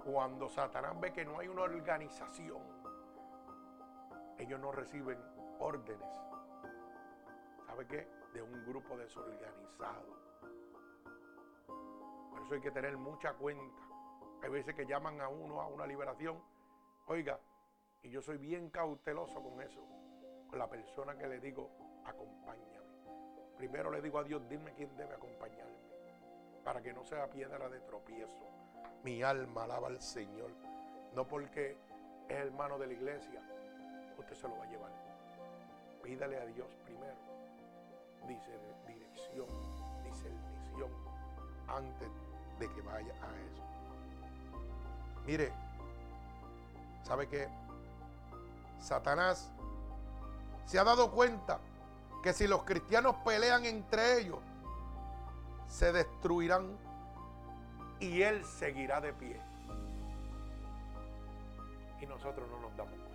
Cuando 0.04 0.50
Satanás 0.50 1.00
ve 1.00 1.14
que 1.14 1.26
no 1.26 1.40
hay 1.40 1.48
una 1.48 1.64
organización, 1.64 2.62
ellos 4.38 4.60
no 4.60 4.72
reciben 4.72 5.18
órdenes. 5.60 6.10
¿Sabe 7.66 7.88
qué? 7.88 8.18
de 8.34 8.42
un 8.42 8.66
grupo 8.66 8.98
desorganizado. 8.98 10.27
Por 12.38 12.46
eso 12.46 12.54
hay 12.54 12.62
que 12.62 12.72
tener 12.72 12.96
mucha 12.98 13.34
cuenta. 13.34 13.82
Hay 14.44 14.52
veces 14.52 14.76
que 14.76 14.86
llaman 14.86 15.20
a 15.20 15.28
uno 15.28 15.60
a 15.60 15.68
una 15.68 15.88
liberación. 15.88 16.40
Oiga, 17.08 17.40
y 18.04 18.12
yo 18.12 18.22
soy 18.22 18.38
bien 18.38 18.70
cauteloso 18.70 19.42
con 19.42 19.60
eso. 19.62 19.82
Con 20.48 20.60
la 20.60 20.70
persona 20.70 21.18
que 21.18 21.28
le 21.28 21.40
digo, 21.40 21.72
acompáñame. 22.06 22.78
Primero 23.58 23.90
le 23.90 24.02
digo 24.02 24.20
a 24.20 24.24
Dios, 24.24 24.48
dime 24.48 24.74
quién 24.76 24.96
debe 24.96 25.16
acompañarme. 25.16 25.76
Para 26.64 26.82
que 26.82 26.94
no 26.94 27.04
sea 27.04 27.28
piedra 27.28 27.68
de 27.70 27.80
tropiezo. 27.82 28.46
Mi 29.04 29.24
alma 29.24 29.64
alaba 29.64 29.88
al 29.88 30.00
Señor. 30.00 30.52
No 31.16 31.28
porque 31.28 31.72
es 32.30 32.38
hermano 32.38 32.78
de 32.78 32.88
la 32.88 32.94
iglesia, 32.94 33.42
usted 34.18 34.36
se 34.36 34.48
lo 34.48 34.58
va 34.58 34.66
a 34.66 34.70
llevar. 34.70 34.92
Pídale 36.04 36.38
a 36.38 36.46
Dios 36.46 36.68
primero 36.86 37.28
dice 38.28 38.52
dirección, 38.86 39.48
discernición, 40.04 40.92
antes 41.68 42.10
de 42.60 42.72
que 42.72 42.82
vaya 42.82 43.14
a 43.14 43.28
eso. 43.28 43.64
Mire, 45.26 45.52
¿sabe 47.04 47.28
qué? 47.28 47.48
Satanás 48.80 49.52
se 50.66 50.80
ha 50.80 50.84
dado 50.84 51.12
cuenta 51.12 51.60
que 52.24 52.34
si 52.34 52.48
los 52.48 52.64
cristianos 52.64 53.16
pelean 53.24 53.66
entre 53.66 54.20
ellos, 54.20 54.40
se 55.68 55.92
destruirán 55.92 56.78
y 58.00 58.22
él 58.22 58.44
seguirá 58.46 59.02
de 59.02 59.14
pie. 59.14 59.40
Y 62.02 62.06
nosotros 62.06 62.48
no 62.50 62.60
nos 62.60 62.76
damos 62.78 62.94
cuenta. 62.94 63.08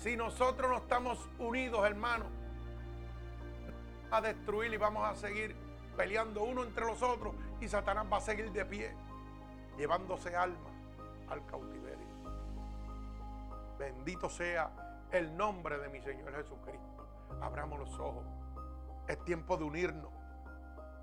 Si 0.00 0.16
nosotros 0.16 0.70
no 0.70 0.78
estamos 0.78 1.18
unidos, 1.38 1.84
hermanos, 1.86 2.28
a 4.12 4.20
destruir 4.20 4.72
y 4.72 4.76
vamos 4.76 5.04
a 5.04 5.14
seguir 5.14 5.56
peleando 5.96 6.44
uno 6.44 6.62
entre 6.64 6.84
los 6.84 7.02
otros 7.02 7.34
y 7.60 7.68
Satanás 7.68 8.06
va 8.12 8.18
a 8.18 8.20
seguir 8.20 8.52
de 8.52 8.64
pie, 8.64 8.94
llevándose 9.76 10.36
alma 10.36 10.70
al 11.28 11.44
cautiverio. 11.46 12.06
Bendito 13.78 14.28
sea 14.28 15.08
el 15.10 15.36
nombre 15.36 15.78
de 15.78 15.88
mi 15.88 16.00
Señor 16.00 16.34
Jesucristo. 16.34 17.06
Abramos 17.40 17.78
los 17.78 17.98
ojos. 17.98 18.24
Es 19.08 19.22
tiempo 19.24 19.56
de 19.56 19.64
unirnos. 19.64 20.12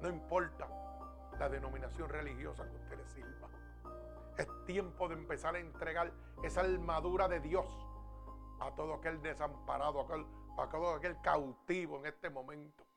No 0.02 0.08
importa 0.08 0.68
la 1.38 1.50
denominación 1.50 2.10
religiosa 2.10 2.70
que 2.70 2.76
usted 2.76 2.98
le 2.98 3.08
sirva. 3.08 3.48
Es 4.38 4.48
tiempo 4.66 5.10
de 5.10 5.16
empezar 5.16 5.56
a 5.56 5.60
entregar 5.60 6.12
esa 6.44 6.62
armadura 6.62 7.28
de 7.28 7.40
Dios 7.40 7.66
a 8.60 8.72
todo 8.76 8.94
aquel 8.94 9.22
desamparado, 9.22 10.02
a, 10.58 10.70
todo 10.70 10.96
aquel 10.96 11.20
cautivo 11.22 11.98
en 11.98 12.06
este 12.06 12.30
momento. 12.30 12.89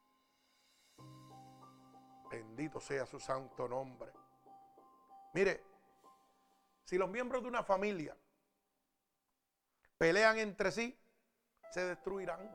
Bendito 2.32 2.80
sea 2.80 3.04
su 3.04 3.20
santo 3.20 3.68
nombre. 3.68 4.10
Mire, 5.34 5.62
si 6.82 6.96
los 6.96 7.10
miembros 7.10 7.42
de 7.42 7.48
una 7.48 7.62
familia 7.62 8.16
pelean 9.98 10.38
entre 10.38 10.72
sí, 10.72 10.98
se 11.70 11.84
destruirán. 11.84 12.50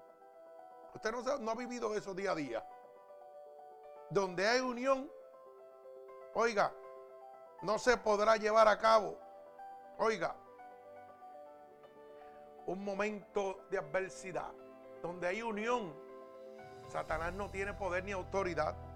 Usted 0.95 1.11
no, 1.11 1.51
ha 1.51 1.55
vivido 1.55 1.93
eso 1.93 2.15
día 2.15 2.31
a 2.31 2.35
día. 2.35 2.67
Donde 4.09 4.47
hay 4.47 4.61
unión, 4.61 5.11
oiga, 6.33 6.73
no 7.61 7.77
se 7.77 7.97
podrá 7.97 8.35
llevar 8.35 8.67
a 8.67 8.79
cabo. 8.79 9.19
Oiga, 9.99 10.35
un 12.65 12.83
momento 12.83 13.67
de 13.69 13.77
adversidad, 13.77 14.51
donde 15.03 15.27
hay 15.27 15.43
unión, 15.43 15.95
Satanás 16.87 17.31
no 17.33 17.51
tiene 17.51 17.75
poder 17.75 18.03
ni 18.03 18.11
autoridad. 18.11 18.86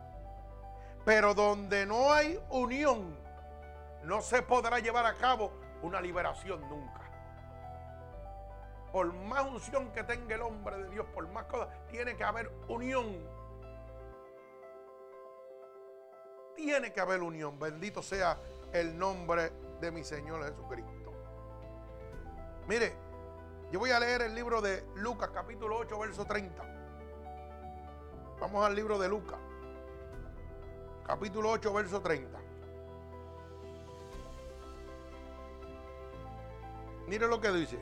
Pero 1.06 1.34
donde 1.34 1.86
no 1.86 2.12
hay 2.12 2.40
unión, 2.50 3.18
no 4.04 4.22
se 4.22 4.42
podrá 4.42 4.80
llevar 4.80 5.06
a 5.06 5.16
cabo 5.16 5.52
una 5.82 6.00
liberación 6.00 6.62
nunca. 6.70 7.02
Por 8.92 9.14
más 9.14 9.46
unción 9.46 9.92
que 9.92 10.04
tenga 10.04 10.36
el 10.36 10.42
hombre 10.42 10.78
de 10.78 10.90
Dios, 10.90 11.06
por 11.14 11.28
más 11.30 11.46
cosas, 11.46 11.70
tiene 11.90 12.16
que 12.16 12.24
haber 12.24 12.52
unión. 12.68 13.18
Tiene 16.56 16.92
que 16.92 17.00
haber 17.00 17.22
unión. 17.22 17.58
Bendito 17.58 18.04
sea 18.04 18.38
el 18.74 18.98
nombre 18.98 19.52
de 19.80 19.92
mi 19.92 20.04
Señor 20.04 20.44
Jesucristo. 20.44 21.14
Mire, 22.68 22.94
yo 23.72 23.80
voy 23.80 23.92
a 23.92 24.00
leer 24.00 24.22
el 24.24 24.36
libro 24.36 24.62
de 24.62 24.84
Lucas, 24.96 25.30
capítulo 25.34 25.78
8, 25.78 25.98
verso 25.98 26.26
30. 26.26 26.62
Vamos 28.40 28.66
al 28.66 28.76
libro 28.76 29.00
de 29.00 29.08
Lucas, 29.08 29.40
capítulo 31.06 31.50
8, 31.50 31.74
verso 31.74 32.02
30. 32.02 32.40
Mire 37.08 37.28
lo 37.28 37.42
que 37.42 37.52
dice, 37.52 37.78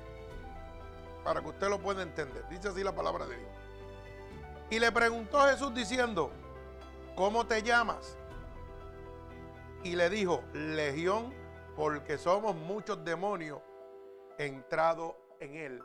para 1.24 1.42
que 1.42 1.48
usted 1.50 1.70
lo 1.70 1.80
pueda 1.80 2.02
entender. 2.02 2.48
Dice 2.50 2.70
así 2.70 2.84
la 2.84 2.96
palabra 2.96 3.26
de 3.26 3.38
Dios. 3.38 3.52
Y 4.72 4.80
le 4.80 4.92
preguntó 4.92 5.42
Jesús 5.42 5.74
diciendo, 5.74 6.32
¿cómo 7.16 7.46
te 7.46 7.62
llamas? 7.62 8.18
Y 9.84 9.96
le 9.96 10.10
dijo, 10.10 10.44
Legión, 10.54 11.34
porque 11.76 12.18
somos 12.18 12.56
muchos 12.56 13.04
demonios 13.04 13.60
entrados 14.38 15.14
en 15.40 15.56
él. 15.56 15.84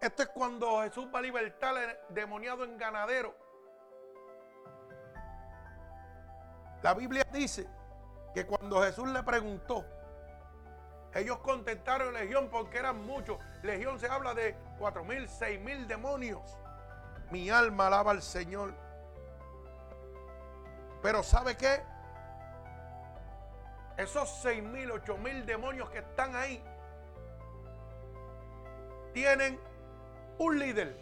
Esto 0.00 0.22
es 0.22 0.28
cuando 0.28 0.82
Jesús 0.82 1.06
va 1.14 1.18
a 1.18 1.22
libertar 1.22 1.76
al 1.76 1.98
demoniado 2.10 2.64
en 2.64 2.76
ganadero. 2.76 3.34
La 6.84 6.92
Biblia 6.92 7.26
dice 7.32 7.66
que 8.34 8.44
cuando 8.44 8.82
Jesús 8.82 9.08
le 9.08 9.22
preguntó, 9.22 9.86
ellos 11.14 11.38
contestaron 11.38 12.12
legión 12.12 12.50
porque 12.50 12.76
eran 12.76 13.06
muchos. 13.06 13.38
Legión 13.62 13.98
se 13.98 14.06
habla 14.06 14.34
de 14.34 14.54
cuatro 14.78 15.02
mil, 15.02 15.26
seis 15.26 15.58
mil 15.58 15.88
demonios. 15.88 16.42
Mi 17.30 17.48
alma 17.48 17.86
alaba 17.86 18.10
al 18.10 18.20
Señor. 18.20 18.74
Pero 21.00 21.22
¿sabe 21.22 21.56
qué? 21.56 21.82
Esos 23.96 24.28
seis 24.42 24.62
mil, 24.62 24.90
ocho 24.90 25.16
mil 25.16 25.46
demonios 25.46 25.88
que 25.88 26.00
están 26.00 26.36
ahí 26.36 26.62
tienen 29.14 29.58
un 30.36 30.58
líder, 30.58 31.00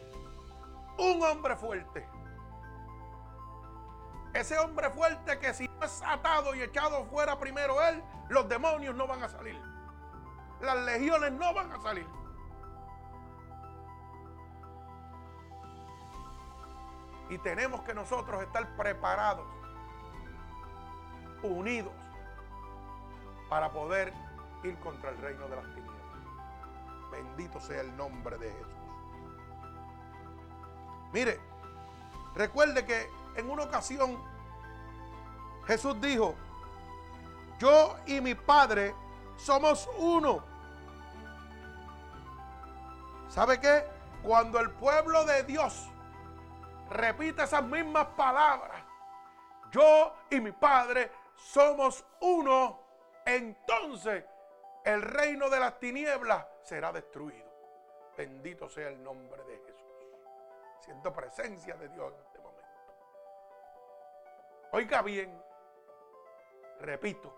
un 0.96 1.24
hombre 1.24 1.56
fuerte. 1.56 2.06
Ese 4.34 4.58
hombre 4.58 4.90
fuerte 4.90 5.38
que 5.38 5.52
si 5.52 5.68
no 5.68 5.84
es 5.84 6.02
atado 6.02 6.54
y 6.54 6.62
echado 6.62 7.04
fuera 7.04 7.38
primero 7.38 7.82
él, 7.82 8.02
los 8.28 8.48
demonios 8.48 8.94
no 8.94 9.06
van 9.06 9.22
a 9.22 9.28
salir. 9.28 9.60
Las 10.60 10.76
legiones 10.84 11.32
no 11.32 11.52
van 11.52 11.70
a 11.70 11.80
salir. 11.80 12.06
Y 17.28 17.38
tenemos 17.38 17.82
que 17.82 17.94
nosotros 17.94 18.42
estar 18.42 18.66
preparados, 18.76 19.46
unidos, 21.42 21.92
para 23.48 23.70
poder 23.70 24.12
ir 24.62 24.78
contra 24.78 25.10
el 25.10 25.18
reino 25.18 25.46
de 25.48 25.56
las 25.56 25.64
tinieblas. 25.74 26.02
Bendito 27.10 27.60
sea 27.60 27.80
el 27.82 27.94
nombre 27.96 28.38
de 28.38 28.50
Jesús. 28.50 28.66
Mire, 31.12 31.40
recuerde 32.34 32.86
que 32.86 33.10
en 33.36 33.50
una 33.50 33.64
ocasión 33.64 34.18
Jesús 35.66 36.00
dijo, 36.00 36.34
yo 37.58 37.96
y 38.06 38.20
mi 38.20 38.34
Padre 38.34 38.94
somos 39.36 39.88
uno. 39.98 40.44
¿Sabe 43.28 43.60
qué? 43.60 43.84
Cuando 44.22 44.58
el 44.60 44.70
pueblo 44.72 45.24
de 45.24 45.44
Dios 45.44 45.88
repite 46.90 47.44
esas 47.44 47.62
mismas 47.64 48.06
palabras, 48.16 48.82
yo 49.70 50.14
y 50.30 50.40
mi 50.40 50.52
Padre 50.52 51.10
somos 51.36 52.04
uno, 52.20 52.80
entonces 53.24 54.24
el 54.84 55.00
reino 55.00 55.48
de 55.48 55.60
las 55.60 55.78
tinieblas 55.78 56.44
será 56.62 56.92
destruido. 56.92 57.50
Bendito 58.16 58.68
sea 58.68 58.88
el 58.88 59.02
nombre 59.02 59.42
de 59.44 59.58
Jesús. 59.58 59.82
Siento 60.80 61.12
presencia 61.12 61.76
de 61.76 61.88
Dios. 61.88 62.12
Oiga 64.74 65.02
bien, 65.02 65.30
repito, 66.80 67.30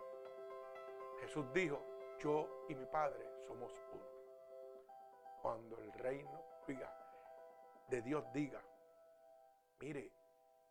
Jesús 1.21 1.45
dijo, 1.53 1.85
yo 2.21 2.65
y 2.69 2.77
mi 2.77 2.87
Padre 2.87 3.29
somos 3.45 3.73
uno. 3.93 4.05
Cuando 5.43 5.77
el 5.81 5.93
reino, 5.95 6.41
oiga, 6.69 6.89
de 7.89 8.03
Dios 8.03 8.25
diga, 8.33 8.63
mire, 9.81 10.13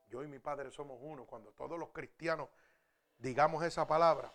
yo 0.07 0.23
y 0.23 0.27
mi 0.27 0.39
Padre 0.39 0.71
somos 0.71 0.97
uno, 1.01 1.25
cuando 1.25 1.51
todos 1.51 1.77
los 1.77 1.89
cristianos 1.89 2.47
digamos 3.17 3.61
esa 3.65 3.85
palabra, 3.85 4.31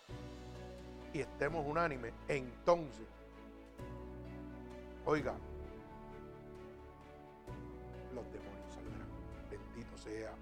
y 1.14 1.20
estemos 1.20 1.66
unánimes, 1.66 2.12
entonces, 2.28 3.06
oiga, 5.06 5.34
los 8.14 8.32
demonios 8.32 8.72
saldrán. 8.74 9.08
Bendito 9.50 9.96
sea 9.96 10.34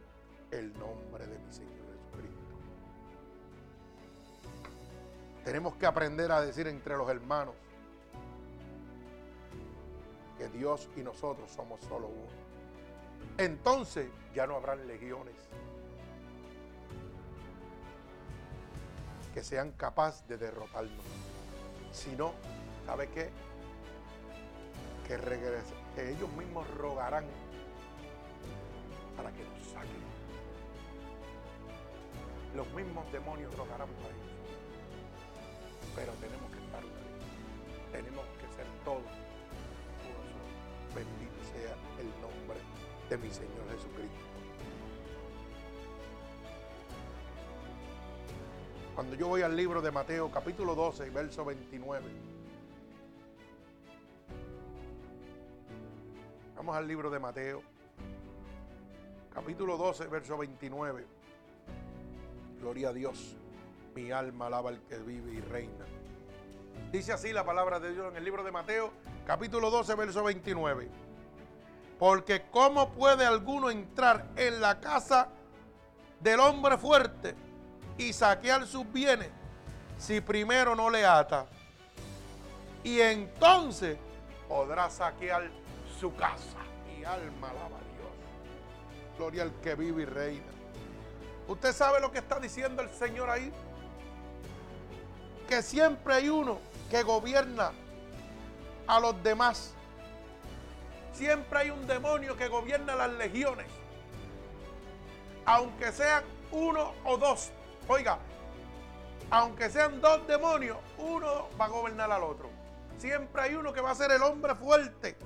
el 0.51 0.73
nombre 0.79 1.27
de 1.27 1.39
mi 1.39 1.53
Señor 1.53 1.73
Jesucristo. 1.73 2.41
Tenemos 5.45 5.77
que 5.77 5.87
aprender 5.87 6.33
a 6.33 6.41
decir 6.41 6.67
entre 6.67 6.97
los 6.97 7.09
hermanos 7.09 7.55
que 10.39 10.49
Dios 10.49 10.89
y 10.97 11.01
nosotros 11.01 11.51
somos 11.51 11.81
solo 11.83 12.09
uno. 12.09 12.47
Entonces 13.39 14.09
ya 14.35 14.47
no 14.47 14.57
habrán 14.57 14.87
legiones 14.87 15.35
que 19.35 19.45
sean 19.45 19.73
capaces 19.73 20.27
de 20.29 20.39
derrotarnos. 20.39 21.05
Si 21.93 22.11
no, 22.17 22.33
¿sabe 22.87 23.09
qué? 23.09 23.31
Que, 25.07 25.19
que 25.95 26.11
ellos 26.11 26.31
mismos 26.33 26.67
rogarán 26.77 27.25
para 29.17 29.31
que 29.33 29.45
nos 29.45 29.69
saquen. 29.69 30.06
Los 32.55 32.69
mismos 32.73 33.11
demonios 33.13 33.55
rogarán 33.57 33.89
para 33.89 34.09
ellos. 34.09 34.37
Pero 35.95 36.13
tenemos 36.15 36.51
que 36.51 36.59
estar 36.65 36.85
unidos. 36.85 37.93
Tenemos 37.93 38.25
que 38.41 38.57
ser 38.57 38.67
todos 38.85 39.27
Bendito 40.97 41.45
sea 41.53 41.77
el 42.01 42.09
nombre 42.23 42.59
de 43.11 43.19
mi 43.19 43.29
Señor 43.29 43.69
Jesucristo. 43.71 44.25
Cuando 48.95 49.15
yo 49.15 49.29
voy 49.29 49.43
al 49.43 49.55
libro 49.55 49.83
de 49.83 49.91
Mateo 49.91 50.31
capítulo 50.31 50.75
12, 50.75 51.11
verso 51.11 51.45
29. 51.45 52.03
Vamos 56.57 56.75
al 56.75 56.89
libro 56.89 57.11
de 57.11 57.19
Mateo 57.19 57.63
capítulo 59.35 59.77
12, 59.77 60.07
verso 60.07 60.39
29. 60.39 61.05
Gloria 62.61 62.89
a 62.89 62.93
Dios. 62.93 63.37
Mi 63.95 64.11
alma 64.11 64.47
alaba 64.47 64.71
al 64.71 64.81
que 64.83 64.99
vive 64.99 65.33
y 65.33 65.41
reina. 65.41 65.85
Dice 66.93 67.13
así 67.13 67.33
la 67.33 67.45
palabra 67.45 67.81
de 67.81 67.93
Dios 67.93 68.11
en 68.11 68.17
el 68.17 68.25
libro 68.25 68.45
de 68.45 68.53
Mateo, 68.53 68.93
capítulo 69.27 69.71
12, 69.71 69.95
verso 69.95 70.23
29. 70.23 70.89
Porque 71.99 72.45
¿cómo 72.51 72.91
puede 72.91 73.25
alguno 73.25 73.71
entrar 73.71 74.27
en 74.37 74.61
la 74.61 74.81
casa 74.81 75.29
del 76.21 76.41
hombre 76.41 76.77
fuerte 76.77 77.35
y 77.99 78.13
saquear 78.13 78.67
sus 78.67 78.91
bienes 78.93 79.31
si 79.99 80.21
primero 80.21 80.75
no 80.75 80.91
le 80.91 81.05
ata? 81.05 81.47
Y 82.85 83.01
entonces 83.01 83.99
podrá 84.49 84.91
saquear 84.91 85.51
su 85.99 86.15
casa. 86.15 86.59
Mi 86.87 87.05
alma 87.05 87.51
alaba 87.51 87.77
a 87.77 87.97
Dios. 87.97 89.17
Gloria 89.17 89.43
al 89.43 89.53
que 89.61 89.75
vive 89.75 90.03
y 90.03 90.07
reina. 90.07 90.56
¿Usted 91.49 91.73
sabe 91.73 92.01
lo 92.01 92.11
que 92.11 92.19
está 92.19 92.41
diciendo 92.41 92.83
el 92.83 92.91
Señor 92.91 93.31
ahí? 93.31 93.53
Que 95.49 95.63
siempre 95.63 96.15
hay 96.15 96.29
uno 96.29 96.59
que 96.91 97.03
gobierna 97.03 97.73
a 98.87 99.01
los 99.01 99.23
demás. 99.23 99.73
Siempre 101.13 101.59
hay 101.59 101.71
un 101.71 101.87
demonio 101.87 102.37
que 102.37 102.49
gobierna 102.49 102.95
las 102.97 103.13
legiones. 103.13 103.67
Aunque 105.45 105.93
sean 105.93 106.25
uno 106.51 106.93
o 107.05 107.17
dos. 107.17 107.51
Oiga, 107.89 108.19
aunque 109.31 109.71
sean 109.71 110.01
dos 110.01 110.27
demonios, 110.27 110.79
uno 110.99 111.49
va 111.61 111.67
a 111.67 111.69
gobernar 111.69 112.11
al 112.11 112.25
otro. 112.25 112.51
Siempre 112.99 113.43
hay 113.43 113.55
uno 113.55 113.73
que 113.73 113.81
va 113.81 113.93
a 113.93 113.95
ser 113.95 114.11
el 114.11 114.23
hombre 114.23 114.55
fuerte. 114.57 115.17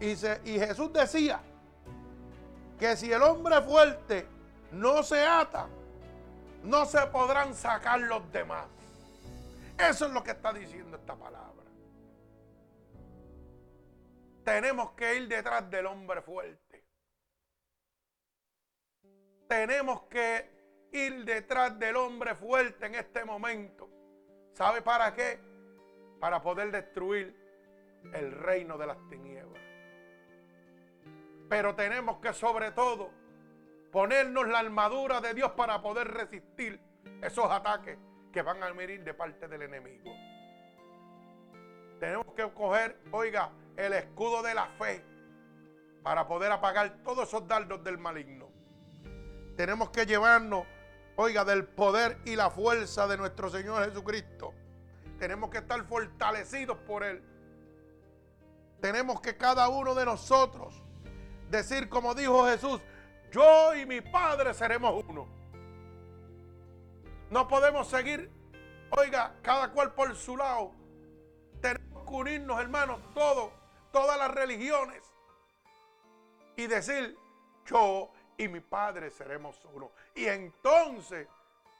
Y, 0.00 0.10
y 0.50 0.58
Jesús 0.58 0.92
decía 0.92 1.40
que 2.78 2.96
si 2.96 3.12
el 3.12 3.22
hombre 3.22 3.62
fuerte 3.62 4.26
no 4.72 5.02
se 5.02 5.22
ata, 5.24 5.68
no 6.62 6.84
se 6.86 7.06
podrán 7.08 7.54
sacar 7.54 8.00
los 8.00 8.30
demás. 8.32 8.66
Eso 9.78 10.06
es 10.06 10.12
lo 10.12 10.22
que 10.22 10.32
está 10.32 10.52
diciendo 10.52 10.96
esta 10.96 11.14
palabra. 11.16 11.62
Tenemos 14.44 14.92
que 14.92 15.16
ir 15.16 15.28
detrás 15.28 15.68
del 15.70 15.86
hombre 15.86 16.22
fuerte. 16.22 16.84
Tenemos 19.48 20.02
que 20.04 20.88
ir 20.92 21.24
detrás 21.24 21.78
del 21.78 21.96
hombre 21.96 22.34
fuerte 22.34 22.86
en 22.86 22.94
este 22.94 23.24
momento. 23.24 23.88
¿Sabe 24.52 24.82
para 24.82 25.14
qué? 25.14 25.38
Para 26.20 26.42
poder 26.42 26.70
destruir 26.70 27.36
el 28.14 28.32
reino 28.32 28.76
de 28.78 28.86
las 28.86 28.98
tinieblas. 29.08 29.62
Pero 31.48 31.74
tenemos 31.74 32.18
que 32.18 32.32
sobre 32.32 32.72
todo 32.72 33.10
ponernos 33.92 34.48
la 34.48 34.60
armadura 34.60 35.20
de 35.20 35.34
Dios 35.34 35.52
para 35.52 35.80
poder 35.82 36.08
resistir 36.08 36.80
esos 37.20 37.48
ataques 37.50 37.98
que 38.32 38.42
van 38.42 38.60
a 38.62 38.72
venir 38.72 39.04
de 39.04 39.12
parte 39.12 39.46
del 39.46 39.62
enemigo. 39.62 40.10
Tenemos 42.00 42.26
que 42.34 42.50
coger, 42.52 42.98
oiga, 43.12 43.50
el 43.76 43.92
escudo 43.92 44.42
de 44.42 44.54
la 44.54 44.66
fe 44.78 45.04
para 46.02 46.26
poder 46.26 46.50
apagar 46.50 47.02
todos 47.04 47.28
esos 47.28 47.46
dardos 47.46 47.84
del 47.84 47.98
maligno. 47.98 48.50
Tenemos 49.56 49.90
que 49.90 50.06
llevarnos, 50.06 50.66
oiga, 51.16 51.44
del 51.44 51.66
poder 51.66 52.18
y 52.24 52.34
la 52.34 52.50
fuerza 52.50 53.06
de 53.06 53.18
nuestro 53.18 53.50
Señor 53.50 53.84
Jesucristo. 53.84 54.54
Tenemos 55.18 55.50
que 55.50 55.58
estar 55.58 55.84
fortalecidos 55.84 56.78
por 56.78 57.04
Él. 57.04 57.22
Tenemos 58.80 59.20
que 59.20 59.36
cada 59.36 59.68
uno 59.68 59.94
de 59.94 60.06
nosotros 60.06 60.82
decir 61.50 61.88
como 61.88 62.14
dijo 62.14 62.46
Jesús, 62.46 62.80
yo 63.32 63.74
y 63.74 63.86
mi 63.86 64.00
Padre 64.00 64.54
seremos 64.54 65.04
uno. 65.08 65.26
No 67.30 67.48
podemos 67.48 67.88
seguir, 67.88 68.30
oiga, 68.90 69.34
cada 69.42 69.72
cual 69.72 69.94
por 69.94 70.14
su 70.14 70.36
lado. 70.36 70.72
Tenemos 71.60 72.04
que 72.04 72.14
unirnos, 72.14 72.60
hermanos, 72.60 73.00
todos, 73.14 73.50
todas 73.90 74.18
las 74.18 74.30
religiones. 74.30 75.02
Y 76.56 76.66
decir, 76.66 77.16
yo 77.64 78.12
y 78.36 78.48
mi 78.48 78.60
Padre 78.60 79.10
seremos 79.10 79.58
uno. 79.72 79.92
Y 80.14 80.26
entonces 80.26 81.26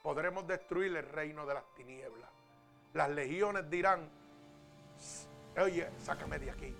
podremos 0.02 0.46
destruir 0.46 0.96
el 0.96 1.06
reino 1.06 1.44
de 1.44 1.54
las 1.54 1.64
tinieblas. 1.74 2.30
Las 2.94 3.10
legiones 3.10 3.68
dirán, 3.68 4.08
oye, 5.58 5.90
sácame 5.98 6.38
de 6.38 6.50
aquí. 6.50 6.74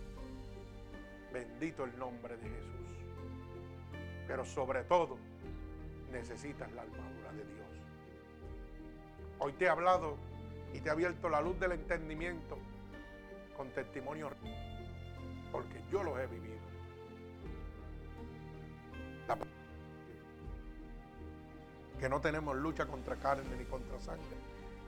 Bendito 1.31 1.85
el 1.85 1.99
nombre 1.99 2.37
de 2.37 2.49
Jesús. 2.49 2.82
Pero 4.33 4.47
sobre 4.47 4.83
todo, 4.85 5.19
necesitas 6.11 6.73
la 6.73 6.81
armadura 6.81 7.33
de 7.33 7.45
Dios. 7.45 7.67
Hoy 9.41 9.53
te 9.53 9.67
he 9.67 9.69
hablado 9.69 10.17
y 10.73 10.81
te 10.81 10.89
he 10.89 10.91
abierto 10.91 11.29
la 11.29 11.43
luz 11.43 11.61
del 11.61 11.73
entendimiento 11.73 12.57
con 13.59 13.69
testimonio, 13.73 14.31
porque 15.53 15.83
yo 15.91 16.03
los 16.03 16.19
he 16.19 16.27
vivido. 16.29 16.63
que 22.01 22.09
no 22.09 22.23
tenemos 22.23 22.57
lucha 22.57 22.87
contra 22.87 23.17
carne 23.17 23.55
ni 23.55 23.67
contra 23.67 24.01
sangre, 24.01 24.37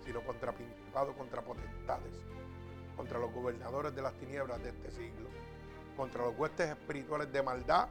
sino 0.07 0.23
contra 0.23 0.53
principados, 0.53 1.15
contra 1.17 1.43
potestades, 1.43 2.15
contra 2.97 3.19
los 3.19 3.31
gobernadores 3.31 3.95
de 3.95 4.01
las 4.01 4.15
tinieblas 4.15 4.63
de 4.65 4.71
este 4.71 4.91
siglo, 4.91 5.29
contra 5.99 6.23
los 6.25 6.37
huestes 6.39 6.71
espirituales 6.71 7.31
de 7.31 7.43
maldad 7.43 7.89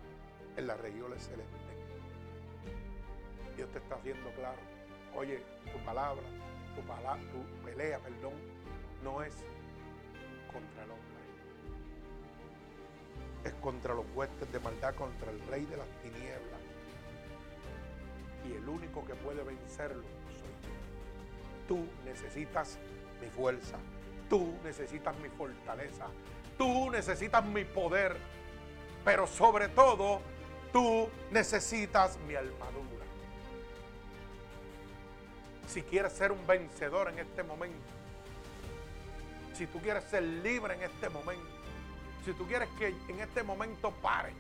en 0.58 0.68
las 0.68 0.80
regiones 0.80 1.24
celestes. 1.24 1.60
Dios 3.56 3.70
te 3.72 3.78
está 3.80 3.96
haciendo 3.96 4.30
claro. 4.32 4.60
Oye, 5.16 5.42
tu 5.72 5.78
palabra 5.86 6.24
tu, 6.76 6.82
palabra, 6.82 7.22
tu 7.32 7.66
pelea, 7.66 8.00
perdón, 8.00 8.34
no 9.04 9.24
es 9.24 9.34
contra 10.52 10.84
el 10.84 10.92
hombre. 10.92 11.04
Es 13.46 13.54
contra 13.56 13.94
los 13.94 14.06
huestes 14.16 14.52
de 14.52 14.60
maldad, 14.60 14.96
contra 14.96 15.32
el 15.32 15.40
rey 15.48 15.66
de 15.66 15.78
las 15.78 15.88
tinieblas. 16.02 16.60
Y 18.48 18.54
el 18.54 18.68
único 18.68 19.06
que 19.06 19.16
puede 19.16 19.44
vencerlo 19.44 20.04
soy 20.28 20.54
yo. 20.64 21.68
Tú 21.68 21.86
necesitas 22.06 22.78
mi 23.22 23.28
fuerza. 23.28 23.78
Tú 24.30 24.54
necesitas 24.64 25.16
mi 25.20 25.30
fortaleza. 25.30 26.08
Tú 26.58 26.90
necesitas 26.90 27.46
mi 27.46 27.64
poder. 27.64 28.18
Pero 29.06 29.28
sobre 29.28 29.70
todo, 29.70 30.22
tú 30.74 31.10
necesitas 31.32 32.18
mi 32.28 32.36
armadura 32.36 32.94
si 35.74 35.82
quieres 35.82 36.14
ser 36.14 36.32
un 36.32 36.46
vencedor 36.46 37.10
en 37.10 37.18
este 37.18 37.42
momento, 37.42 37.82
si 39.54 39.66
tú 39.66 39.80
quieres 39.80 40.04
ser 40.04 40.22
libre 40.22 40.76
en 40.76 40.84
este 40.84 41.10
momento, 41.10 41.48
si 42.24 42.34
tú 42.34 42.46
quieres 42.48 42.70
que 42.78 42.90
en 43.08 43.20
este 43.20 43.42
momento 43.42 43.92
pare 44.02 44.34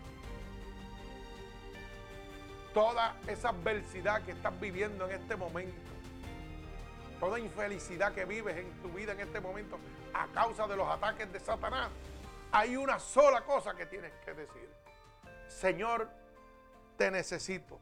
toda 2.73 3.15
esa 3.27 3.49
adversidad 3.49 4.21
que 4.23 4.31
estás 4.31 4.59
viviendo 4.59 5.09
en 5.09 5.19
este 5.19 5.35
momento, 5.35 5.75
toda 7.19 7.39
infelicidad 7.39 8.13
que 8.13 8.25
vives 8.25 8.57
en 8.57 8.71
tu 8.81 8.89
vida 8.89 9.13
en 9.13 9.21
este 9.21 9.39
momento 9.39 9.79
a 10.13 10.27
causa 10.27 10.67
de 10.67 10.75
los 10.75 10.87
ataques 10.87 11.31
de 11.33 11.39
Satanás, 11.39 11.89
hay 12.51 12.75
una 12.75 12.99
sola 12.99 13.41
cosa 13.41 13.73
que 13.73 13.87
tienes 13.87 14.11
que 14.23 14.33
decir. 14.33 14.69
Señor, 15.47 16.09
te 16.97 17.11
necesito. 17.11 17.79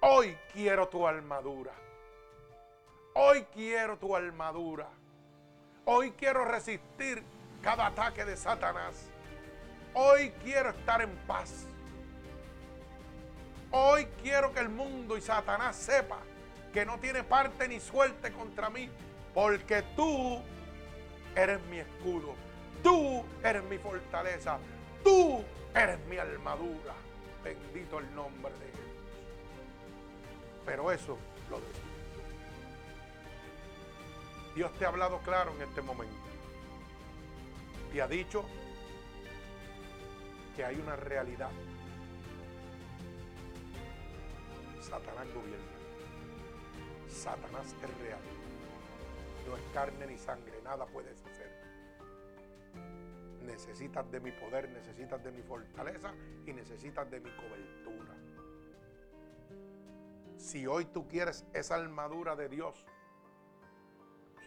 Hoy 0.00 0.36
quiero 0.52 0.88
tu 0.88 1.06
armadura. 1.06 1.72
Hoy 3.14 3.46
quiero 3.52 3.96
tu 3.96 4.14
armadura. 4.14 4.88
Hoy 5.84 6.12
quiero 6.12 6.44
resistir 6.44 7.22
cada 7.62 7.86
ataque 7.86 8.24
de 8.24 8.36
Satanás. 8.36 9.08
Hoy 9.94 10.30
quiero 10.42 10.70
estar 10.70 11.02
en 11.02 11.14
paz. 11.26 11.66
Hoy 13.70 14.06
quiero 14.22 14.52
que 14.52 14.60
el 14.60 14.68
mundo 14.68 15.16
y 15.16 15.20
Satanás 15.20 15.76
sepa 15.76 16.18
que 16.72 16.84
no 16.84 16.98
tiene 16.98 17.22
parte 17.22 17.68
ni 17.68 17.80
suerte 17.80 18.32
contra 18.32 18.68
mí, 18.70 18.88
porque 19.32 19.82
tú 19.96 20.40
eres 21.36 21.60
mi 21.66 21.78
escudo, 21.78 22.34
tú 22.82 23.24
eres 23.42 23.62
mi 23.64 23.78
fortaleza, 23.78 24.58
Tú 25.04 25.44
eres 25.74 25.98
mi 26.06 26.16
armadura. 26.16 26.94
Bendito 27.44 27.98
el 27.98 28.14
nombre 28.14 28.52
de 28.54 28.66
Jesús. 28.66 28.80
Pero 30.64 30.90
eso 30.90 31.18
lo 31.50 31.60
decido. 31.60 31.84
Dios 34.54 34.72
te 34.78 34.86
ha 34.86 34.88
hablado 34.88 35.18
claro 35.18 35.52
en 35.56 35.62
este 35.62 35.82
momento. 35.82 36.14
Te 37.92 38.00
ha 38.00 38.08
dicho 38.08 38.44
que 40.56 40.64
hay 40.64 40.76
una 40.76 40.96
realidad. 40.96 41.50
Satanás 44.80 45.26
gobierna. 45.34 45.74
Satanás 47.08 47.74
es 47.82 47.98
real. 48.02 48.20
No 49.46 49.56
es 49.56 49.62
carne 49.74 50.06
ni 50.06 50.18
sangre, 50.18 50.60
nada 50.62 50.86
puedes 50.86 51.20
hacer. 51.26 51.50
Necesitas 53.44 54.10
de 54.10 54.20
mi 54.20 54.32
poder, 54.32 54.68
necesitas 54.70 55.22
de 55.22 55.30
mi 55.30 55.42
fortaleza 55.42 56.14
y 56.46 56.52
necesitas 56.52 57.10
de 57.10 57.20
mi 57.20 57.30
cobertura. 57.36 58.14
Si 60.36 60.66
hoy 60.66 60.86
tú 60.86 61.06
quieres 61.06 61.44
esa 61.52 61.76
armadura 61.76 62.34
de 62.36 62.48
Dios, 62.48 62.86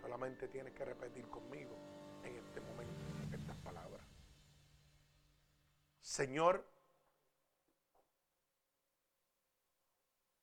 solamente 0.02 0.48
tienes 0.48 0.74
que 0.74 0.86
repetir 0.86 1.28
conmigo 1.30 1.76
en 2.24 2.36
este 2.36 2.60
momento 2.62 3.04
estas 3.32 3.58
palabras. 3.58 4.06
Señor, 6.02 6.66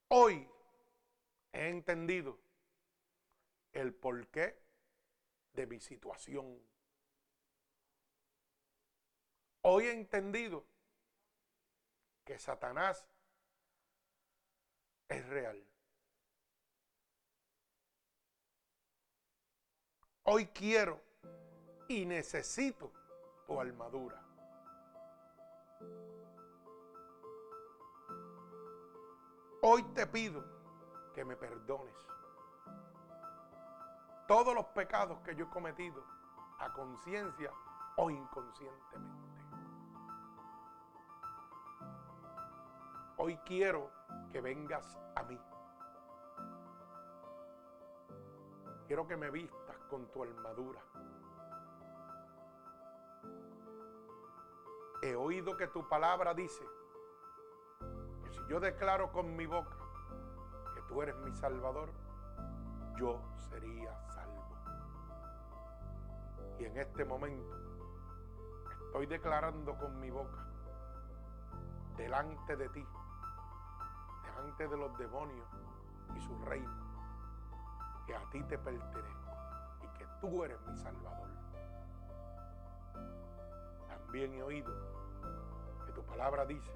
hoy 0.08 0.48
he 1.52 1.68
entendido 1.68 2.38
el 3.72 3.94
porqué 3.94 4.58
de 5.54 5.66
mi 5.66 5.80
situación. 5.80 6.60
Hoy 9.66 9.86
he 9.86 9.92
entendido 9.92 10.62
que 12.22 12.38
Satanás 12.38 13.06
es 15.08 15.26
real. 15.26 15.66
Hoy 20.24 20.48
quiero 20.48 21.00
y 21.88 22.04
necesito 22.04 22.92
tu 23.46 23.58
armadura. 23.58 24.22
Hoy 29.62 29.82
te 29.94 30.06
pido 30.06 30.44
que 31.14 31.24
me 31.24 31.36
perdones 31.36 31.96
todos 34.28 34.54
los 34.54 34.66
pecados 34.66 35.20
que 35.20 35.34
yo 35.34 35.46
he 35.46 35.48
cometido 35.48 36.04
a 36.58 36.70
conciencia 36.74 37.50
o 37.96 38.10
inconscientemente. 38.10 39.33
Hoy 43.26 43.38
quiero 43.38 43.90
que 44.30 44.42
vengas 44.42 44.98
a 45.14 45.22
mí. 45.22 45.40
Quiero 48.86 49.06
que 49.06 49.16
me 49.16 49.30
vistas 49.30 49.78
con 49.88 50.06
tu 50.12 50.22
armadura. 50.22 50.82
He 55.00 55.16
oído 55.16 55.56
que 55.56 55.68
tu 55.68 55.88
palabra 55.88 56.34
dice 56.34 56.62
que 58.24 58.30
si 58.30 58.46
yo 58.46 58.60
declaro 58.60 59.10
con 59.10 59.34
mi 59.34 59.46
boca 59.46 59.78
que 60.74 60.82
tú 60.82 61.00
eres 61.00 61.16
mi 61.16 61.32
salvador, 61.32 61.88
yo 62.98 63.22
sería 63.48 63.98
salvo. 64.10 64.54
Y 66.58 66.66
en 66.66 66.76
este 66.76 67.06
momento 67.06 67.56
estoy 68.84 69.06
declarando 69.06 69.78
con 69.78 69.98
mi 69.98 70.10
boca 70.10 70.46
delante 71.96 72.56
de 72.56 72.68
ti 72.68 72.86
delante 74.34 74.68
de 74.68 74.76
los 74.76 74.96
demonios 74.98 75.46
y 76.16 76.20
su 76.20 76.36
reino, 76.44 76.70
que 78.06 78.14
a 78.14 78.30
ti 78.30 78.42
te 78.44 78.58
pertenezco 78.58 79.30
y 79.82 79.98
que 79.98 80.06
tú 80.20 80.44
eres 80.44 80.60
mi 80.66 80.76
Salvador. 80.76 81.28
También 83.88 84.34
he 84.34 84.42
oído 84.42 84.72
que 85.86 85.92
tu 85.92 86.02
palabra 86.04 86.44
dice 86.46 86.72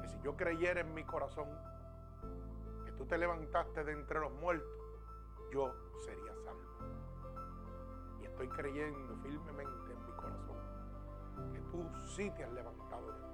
que 0.00 0.08
si 0.08 0.20
yo 0.22 0.36
creyera 0.36 0.80
en 0.80 0.92
mi 0.94 1.04
corazón 1.04 1.48
que 2.84 2.92
tú 2.92 3.06
te 3.06 3.18
levantaste 3.18 3.84
de 3.84 3.92
entre 3.92 4.20
los 4.20 4.32
muertos, 4.32 4.68
yo 5.52 5.72
sería 6.04 6.34
salvo. 6.44 6.60
Y 8.20 8.24
estoy 8.24 8.48
creyendo 8.48 9.16
firmemente 9.16 9.92
en 9.92 10.06
mi 10.06 10.12
corazón 10.12 10.56
que 11.52 11.60
tú 11.70 12.06
sí 12.06 12.30
te 12.30 12.44
has 12.44 12.52
levantado 12.52 13.12
de. 13.12 13.25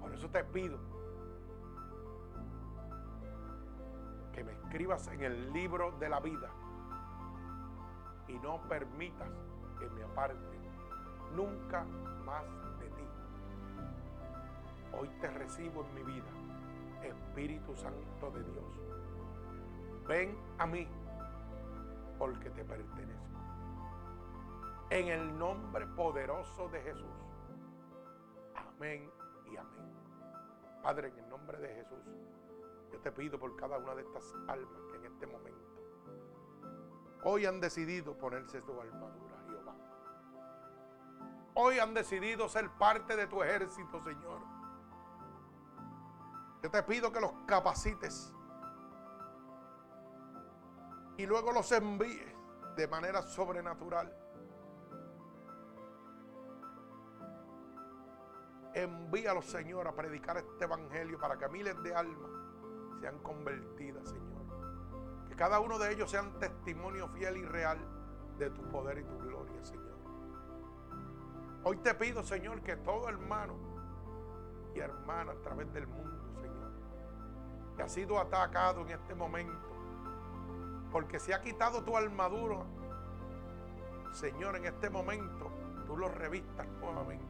Por 0.00 0.14
eso 0.14 0.28
te 0.30 0.44
pido 0.44 0.78
que 4.32 4.44
me 4.44 4.52
escribas 4.52 5.08
en 5.08 5.22
el 5.22 5.52
libro 5.52 5.92
de 5.98 6.08
la 6.08 6.20
vida 6.20 6.50
y 8.28 8.38
no 8.38 8.60
permitas 8.68 9.30
que 9.78 9.88
me 9.90 10.02
aparte 10.02 10.58
nunca 11.34 11.84
más 12.24 12.44
de 12.78 12.88
ti. 12.90 13.04
Hoy 14.98 15.08
te 15.20 15.30
recibo 15.30 15.84
en 15.84 15.94
mi 15.94 16.02
vida, 16.02 16.30
Espíritu 17.02 17.74
Santo 17.74 18.30
de 18.30 18.42
Dios. 18.44 18.64
Ven 20.06 20.36
a 20.58 20.66
mí 20.66 20.88
porque 22.18 22.50
te 22.50 22.64
pertenezco. 22.64 23.24
En 24.90 25.08
el 25.08 25.38
nombre 25.38 25.86
poderoso 25.88 26.68
de 26.68 26.80
Jesús. 26.80 27.06
Amén 28.54 29.17
y 29.50 29.56
amén. 29.56 29.92
Padre, 30.82 31.08
en 31.08 31.18
el 31.18 31.28
nombre 31.28 31.58
de 31.58 31.68
Jesús, 31.74 32.04
yo 32.92 32.98
te 33.00 33.12
pido 33.12 33.38
por 33.38 33.54
cada 33.56 33.78
una 33.78 33.94
de 33.94 34.02
estas 34.02 34.34
almas 34.46 34.82
que 34.90 34.96
en 34.96 35.04
este 35.06 35.26
momento 35.26 35.68
hoy 37.24 37.46
han 37.46 37.60
decidido 37.60 38.16
ponerse 38.16 38.60
su 38.62 38.80
armadura, 38.80 39.36
Jehová. 39.46 39.74
Hoy 41.54 41.78
han 41.78 41.92
decidido 41.94 42.48
ser 42.48 42.70
parte 42.70 43.16
de 43.16 43.26
tu 43.26 43.42
ejército, 43.42 44.02
Señor. 44.02 44.40
Yo 46.62 46.70
te 46.70 46.82
pido 46.84 47.12
que 47.12 47.20
los 47.20 47.32
capacites 47.46 48.32
y 51.16 51.26
luego 51.26 51.52
los 51.52 51.70
envíes 51.72 52.34
de 52.76 52.88
manera 52.88 53.22
sobrenatural 53.22 54.12
Envíalos, 58.78 59.46
Señor, 59.46 59.88
a 59.88 59.92
predicar 59.92 60.36
este 60.36 60.62
evangelio 60.62 61.18
para 61.18 61.36
que 61.36 61.48
miles 61.48 61.82
de 61.82 61.92
almas 61.92 62.30
sean 63.00 63.18
convertidas, 63.24 64.08
Señor. 64.08 65.26
Que 65.28 65.34
cada 65.34 65.58
uno 65.58 65.80
de 65.80 65.92
ellos 65.92 66.08
sean 66.08 66.38
testimonio 66.38 67.08
fiel 67.08 67.38
y 67.38 67.44
real 67.44 67.76
de 68.38 68.50
tu 68.50 68.62
poder 68.70 68.98
y 68.98 69.02
tu 69.02 69.18
gloria, 69.18 69.64
Señor. 69.64 69.98
Hoy 71.64 71.78
te 71.78 71.92
pido, 71.94 72.22
Señor, 72.22 72.62
que 72.62 72.76
todo 72.76 73.08
hermano 73.08 73.56
y 74.76 74.78
hermana 74.78 75.32
a 75.32 75.42
través 75.42 75.72
del 75.72 75.88
mundo, 75.88 76.32
Señor, 76.40 76.70
que 77.74 77.82
ha 77.82 77.88
sido 77.88 78.20
atacado 78.20 78.82
en 78.82 78.90
este 78.90 79.12
momento, 79.16 79.72
porque 80.92 81.18
se 81.18 81.34
ha 81.34 81.40
quitado 81.40 81.82
tu 81.82 81.96
armadura, 81.96 82.64
Señor, 84.12 84.54
en 84.54 84.66
este 84.66 84.88
momento 84.88 85.50
tú 85.84 85.96
lo 85.96 86.08
revistas 86.08 86.68
nuevamente 86.80 87.27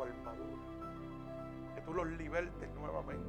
tu 0.00 0.28
armadura. 0.28 1.74
Que 1.74 1.80
tú 1.82 1.94
los 1.94 2.06
libertes 2.06 2.70
nuevamente. 2.74 3.28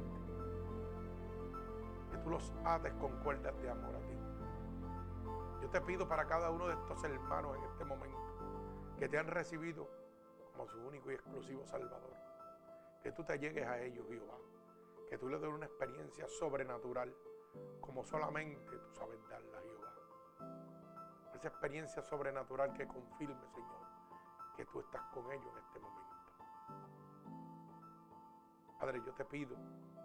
Que 2.10 2.18
tú 2.18 2.30
los 2.30 2.52
ates 2.64 2.92
con 2.94 3.12
cuerdas 3.22 3.56
de 3.60 3.70
amor 3.70 3.94
a 3.94 3.98
ti. 3.98 4.18
Yo 5.62 5.68
te 5.68 5.80
pido 5.80 6.08
para 6.08 6.26
cada 6.26 6.50
uno 6.50 6.66
de 6.66 6.74
estos 6.74 7.04
hermanos 7.04 7.56
en 7.56 7.64
este 7.64 7.84
momento 7.84 8.18
que 8.98 9.08
te 9.08 9.18
han 9.18 9.26
recibido 9.26 9.88
como 10.52 10.66
su 10.68 10.78
único 10.80 11.10
y 11.10 11.14
exclusivo 11.14 11.66
Salvador. 11.66 12.14
Que 13.02 13.12
tú 13.12 13.24
te 13.24 13.38
llegues 13.38 13.66
a 13.66 13.80
ellos, 13.80 14.06
Jehová. 14.08 14.36
Que 15.08 15.18
tú 15.18 15.28
les 15.28 15.40
des 15.40 15.50
una 15.50 15.66
experiencia 15.66 16.26
sobrenatural 16.28 17.14
como 17.80 18.04
solamente 18.04 18.76
tú 18.78 18.92
sabes 18.92 19.18
darla, 19.28 19.60
Jehová. 19.60 19.92
Esa 21.34 21.48
experiencia 21.48 22.02
sobrenatural 22.02 22.72
que 22.72 22.86
confirme, 22.86 23.46
Señor, 23.48 23.86
que 24.56 24.64
tú 24.66 24.80
estás 24.80 25.02
con 25.12 25.30
ellos 25.32 25.52
en 25.52 25.58
este 25.64 25.80
momento. 25.80 26.11
Padre, 28.82 29.00
yo 29.06 29.14
te 29.14 29.24
pido 29.24 29.54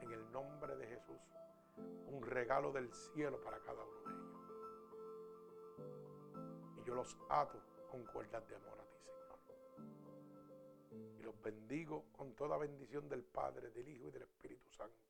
en 0.02 0.12
el 0.12 0.32
nombre 0.32 0.76
de 0.76 0.86
Jesús 0.86 1.18
un 2.12 2.22
regalo 2.22 2.72
del 2.72 2.94
cielo 2.94 3.42
para 3.42 3.60
cada 3.62 3.84
uno 3.84 4.02
de 4.02 4.14
ellos. 4.14 4.38
Y 6.78 6.84
yo 6.88 6.94
los 6.94 7.18
ato 7.28 7.60
con 7.90 8.06
cuerdas 8.06 8.48
de 8.48 8.56
amor 8.56 8.80
a 8.80 8.86
ti, 8.86 9.00
Señor. 9.00 9.40
Y 11.18 11.24
los 11.24 11.42
bendigo 11.42 12.06
con 12.12 12.36
toda 12.36 12.56
bendición 12.60 13.10
del 13.10 13.24
Padre, 13.24 13.72
del 13.72 13.90
Hijo 13.90 14.10
y 14.10 14.12
del 14.12 14.22
Espíritu 14.22 14.70
Santo. 14.70 15.08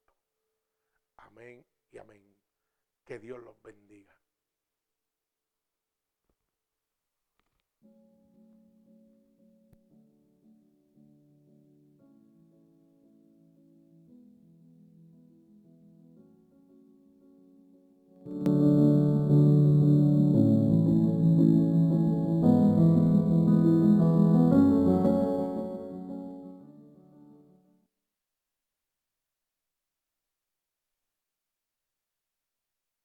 Amén 1.18 1.65
y 1.91 1.97
amén. 1.97 2.24
Que 3.03 3.20
Dios 3.20 3.43
los 3.43 3.61
bendiga. 3.61 4.15